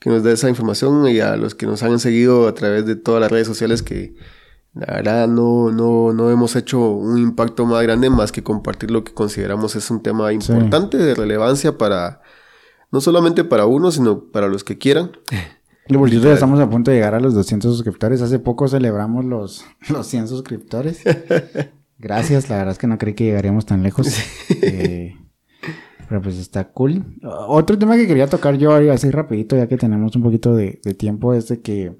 que 0.00 0.10
nos 0.10 0.24
da 0.24 0.32
esa 0.32 0.48
información 0.48 1.06
y 1.06 1.20
a 1.20 1.36
los 1.36 1.54
que 1.54 1.66
nos 1.66 1.84
han 1.84 2.00
seguido 2.00 2.48
a 2.48 2.54
través 2.54 2.84
de 2.84 2.96
todas 2.96 3.20
las 3.20 3.30
redes 3.30 3.46
sociales 3.46 3.84
que 3.84 4.16
la 4.74 4.94
verdad 4.94 5.28
no, 5.28 5.70
no, 5.70 6.12
no 6.12 6.30
hemos 6.30 6.56
hecho 6.56 6.92
un 6.92 7.18
impacto 7.18 7.66
más 7.66 7.82
grande 7.82 8.08
más 8.08 8.32
que 8.32 8.42
compartir 8.42 8.90
lo 8.90 9.04
que 9.04 9.12
consideramos 9.12 9.76
es 9.76 9.90
un 9.90 10.02
tema 10.02 10.32
importante 10.32 10.96
de 10.96 11.14
relevancia 11.14 11.76
para, 11.76 12.22
no 12.90 13.02
solamente 13.02 13.44
para 13.44 13.66
uno, 13.66 13.90
sino 13.90 14.30
para 14.30 14.48
los 14.48 14.64
que 14.64 14.78
quieran. 14.78 15.12
Y 15.88 16.20
ya 16.20 16.32
estamos 16.32 16.60
a 16.60 16.70
punto 16.70 16.90
de 16.92 16.98
llegar 16.98 17.16
a 17.16 17.20
los 17.20 17.34
200 17.34 17.74
suscriptores. 17.74 18.22
Hace 18.22 18.38
poco 18.38 18.68
celebramos 18.68 19.24
los, 19.24 19.64
los 19.90 20.06
100 20.06 20.28
suscriptores. 20.28 21.02
Gracias, 21.98 22.48
la 22.48 22.58
verdad 22.58 22.72
es 22.72 22.78
que 22.78 22.86
no 22.86 22.98
creí 22.98 23.14
que 23.14 23.24
llegaríamos 23.24 23.66
tan 23.66 23.82
lejos. 23.82 24.06
Eh, 24.48 25.16
pero 26.08 26.22
pues 26.22 26.38
está 26.38 26.68
cool. 26.70 27.04
Otro 27.48 27.76
tema 27.78 27.96
que 27.96 28.06
quería 28.06 28.28
tocar 28.28 28.56
yo 28.58 28.72
así 28.92 29.10
rapidito, 29.10 29.56
ya 29.56 29.66
que 29.66 29.76
tenemos 29.76 30.14
un 30.14 30.22
poquito 30.22 30.54
de, 30.54 30.80
de 30.84 30.94
tiempo, 30.94 31.34
es 31.34 31.48
de 31.48 31.60
que 31.60 31.96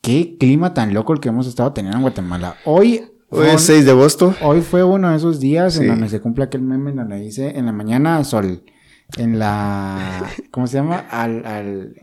qué 0.00 0.36
clima 0.38 0.74
tan 0.74 0.94
loco 0.94 1.12
el 1.12 1.20
que 1.20 1.28
hemos 1.28 1.46
estado 1.46 1.72
teniendo 1.72 1.98
en 1.98 2.02
Guatemala. 2.02 2.56
Hoy... 2.64 3.02
Hoy 3.30 3.46
es 3.48 3.60
6 3.60 3.84
de 3.84 3.90
agosto. 3.90 4.34
Hoy 4.42 4.62
fue 4.62 4.82
uno 4.82 5.10
de 5.10 5.16
esos 5.16 5.38
días 5.38 5.78
en 5.78 5.88
donde 5.88 6.08
se 6.08 6.18
cumple 6.18 6.44
aquel 6.44 6.62
meme 6.62 6.92
en 6.92 6.96
donde 6.96 7.20
dice 7.20 7.58
en 7.58 7.66
la 7.66 7.72
mañana 7.72 8.24
sol, 8.24 8.64
en 9.18 9.38
la... 9.38 10.24
¿Cómo 10.50 10.66
se 10.66 10.78
llama? 10.78 11.04
Al... 11.10 11.44
al 11.44 11.94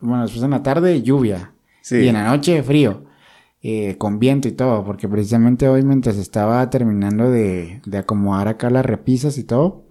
bueno, 0.00 0.22
después 0.22 0.42
en 0.42 0.50
la 0.50 0.62
tarde 0.62 1.00
lluvia. 1.02 1.52
Y 1.90 2.08
en 2.08 2.14
la 2.14 2.26
noche 2.26 2.62
frío. 2.62 3.04
Eh, 3.60 3.96
con 3.98 4.20
viento 4.20 4.46
y 4.46 4.52
todo, 4.52 4.84
porque 4.84 5.08
precisamente 5.08 5.68
hoy 5.68 5.82
mientras 5.82 6.16
estaba 6.16 6.70
terminando 6.70 7.28
de, 7.28 7.82
de 7.84 7.98
acomodar 7.98 8.46
acá 8.46 8.70
las 8.70 8.86
repisas 8.86 9.36
y 9.36 9.42
todo, 9.42 9.88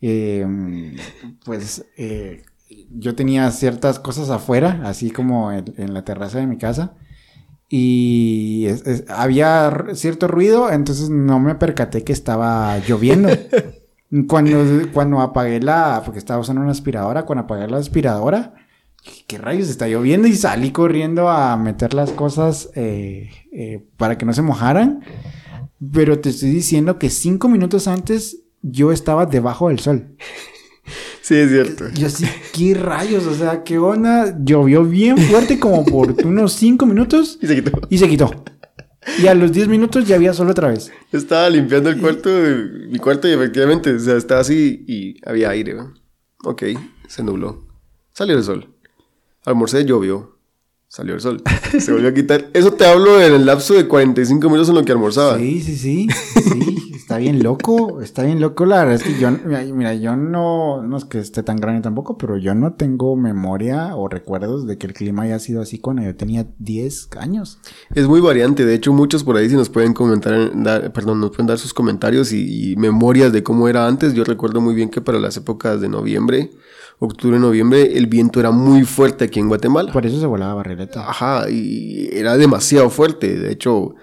eh, 0.00 0.46
pues 1.44 1.84
eh, 1.98 2.44
yo 2.90 3.14
tenía 3.14 3.50
ciertas 3.50 3.98
cosas 3.98 4.30
afuera, 4.30 4.82
así 4.84 5.10
como 5.10 5.52
en, 5.52 5.94
la 5.94 6.04
terraza 6.04 6.38
de 6.38 6.46
mi 6.46 6.58
casa. 6.58 6.94
Y 7.68 8.66
había 9.08 9.72
cierto 9.94 10.28
ruido, 10.28 10.70
entonces 10.70 11.10
no 11.10 11.40
me 11.40 11.54
percaté 11.54 12.04
que 12.04 12.12
estaba 12.12 12.78
lloviendo. 12.78 13.30
cuando, 14.28 14.58
cuando 14.92 15.20
apagué 15.20 15.60
la, 15.60 16.02
porque 16.04 16.18
estaba 16.18 16.40
usando 16.40 16.62
una 16.62 16.70
aspiradora, 16.70 17.24
cuando 17.24 17.44
apagué 17.44 17.66
la 17.66 17.78
aspiradora, 17.78 18.54
¿qué 19.26 19.38
rayos 19.38 19.68
está 19.68 19.88
lloviendo? 19.88 20.28
Y 20.28 20.36
salí 20.36 20.70
corriendo 20.70 21.28
a 21.28 21.56
meter 21.56 21.94
las 21.94 22.10
cosas 22.10 22.70
eh, 22.74 23.30
eh, 23.52 23.84
para 23.96 24.18
que 24.18 24.26
no 24.26 24.32
se 24.32 24.42
mojaran. 24.42 25.02
Pero 25.92 26.20
te 26.20 26.30
estoy 26.30 26.50
diciendo 26.50 26.98
que 26.98 27.10
cinco 27.10 27.48
minutos 27.48 27.88
antes 27.88 28.44
yo 28.62 28.92
estaba 28.92 29.26
debajo 29.26 29.68
del 29.68 29.80
sol. 29.80 30.16
Sí, 31.24 31.36
es 31.36 31.48
cierto. 31.48 31.86
Yo 31.94 32.08
así, 32.08 32.26
¿qué 32.52 32.74
rayos? 32.74 33.24
O 33.26 33.34
sea, 33.34 33.64
¿qué 33.64 33.78
onda? 33.78 34.36
Llovió 34.44 34.84
bien 34.84 35.16
fuerte 35.16 35.58
como 35.58 35.82
por 35.82 36.14
unos 36.26 36.52
cinco 36.52 36.84
minutos. 36.84 37.38
Y 37.40 37.46
se 37.46 37.54
quitó. 37.54 37.80
Y 37.88 37.96
se 37.96 38.08
quitó. 38.10 38.44
Y 39.22 39.26
a 39.26 39.34
los 39.34 39.50
10 39.50 39.68
minutos 39.68 40.06
ya 40.06 40.16
había 40.16 40.34
sol 40.34 40.50
otra 40.50 40.68
vez. 40.68 40.92
Estaba 41.12 41.48
limpiando 41.48 41.88
el 41.88 41.98
cuarto, 41.98 42.28
mi 42.90 42.98
cuarto, 42.98 43.26
y 43.26 43.32
efectivamente, 43.32 43.94
o 43.94 43.98
sea, 43.98 44.18
estaba 44.18 44.42
así 44.42 44.84
y 44.86 45.16
había 45.26 45.48
aire. 45.48 45.72
¿no? 45.72 45.94
Ok, 46.44 46.62
se 47.08 47.22
nubló. 47.22 47.68
Salió 48.12 48.36
el 48.36 48.44
sol. 48.44 48.68
Almorcé, 49.46 49.82
llovió. 49.86 50.38
Salió 50.88 51.14
el 51.14 51.22
sol. 51.22 51.42
Se 51.78 51.90
volvió 51.90 52.10
a 52.10 52.14
quitar. 52.14 52.50
Eso 52.52 52.74
te 52.74 52.84
hablo 52.84 53.18
en 53.22 53.32
el 53.32 53.46
lapso 53.46 53.72
de 53.72 53.88
45 53.88 54.46
minutos 54.50 54.68
en 54.68 54.74
lo 54.74 54.84
que 54.84 54.92
almorzaba. 54.92 55.38
Sí, 55.38 55.62
sí, 55.62 55.76
sí. 55.76 56.08
Sí, 56.42 56.73
está 57.14 57.18
bien 57.18 57.42
loco. 57.42 58.00
Está 58.00 58.22
bien 58.24 58.40
loco. 58.40 58.66
La 58.66 58.78
verdad 58.78 58.94
es 58.94 59.02
que 59.04 59.18
yo, 59.20 59.30
mira, 59.30 59.94
yo 59.94 60.16
no, 60.16 60.82
no 60.82 60.96
es 60.96 61.04
que 61.04 61.18
esté 61.18 61.42
tan 61.42 61.56
grande 61.56 61.80
tampoco, 61.80 62.18
pero 62.18 62.36
yo 62.38 62.54
no 62.54 62.72
tengo 62.72 63.14
memoria 63.14 63.94
o 63.94 64.08
recuerdos 64.08 64.66
de 64.66 64.78
que 64.78 64.86
el 64.88 64.94
clima 64.94 65.22
haya 65.22 65.38
sido 65.38 65.62
así 65.62 65.78
cuando 65.78 66.02
yo 66.02 66.16
tenía 66.16 66.46
10 66.58 67.10
años. 67.18 67.58
Es 67.94 68.08
muy 68.08 68.20
variante. 68.20 68.64
De 68.66 68.74
hecho, 68.74 68.92
muchos 68.92 69.22
por 69.22 69.36
ahí 69.36 69.48
sí 69.48 69.54
nos 69.54 69.68
pueden 69.68 69.94
comentar, 69.94 70.50
dar, 70.54 70.92
perdón, 70.92 71.20
nos 71.20 71.30
pueden 71.30 71.46
dar 71.46 71.58
sus 71.58 71.72
comentarios 71.72 72.32
y, 72.32 72.72
y 72.72 72.76
memorias 72.76 73.32
de 73.32 73.42
cómo 73.44 73.68
era 73.68 73.86
antes. 73.86 74.14
Yo 74.14 74.24
recuerdo 74.24 74.60
muy 74.60 74.74
bien 74.74 74.90
que 74.90 75.00
para 75.00 75.20
las 75.20 75.36
épocas 75.36 75.80
de 75.80 75.88
noviembre, 75.88 76.50
octubre, 76.98 77.38
noviembre, 77.38 77.96
el 77.96 78.08
viento 78.08 78.40
era 78.40 78.50
muy 78.50 78.84
fuerte 78.84 79.24
aquí 79.24 79.38
en 79.38 79.48
Guatemala. 79.48 79.92
Por 79.92 80.04
eso 80.04 80.18
se 80.18 80.26
volaba 80.26 80.54
barrileta. 80.54 81.08
Ajá, 81.08 81.48
y 81.48 82.08
era 82.12 82.36
demasiado 82.36 82.90
fuerte. 82.90 83.36
De 83.36 83.52
hecho, 83.52 83.94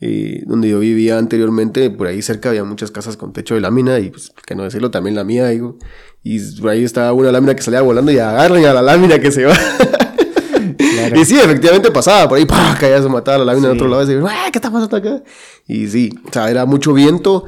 eh, 0.00 0.42
donde 0.46 0.68
yo 0.70 0.78
vivía 0.80 1.18
anteriormente, 1.18 1.90
por 1.90 2.06
ahí 2.06 2.22
cerca 2.22 2.48
había 2.50 2.64
muchas 2.64 2.90
casas 2.90 3.16
con 3.16 3.32
techo 3.32 3.54
de 3.54 3.60
lámina 3.60 3.98
y, 3.98 4.10
pues, 4.10 4.32
que 4.46 4.54
no 4.54 4.64
decirlo, 4.64 4.90
también 4.90 5.14
la 5.16 5.24
mía, 5.24 5.48
digo. 5.48 5.76
Y 6.22 6.38
por 6.60 6.70
ahí 6.70 6.84
estaba 6.84 7.12
una 7.12 7.32
lámina 7.32 7.54
que 7.54 7.62
salía 7.62 7.80
volando 7.82 8.10
y 8.12 8.18
agarran 8.18 8.64
a 8.64 8.72
la 8.74 8.82
lámina 8.82 9.18
que 9.18 9.30
se 9.30 9.44
va. 9.44 9.54
Claro. 9.54 11.16
Y 11.20 11.24
sí, 11.24 11.36
efectivamente 11.38 11.90
pasaba, 11.90 12.28
por 12.28 12.38
ahí, 12.38 12.44
¡pah! 12.44 12.76
caía, 12.78 13.02
se 13.02 13.08
mataba 13.08 13.38
la 13.38 13.44
lámina 13.46 13.68
Sí. 13.68 13.72
de 13.72 13.78
otro 13.78 13.88
lado 13.88 14.02
y 14.02 14.14
decía, 14.14 14.28
"Ah, 14.30 14.48
¿qué 14.52 14.58
está 14.58 14.70
pasando 14.70 14.96
acá? 14.96 15.22
Y 15.66 15.86
sí, 15.88 16.10
o 16.28 16.32
sea, 16.32 16.50
era 16.50 16.66
mucho 16.66 16.92
viento. 16.92 17.44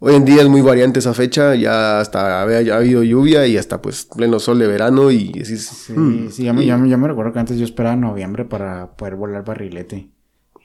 Hoy 0.00 0.14
en 0.14 0.24
día 0.24 0.42
es 0.42 0.48
muy 0.48 0.60
variante 0.62 1.00
esa 1.00 1.12
fecha, 1.12 1.54
ya 1.54 2.00
hasta 2.00 2.40
había 2.40 2.62
ya 2.62 2.74
ha 2.74 2.78
habido 2.78 3.02
lluvia 3.02 3.46
y 3.46 3.56
hasta 3.56 3.82
pues 3.82 4.04
pleno 4.16 4.38
sol 4.38 4.58
de 4.58 4.66
verano 4.68 5.10
y 5.10 5.32
decís, 5.32 5.66
Sí, 5.86 5.92
"Hmm". 5.92 6.30
sí, 6.30 6.44
yo 6.44 6.54
me, 6.54 6.60
me- 6.64 6.88
yo 6.88 6.98
me 6.98 7.08
recuerdo 7.08 7.32
que 7.32 7.38
antes 7.40 7.58
yo 7.58 7.64
esperaba 7.64 7.96
noviembre 7.96 8.44
para 8.44 8.96
poder 8.96 9.16
volar 9.16 9.44
barrilete. 9.44 10.10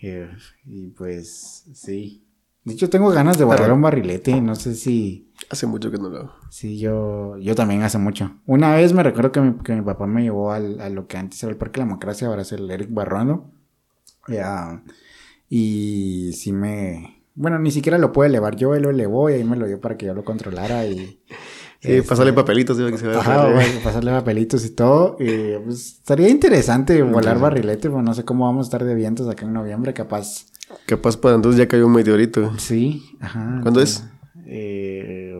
Eh, 0.06 0.30
y 0.66 0.88
pues, 0.90 1.64
sí. 1.74 2.26
De 2.66 2.74
hecho, 2.74 2.90
tengo 2.90 3.10
ganas 3.10 3.38
de 3.38 3.46
Claro. 3.46 3.74
un 3.74 3.82
barrilete. 3.82 4.40
No 4.42 4.56
sé 4.56 4.76
si, 4.76 5.32
hace 5.50 5.66
mucho 5.66 5.92
que 5.92 5.98
no 5.98 6.10
lo 6.10 6.18
hago. 6.18 6.32
si 6.50 6.78
yo, 6.78 7.38
yo 7.38 7.56
también 7.56 7.84
hace 7.84 7.98
mucho. 7.98 8.36
Una 8.46 8.76
vez 8.76 8.92
me 8.94 9.02
recuerdo 9.04 9.32
que 9.32 9.40
mi, 9.42 9.54
que 9.64 9.74
mi 9.74 9.82
papá 9.82 10.06
me 10.06 10.22
llevó 10.24 10.52
al, 10.52 10.80
a 10.82 10.90
lo 10.90 11.08
que 11.08 11.18
antes 11.18 11.42
era 11.44 11.52
el 11.52 11.58
Parque 11.58 11.80
de 11.80 11.86
la 11.86 11.86
Democracia, 11.88 12.28
ahora 12.28 12.42
es 12.42 12.52
el 12.52 12.70
Eric 12.70 12.90
Barrondo. 12.92 13.50
Ya, 14.28 14.84
y 15.50 16.32
sí 16.34 16.52
me... 16.54 17.24
Bueno, 17.36 17.60
ni 17.60 17.72
siquiera 17.72 17.98
lo 17.98 18.12
puede 18.12 18.30
elevar. 18.30 18.56
Yo 18.56 18.76
él 18.76 18.84
lo 18.84 18.90
elevó 18.92 19.30
y 19.30 19.34
ahí 19.34 19.44
me 19.44 19.56
lo 19.56 19.66
dio 19.68 19.80
para 19.82 19.98
que 19.98 20.06
yo 20.06 20.14
lo 20.14 20.24
controlara 20.24 20.86
y... 20.86 21.22
Sí, 21.84 21.92
este, 21.92 22.08
pasarle 22.08 22.32
papelitos, 22.32 22.78
digo, 22.78 22.90
que 22.90 22.98
se. 22.98 23.10
Ajá, 23.10 23.50
bueno, 23.50 23.80
pasarle 23.84 24.12
papelitos 24.12 24.64
y 24.64 24.70
todo. 24.70 25.18
Y 25.20 25.58
pues 25.66 25.98
estaría 25.98 26.30
interesante 26.30 27.02
volar 27.04 27.40
barrilete, 27.40 27.90
pero 27.90 28.02
no 28.02 28.14
sé 28.14 28.24
cómo 28.24 28.46
vamos 28.46 28.66
a 28.66 28.68
estar 28.68 28.86
de 28.86 28.96
vientos 28.96 29.28
acá 29.28 29.46
en 29.46 29.52
noviembre, 29.52 29.94
capaz. 29.94 30.46
Capaz 30.86 31.18
para 31.18 31.36
entonces 31.36 31.60
ya 31.60 31.68
cayó 31.68 31.86
un 31.88 31.92
meteorito. 31.92 32.54
Sí, 32.58 33.18
ajá. 33.20 33.60
¿Cuándo 33.62 33.82
entonces, 33.82 34.06
eh, 34.46 35.36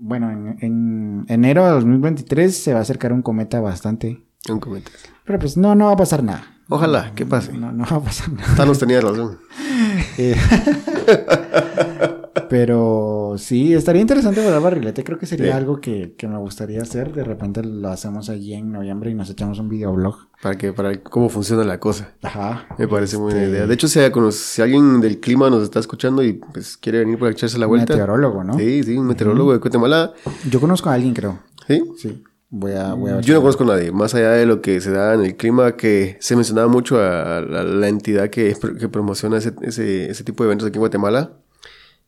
bueno, 0.00 0.32
en, 0.32 0.56
en 0.60 1.26
enero 1.28 1.64
de 1.64 1.70
2023 1.70 2.56
se 2.56 2.72
va 2.72 2.80
a 2.80 2.82
acercar 2.82 3.12
un 3.12 3.22
cometa 3.22 3.60
bastante. 3.60 4.24
Un 4.48 4.58
comentario. 4.58 4.98
Pero 5.24 5.38
pues 5.38 5.56
no, 5.56 5.76
no 5.76 5.86
va 5.86 5.92
a 5.92 5.96
pasar 5.96 6.24
nada. 6.24 6.56
Ojalá, 6.68 7.12
que 7.14 7.24
pase. 7.24 7.52
No, 7.52 7.70
no 7.70 7.84
va 7.84 7.98
a 7.98 8.00
pasar 8.00 8.32
nada. 8.32 8.52
Thanos 8.56 8.80
tenía 8.80 9.00
razón. 9.00 9.38
Eh, 10.18 10.34
Pero 12.48 13.34
sí, 13.38 13.74
estaría 13.74 14.00
interesante 14.02 14.42
volar 14.42 14.60
barrilete. 14.60 15.04
Creo 15.04 15.18
que 15.18 15.26
sería 15.26 15.46
Sí. 15.46 15.52
algo 15.52 15.80
que, 15.80 16.14
que 16.16 16.26
me 16.28 16.38
gustaría 16.38 16.82
hacer. 16.82 17.12
De 17.12 17.24
repente 17.24 17.62
lo 17.62 17.88
hacemos 17.88 18.28
allí 18.28 18.54
en 18.54 18.72
noviembre 18.72 19.10
y 19.10 19.14
nos 19.14 19.30
echamos 19.30 19.58
un 19.58 19.68
videoblog. 19.68 20.16
Para 20.42 20.56
que, 20.56 20.72
para 20.72 21.00
cómo 21.02 21.28
funciona 21.28 21.64
la 21.64 21.80
cosa. 21.80 22.12
Ajá. 22.22 22.66
Me 22.78 22.86
parece 22.88 23.16
muy 23.16 23.26
buena 23.32 23.42
Este, 23.42 23.56
idea. 23.56 23.66
De 23.66 23.74
hecho, 23.74 23.88
si, 23.88 24.00
si 24.32 24.62
alguien 24.62 25.00
del 25.00 25.18
clima 25.20 25.48
nos 25.50 25.62
está 25.62 25.78
escuchando 25.80 26.22
y 26.22 26.34
pues 26.34 26.76
quiere 26.76 26.98
venir 27.00 27.18
para 27.18 27.32
echarse 27.32 27.58
la 27.58 27.66
vuelta. 27.66 27.94
Meteorólogo, 27.94 28.44
¿no? 28.44 28.58
Sí, 28.58 28.82
sí, 28.82 28.96
un 28.96 29.06
meteorólogo 29.06 29.52
de 29.52 29.58
Guatemala. 29.58 30.12
Yo 30.50 30.60
conozco 30.60 30.90
a 30.90 30.94
alguien, 30.94 31.14
creo. 31.14 31.38
Sí. 31.66 31.82
Sí. 31.98 32.22
Voy 32.48 32.72
a, 32.72 32.94
voy 32.94 33.10
a 33.10 33.16
ver. 33.16 33.24
Yo 33.24 33.34
no 33.34 33.40
conozco 33.40 33.64
a 33.64 33.66
nadie, 33.66 33.90
más 33.90 34.14
allá 34.14 34.30
de 34.30 34.46
lo 34.46 34.62
que 34.62 34.80
se 34.80 34.92
da 34.92 35.14
en 35.14 35.20
el 35.24 35.36
clima, 35.36 35.72
que 35.76 36.16
se 36.20 36.36
mencionaba 36.36 36.68
mucho 36.68 36.96
a, 37.00 37.40
la, 37.40 37.64
la 37.64 37.88
entidad 37.88 38.30
que, 38.30 38.54
que 38.78 38.88
promociona 38.88 39.38
ese, 39.38 39.52
ese, 39.62 40.08
ese 40.10 40.22
tipo 40.22 40.44
de 40.44 40.48
eventos 40.48 40.68
aquí 40.68 40.76
en 40.76 40.80
Guatemala, 40.80 41.32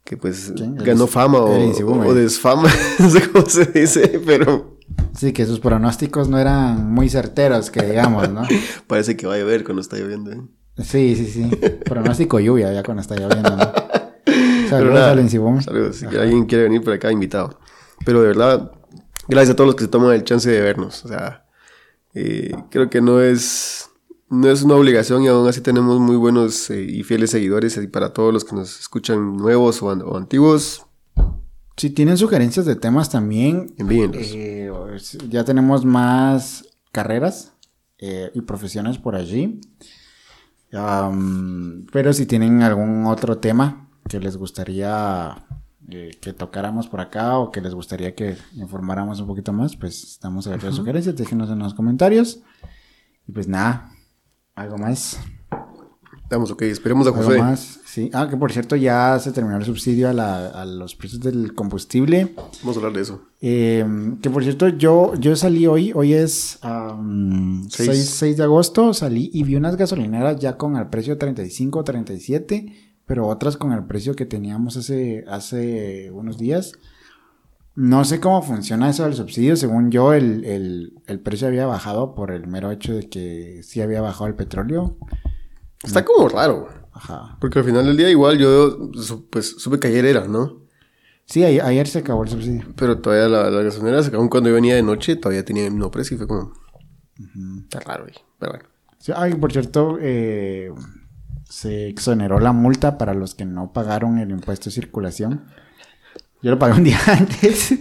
que 0.08 0.16
pues 0.16 0.54
ganó 0.56 1.06
fama 1.06 1.38
o, 1.38 2.14
desfama, 2.14 2.70
no 2.98 3.10
sé 3.10 3.30
cómo 3.30 3.46
se 3.46 3.66
dice, 3.66 4.18
pero 4.26 4.78
Sí, 5.14 5.34
que 5.34 5.44
sus 5.44 5.60
pronósticos 5.60 6.30
no 6.30 6.38
eran 6.38 6.90
muy 6.90 7.10
certeros, 7.10 7.70
que 7.70 7.82
digamos, 7.82 8.30
¿no? 8.30 8.42
parece 8.86 9.18
que 9.18 9.26
va 9.26 9.34
a 9.34 9.38
llover 9.38 9.64
cuando 9.64 9.82
está 9.82 9.98
lloviendo. 9.98 10.32
¿eh? 10.32 10.40
Sí, 10.78 11.14
sí, 11.14 11.26
sí. 11.26 11.50
Pronóstico 11.84 12.40
lluvia 12.40 12.72
ya 12.72 12.82
cuando 12.82 13.02
está 13.02 13.16
lloviendo, 13.16 13.50
¿no? 13.50 13.72
Saludos 14.70 14.94
nada, 14.94 15.10
al. 15.10 15.28
Saludos, 15.62 15.96
si 15.96 16.06
alguien 16.06 16.46
quiere 16.46 16.64
venir 16.64 16.82
por 16.82 16.94
acá, 16.94 17.12
invitado. 17.12 17.58
Pero 18.06 18.22
de 18.22 18.28
verdad, 18.28 18.72
gracias 19.28 19.52
a 19.52 19.56
todos 19.56 19.66
los 19.66 19.76
que 19.76 19.84
se 19.84 19.90
toman 19.90 20.14
el 20.14 20.24
chance 20.24 20.48
de 20.48 20.60
vernos. 20.62 21.04
O 21.04 21.08
sea, 21.08 21.44
eh, 22.14 22.54
creo 22.70 22.88
que 22.88 23.02
no 23.02 23.20
es, 23.20 23.90
no 24.30 24.48
es 24.50 24.62
una 24.62 24.74
obligación 24.74 25.22
y 25.22 25.28
aún 25.28 25.48
así 25.48 25.60
tenemos 25.60 25.98
muy 26.00 26.16
buenos 26.16 26.68
eh, 26.70 26.82
y 26.82 27.02
fieles 27.02 27.30
seguidores. 27.30 27.76
Y 27.76 27.86
para 27.86 28.12
todos 28.12 28.32
los 28.32 28.44
que 28.44 28.54
nos 28.56 28.78
escuchan 28.80 29.36
nuevos 29.36 29.82
o, 29.82 29.90
an- 29.90 30.02
o 30.04 30.16
antiguos, 30.16 30.84
Si 31.76 31.90
tienen 31.90 32.16
sugerencias 32.18 32.66
de 32.66 32.74
temas 32.76 33.08
también, 33.10 33.72
envíenlos. 33.78 34.26
eh, 34.34 34.70
ya 35.28 35.44
tenemos 35.44 35.84
más 35.84 36.64
carreras 36.92 37.54
eh, 37.98 38.30
y 38.34 38.40
profesiones 38.42 38.98
por 38.98 39.14
allí. 39.14 39.60
Pero 40.70 42.12
si 42.12 42.26
tienen 42.26 42.62
algún 42.62 43.06
otro 43.06 43.38
tema 43.38 43.88
que 44.08 44.20
les 44.20 44.36
gustaría 44.36 45.44
que 45.88 46.32
tocáramos 46.34 46.86
por 46.88 47.00
acá 47.00 47.38
o 47.38 47.50
que 47.50 47.62
les 47.62 47.72
gustaría 47.74 48.14
que 48.14 48.36
informáramos 48.56 49.20
un 49.20 49.26
poquito 49.26 49.52
más, 49.54 49.74
pues 49.76 50.02
estamos 50.04 50.46
abiertos 50.46 50.74
a 50.74 50.76
sugerencias, 50.76 51.16
déjenos 51.16 51.48
en 51.48 51.60
los 51.60 51.72
comentarios. 51.72 52.40
Y 53.26 53.32
pues 53.32 53.48
nada, 53.48 53.90
algo 54.58 54.78
más. 54.78 55.18
Vamos, 56.30 56.50
ok, 56.50 56.62
esperemos 56.62 57.06
a 57.06 57.10
Algo 57.10 57.22
José. 57.22 57.38
más. 57.38 57.80
Sí. 57.86 58.10
Ah, 58.12 58.28
que 58.28 58.36
por 58.36 58.52
cierto 58.52 58.76
ya 58.76 59.18
se 59.18 59.32
terminó 59.32 59.56
el 59.56 59.64
subsidio 59.64 60.10
a, 60.10 60.12
la- 60.12 60.48
a 60.48 60.66
los 60.66 60.94
precios 60.94 61.22
del 61.22 61.54
combustible. 61.54 62.34
Vamos 62.60 62.76
a 62.76 62.80
hablar 62.80 62.92
de 62.92 63.00
eso. 63.00 63.22
Eh, 63.40 63.82
que 64.20 64.28
por 64.28 64.42
cierto, 64.42 64.68
yo, 64.68 65.14
yo 65.14 65.34
salí 65.36 65.66
hoy, 65.66 65.92
hoy 65.94 66.12
es 66.12 66.58
am, 66.60 67.66
Seis. 67.70 67.88
6, 67.92 68.10
6 68.10 68.36
de 68.36 68.42
agosto, 68.42 68.92
salí 68.92 69.30
y 69.32 69.42
vi 69.44 69.56
unas 69.56 69.76
gasolineras 69.76 70.38
ya 70.38 70.58
con 70.58 70.76
el 70.76 70.88
precio 70.88 71.16
35, 71.16 71.82
37, 71.82 72.74
pero 73.06 73.26
otras 73.26 73.56
con 73.56 73.72
el 73.72 73.84
precio 73.86 74.14
que 74.14 74.26
teníamos 74.26 74.76
hace, 74.76 75.24
hace 75.28 76.10
unos 76.12 76.36
días. 76.36 76.72
No 77.80 78.04
sé 78.04 78.18
cómo 78.18 78.42
funciona 78.42 78.90
eso 78.90 79.04
del 79.04 79.14
subsidio, 79.14 79.54
según 79.54 79.92
yo 79.92 80.12
el, 80.12 80.44
el, 80.44 80.94
el 81.06 81.20
precio 81.20 81.46
había 81.46 81.64
bajado 81.64 82.16
por 82.16 82.32
el 82.32 82.48
mero 82.48 82.72
hecho 82.72 82.92
de 82.92 83.08
que 83.08 83.60
sí 83.62 83.80
había 83.80 84.00
bajado 84.00 84.26
el 84.26 84.34
petróleo. 84.34 84.96
Está 85.84 86.04
como 86.04 86.28
raro. 86.28 86.68
Ajá. 86.92 87.36
Porque 87.40 87.60
al 87.60 87.64
final 87.64 87.86
del 87.86 87.96
día 87.96 88.10
igual 88.10 88.36
yo 88.36 88.90
pues 89.30 89.60
supe 89.60 89.78
que 89.78 89.86
ayer 89.86 90.06
era, 90.06 90.26
¿no? 90.26 90.64
Sí, 91.24 91.44
ayer 91.44 91.86
se 91.86 92.00
acabó 92.00 92.24
el 92.24 92.30
subsidio. 92.30 92.64
Pero 92.74 92.98
todavía 92.98 93.28
la, 93.28 93.48
la 93.48 93.62
gasolinera, 93.62 94.02
aún 94.12 94.28
cuando 94.28 94.48
yo 94.48 94.56
venía 94.56 94.74
de 94.74 94.82
noche, 94.82 95.14
todavía 95.14 95.44
tenía 95.44 95.64
el 95.64 95.70
mismo 95.70 95.92
precio 95.92 96.16
y 96.16 96.18
fue 96.18 96.26
como... 96.26 96.52
Está 97.62 97.78
raro, 97.78 98.02
güey. 98.02 98.16
Pero 98.40 98.52
bueno. 98.54 98.68
Sí, 98.98 99.12
ay, 99.14 99.34
por 99.34 99.52
cierto, 99.52 99.98
eh, 100.00 100.72
se 101.44 101.86
exoneró 101.86 102.40
la 102.40 102.50
multa 102.50 102.98
para 102.98 103.14
los 103.14 103.36
que 103.36 103.44
no 103.44 103.72
pagaron 103.72 104.18
el 104.18 104.32
impuesto 104.32 104.64
de 104.64 104.72
circulación. 104.72 105.44
Yo 106.42 106.50
lo 106.52 106.58
pagué 106.58 106.74
un 106.74 106.84
día 106.84 106.98
antes. 107.06 107.74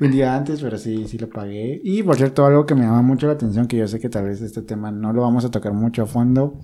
un 0.00 0.10
día 0.10 0.34
antes, 0.36 0.60
pero 0.60 0.76
sí, 0.78 1.06
sí 1.08 1.18
lo 1.18 1.28
pagué. 1.30 1.80
Y 1.82 2.02
por 2.02 2.16
cierto, 2.16 2.44
algo 2.44 2.66
que 2.66 2.74
me 2.74 2.82
llama 2.82 3.02
mucho 3.02 3.26
la 3.26 3.32
atención, 3.34 3.66
que 3.66 3.76
yo 3.78 3.88
sé 3.88 3.98
que 4.00 4.08
tal 4.08 4.24
vez 4.26 4.40
este 4.42 4.62
tema 4.62 4.90
no 4.90 5.12
lo 5.12 5.22
vamos 5.22 5.44
a 5.44 5.50
tocar 5.50 5.72
mucho 5.72 6.02
a 6.02 6.06
fondo, 6.06 6.60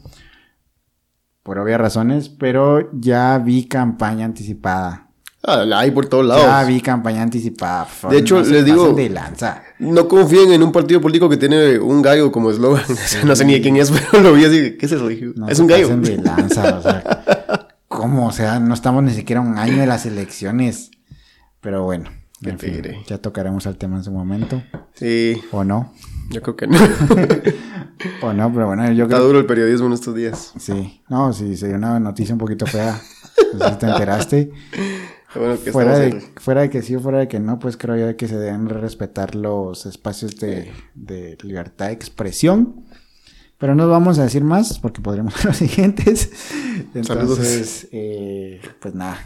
por 1.43 1.59
obvias 1.59 1.81
razones, 1.81 2.29
pero 2.29 2.91
ya 2.93 3.39
vi 3.39 3.67
campaña 3.67 4.25
anticipada. 4.25 5.05
Ah, 5.49 5.65
la 5.65 5.79
hay 5.79 5.93
por 5.93 6.07
todos 6.07 6.27
lados. 6.27 6.43
Ya 6.45 6.65
vi 6.65 6.81
campaña 6.81 7.23
anticipada. 7.23 7.87
por 8.03 8.11
De 8.11 8.19
hecho, 8.19 8.41
no 8.43 8.47
les 8.51 8.65
digo- 8.65 8.93
de 8.95 9.09
lanza. 9.09 9.63
No 9.79 10.09
confíen 10.09 10.51
en 10.53 10.63
un 10.65 10.73
partido 10.73 11.01
político 11.01 11.29
que 11.29 11.37
tiene 11.37 11.79
un 11.79 12.03
gallo 12.03 12.33
como 12.33 12.51
eslogan. 12.51 12.83
no 13.25 13.37
sé 13.37 13.45
ni 13.45 13.53
de 13.55 13.61
quién 13.63 13.77
es, 13.77 13.93
pero 13.93 14.23
lo 14.23 14.33
vi 14.33 14.45
así. 14.45 14.77
¿Qué 14.77 14.87
es 14.87 14.93
eso? 14.93 15.09
No 15.37 15.49
es 15.49 15.59
un 15.61 15.69
gallo. 15.69 15.97
de 15.97 16.17
lanza, 16.19 16.79
o 16.79 16.83
sea, 16.83 17.69
¿cómo? 17.89 18.27
O 18.27 18.33
sea, 18.33 18.59
no 18.59 18.75
estamos 18.75 19.05
ni 19.05 19.13
siquiera 19.13 19.41
un 19.41 19.57
año 19.57 19.77
de 19.79 19.87
las 19.87 20.05
elecciones. 20.05 20.91
Pero 21.61 21.85
bueno, 21.85 22.11
en 22.43 22.59
fin, 22.59 22.83
ya 23.07 23.19
tocaremos 23.19 23.67
el 23.67 23.77
tema 23.77 23.97
en 23.97 24.05
su 24.05 24.13
momento. 24.13 24.63
Sí. 24.95 25.41
¿O 25.53 25.65
no? 25.65 25.93
Yo 26.31 26.43
creo 26.43 26.57
que 26.57 26.67
no. 26.67 26.79
o 28.23 28.33
no, 28.33 28.53
pero 28.53 28.67
bueno, 28.67 28.85
yo 28.93 29.05
Está 29.05 29.17
creo 29.17 29.27
duro 29.27 29.39
el 29.41 29.47
periodismo 29.47 29.87
en 29.87 29.93
estos 29.95 30.15
días. 30.15 30.53
Sí, 30.59 31.03
no, 31.09 31.33
sí, 31.33 31.57
sería 31.57 31.77
una 31.77 31.99
noticia 32.01 32.35
un 32.35 32.39
poquito 32.39 32.67
fea. 32.67 33.01
No 33.59 33.69
si 33.69 33.75
te 33.77 33.87
enteraste. 33.87 34.51
Bueno, 35.35 35.59
que 35.63 35.71
Fuera 35.73 35.99
de, 35.99 36.09
en- 36.09 36.23
fuera 36.37 36.61
de 36.63 36.71
que 36.71 36.83
sí 36.83 36.95
o 36.97 37.01
fuera 37.01 37.19
de 37.19 37.29
que 37.29 37.39
no, 37.41 37.59
pues 37.59 37.77
creo 37.77 37.97
yo 37.97 38.17
que 38.17 38.27
se 38.29 38.39
deben 38.39 38.69
respetar 38.69 39.35
los 39.35 39.85
espacios 39.87 40.37
de, 40.37 40.73
de 40.95 41.37
libertad 41.43 41.87
de 41.89 41.93
expresión. 41.93 42.85
Pero 43.59 43.75
no 43.75 43.89
vamos 43.89 44.19
a 44.19 44.25
decir 44.25 44.45
más 44.45 44.79
porque 44.79 45.01
podríamos 45.01 45.35
ser 45.35 45.45
los 45.47 45.57
siguientes. 45.59 46.31
Entonces, 46.95 47.89
eh, 47.93 48.61
pues 48.81 48.95
nada, 48.95 49.19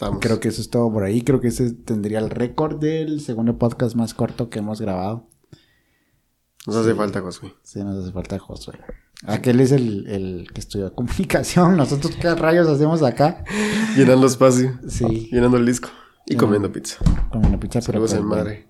Estamos. 0.00 0.20
creo 0.22 0.40
que 0.40 0.48
eso 0.48 0.62
es 0.62 0.70
todo 0.70 0.90
por 0.90 1.04
ahí. 1.04 1.20
Creo 1.20 1.42
que 1.42 1.48
ese 1.48 1.72
tendría 1.72 2.20
el 2.20 2.30
récord 2.30 2.80
del 2.80 3.20
segundo 3.20 3.58
podcast 3.58 3.94
más 3.96 4.14
corto 4.14 4.48
que 4.48 4.60
hemos 4.60 4.80
grabado. 4.80 5.28
Nos 6.66 6.76
hace 6.76 6.94
falta, 6.94 7.20
Josué. 7.20 7.52
Sí, 7.62 7.84
nos 7.84 8.02
hace 8.02 8.10
falta 8.10 8.38
Josué. 8.38 8.78
Aquel 9.26 9.60
es 9.60 9.72
el, 9.72 10.06
el 10.06 10.48
que 10.54 10.60
estudió 10.60 10.94
comunicación. 10.94 11.76
Nosotros, 11.76 12.16
¿qué 12.16 12.34
rayos 12.34 12.66
hacemos 12.66 13.02
acá? 13.02 13.44
Llenando 13.94 14.26
espacio. 14.26 14.78
Sí, 14.88 15.28
Llenando 15.30 15.58
el 15.58 15.66
disco. 15.66 15.90
Y 16.24 16.36
comiendo 16.36 16.72
pizza. 16.72 16.96
una 17.34 17.60
pizza, 17.60 17.80
pero 17.80 18.06
Saludos 18.06 18.10
pues, 18.12 18.20
en 18.22 18.26
madre. 18.26 18.68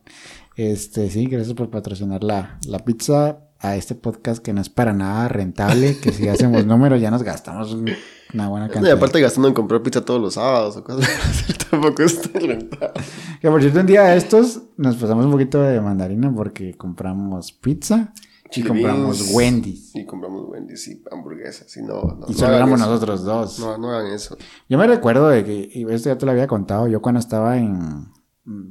Este, 0.56 1.10
sí, 1.10 1.26
gracias 1.26 1.54
por 1.54 1.70
patrocinar 1.70 2.24
la, 2.24 2.58
la 2.66 2.80
pizza 2.80 3.49
a 3.60 3.76
este 3.76 3.94
podcast 3.94 4.42
que 4.42 4.52
no 4.52 4.60
es 4.60 4.68
para 4.70 4.92
nada 4.92 5.28
rentable, 5.28 5.98
que 6.00 6.12
si 6.12 6.28
hacemos 6.28 6.64
números 6.66 7.00
ya 7.00 7.10
nos 7.10 7.22
gastamos 7.22 7.72
un- 7.74 7.90
una 8.32 8.48
buena 8.48 8.66
No, 8.66 8.70
y 8.72 8.74
cantidad. 8.74 8.96
aparte 8.96 9.20
gastando 9.20 9.48
en 9.48 9.54
comprar 9.54 9.82
pizza 9.82 10.04
todos 10.04 10.20
los 10.20 10.34
sábados 10.34 10.76
o 10.76 10.84
cosas 10.84 11.08
así, 11.28 11.52
tampoco 11.70 12.02
está 12.02 12.38
rentable. 12.38 12.92
Que 13.40 13.48
por 13.50 13.60
cierto, 13.60 13.80
un 13.80 13.86
día 13.86 14.02
de 14.04 14.16
estos 14.16 14.62
nos 14.76 14.96
pasamos 14.96 15.24
un 15.26 15.32
poquito 15.32 15.60
de 15.62 15.80
mandarina 15.80 16.32
porque 16.34 16.74
compramos 16.76 17.52
pizza 17.52 18.12
y 18.52 18.62
compramos. 18.62 19.30
Wendy's. 19.32 19.94
Y 19.94 20.06
compramos 20.06 20.48
Wendy's 20.48 20.88
y 20.88 21.02
hamburguesas. 21.12 21.76
Y 21.76 21.82
no, 21.82 22.02
no, 22.02 22.26
Y 22.28 22.34
solo 22.34 22.54
éramos 22.54 22.78
nosotros 22.80 23.22
dos. 23.24 23.58
No, 23.60 23.76
no 23.78 23.90
hagan 23.90 24.12
eso. 24.12 24.36
Yo 24.68 24.78
me 24.78 24.86
recuerdo 24.86 25.28
de 25.28 25.44
que, 25.44 25.70
y 25.72 25.84
esto 25.92 26.08
ya 26.08 26.16
te 26.18 26.24
lo 26.26 26.32
había 26.32 26.46
contado, 26.46 26.88
yo 26.88 27.00
cuando 27.02 27.20
estaba 27.20 27.58
en, 27.58 28.06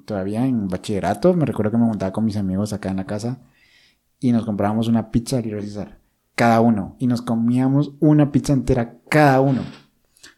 todavía 0.05 0.45
en 0.45 0.67
bachillerato, 0.67 1.33
me 1.33 1.45
recuerdo 1.45 1.71
que 1.71 1.77
me 1.77 1.85
juntaba 1.85 2.11
con 2.11 2.25
mis 2.25 2.37
amigos 2.37 2.73
acá 2.73 2.89
en 2.89 2.97
la 2.97 3.05
casa 3.05 3.39
y 4.20 4.32
nos 4.32 4.45
comprábamos 4.45 4.88
una 4.88 5.11
pizza 5.11 5.38
de 5.38 5.43
Little 5.43 5.61
Caesar, 5.61 5.99
cada 6.36 6.61
uno, 6.61 6.95
y 6.99 7.07
nos 7.07 7.22
comíamos 7.22 7.91
una 7.99 8.32
pizza 8.32 8.53
entera 8.53 8.97
cada 9.09 9.41
uno. 9.41 9.63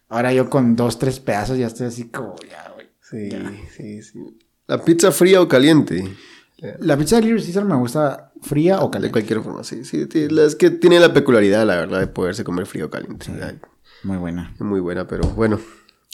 Ahora 0.08 0.32
yo 0.32 0.50
con 0.50 0.76
dos, 0.76 0.98
tres 0.98 1.20
pedazos 1.20 1.58
ya 1.58 1.66
estoy 1.66 1.86
así 1.86 2.08
como, 2.08 2.36
ya, 2.48 2.70
güey. 2.74 2.86
Sí, 3.00 3.30
sí, 3.76 4.02
sí. 4.02 4.18
¿La 4.66 4.82
pizza 4.82 5.10
fría 5.10 5.40
o 5.40 5.48
caliente? 5.48 6.04
La 6.78 6.96
pizza 6.96 7.16
de 7.16 7.22
Little 7.22 7.42
Caesar 7.42 7.64
me 7.64 7.74
gusta 7.76 8.32
fría 8.40 8.80
o 8.80 8.84
De 8.84 8.90
caliente. 8.90 9.12
cualquier 9.12 9.42
forma, 9.42 9.64
sí. 9.64 9.84
sí 9.84 10.06
es 10.10 10.54
que 10.56 10.70
tiene 10.70 11.00
la 11.00 11.12
peculiaridad, 11.12 11.66
la 11.66 11.76
verdad, 11.76 12.00
de 12.00 12.06
poderse 12.06 12.44
comer 12.44 12.66
frío 12.66 12.86
o 12.86 12.90
caliente. 12.90 13.26
Muy 14.04 14.16
buena. 14.16 14.54
Muy 14.60 14.80
buena, 14.80 15.06
pero 15.06 15.26
bueno. 15.28 15.58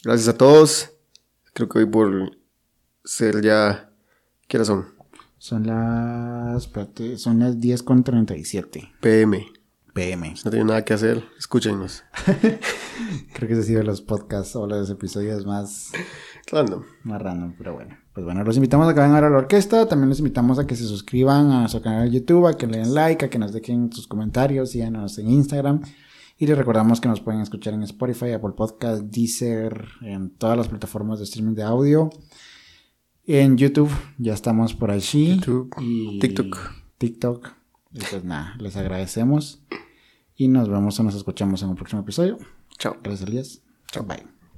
Gracias 0.03 0.27
a 0.29 0.37
todos. 0.37 0.91
Creo 1.53 1.67
que 1.69 1.79
hoy 1.79 1.85
por 1.85 2.37
ser 3.03 3.41
ya... 3.41 3.91
¿Qué 4.47 4.57
hora 4.57 4.65
son? 4.65 4.87
Son 5.39 5.65
las, 5.65 6.69
son 7.15 7.39
las 7.39 7.59
10 7.61 7.83
con 7.83 8.03
37 8.03 8.91
PM. 8.99 9.47
pm. 9.93 10.33
No 10.43 10.51
tienen 10.51 10.67
nada 10.67 10.83
que 10.83 10.93
hacer. 10.93 11.23
Escúchenos. 11.37 12.03
Creo 13.33 13.47
que 13.47 13.53
ese 13.53 13.61
ha 13.61 13.63
sido 13.63 13.83
los 13.83 14.01
podcasts 14.01 14.55
o 14.57 14.67
los 14.67 14.89
episodios 14.89 15.45
más 15.45 15.91
Random. 16.51 16.83
Más 17.03 17.21
random, 17.21 17.53
pero 17.57 17.73
bueno. 17.73 17.97
Pues 18.13 18.25
bueno, 18.25 18.43
los 18.43 18.57
invitamos 18.57 18.89
a 18.89 18.93
que 18.93 18.99
vengan 18.99 19.23
a 19.23 19.29
la 19.29 19.37
orquesta. 19.37 19.87
También 19.87 20.09
los 20.09 20.19
invitamos 20.19 20.59
a 20.59 20.67
que 20.67 20.75
se 20.75 20.83
suscriban 20.83 21.51
a 21.51 21.61
nuestro 21.61 21.81
canal 21.81 22.11
de 22.11 22.19
YouTube, 22.19 22.47
a 22.47 22.57
que 22.57 22.67
le 22.67 22.79
den 22.79 22.93
like, 22.93 23.23
a 23.23 23.29
que 23.29 23.39
nos 23.39 23.53
dejen 23.53 23.93
sus 23.93 24.07
comentarios, 24.07 24.71
síganos 24.71 25.17
en 25.19 25.29
Instagram. 25.29 25.81
Y 26.37 26.47
les 26.47 26.57
recordamos 26.57 26.99
que 26.99 27.07
nos 27.07 27.21
pueden 27.21 27.39
escuchar 27.41 27.73
en 27.73 27.83
Spotify, 27.83 28.31
Apple 28.31 28.53
Podcast, 28.57 29.03
Deezer, 29.03 29.87
en 30.01 30.31
todas 30.31 30.57
las 30.57 30.67
plataformas 30.67 31.19
de 31.19 31.25
streaming 31.25 31.53
de 31.53 31.63
audio. 31.63 32.09
En 33.31 33.57
YouTube 33.57 33.91
ya 34.17 34.33
estamos 34.33 34.73
por 34.73 34.89
allí. 34.89 35.35
YouTube, 35.35 35.69
y 35.79 36.17
TikTok. 36.17 36.57
TikTok. 36.97 37.49
Y 37.93 37.99
pues 37.99 38.23
nada, 38.23 38.55
les 38.57 38.75
agradecemos. 38.75 39.61
Y 40.35 40.47
nos 40.47 40.67
vemos 40.67 40.99
o 40.99 41.03
nos 41.03 41.13
escuchamos 41.13 41.61
en 41.61 41.69
un 41.69 41.75
próximo 41.75 42.01
episodio. 42.01 42.39
Chao. 42.79 42.97
Gracias, 43.03 43.29
Elías. 43.29 43.61
Chao. 43.91 44.03
Bye. 44.03 44.38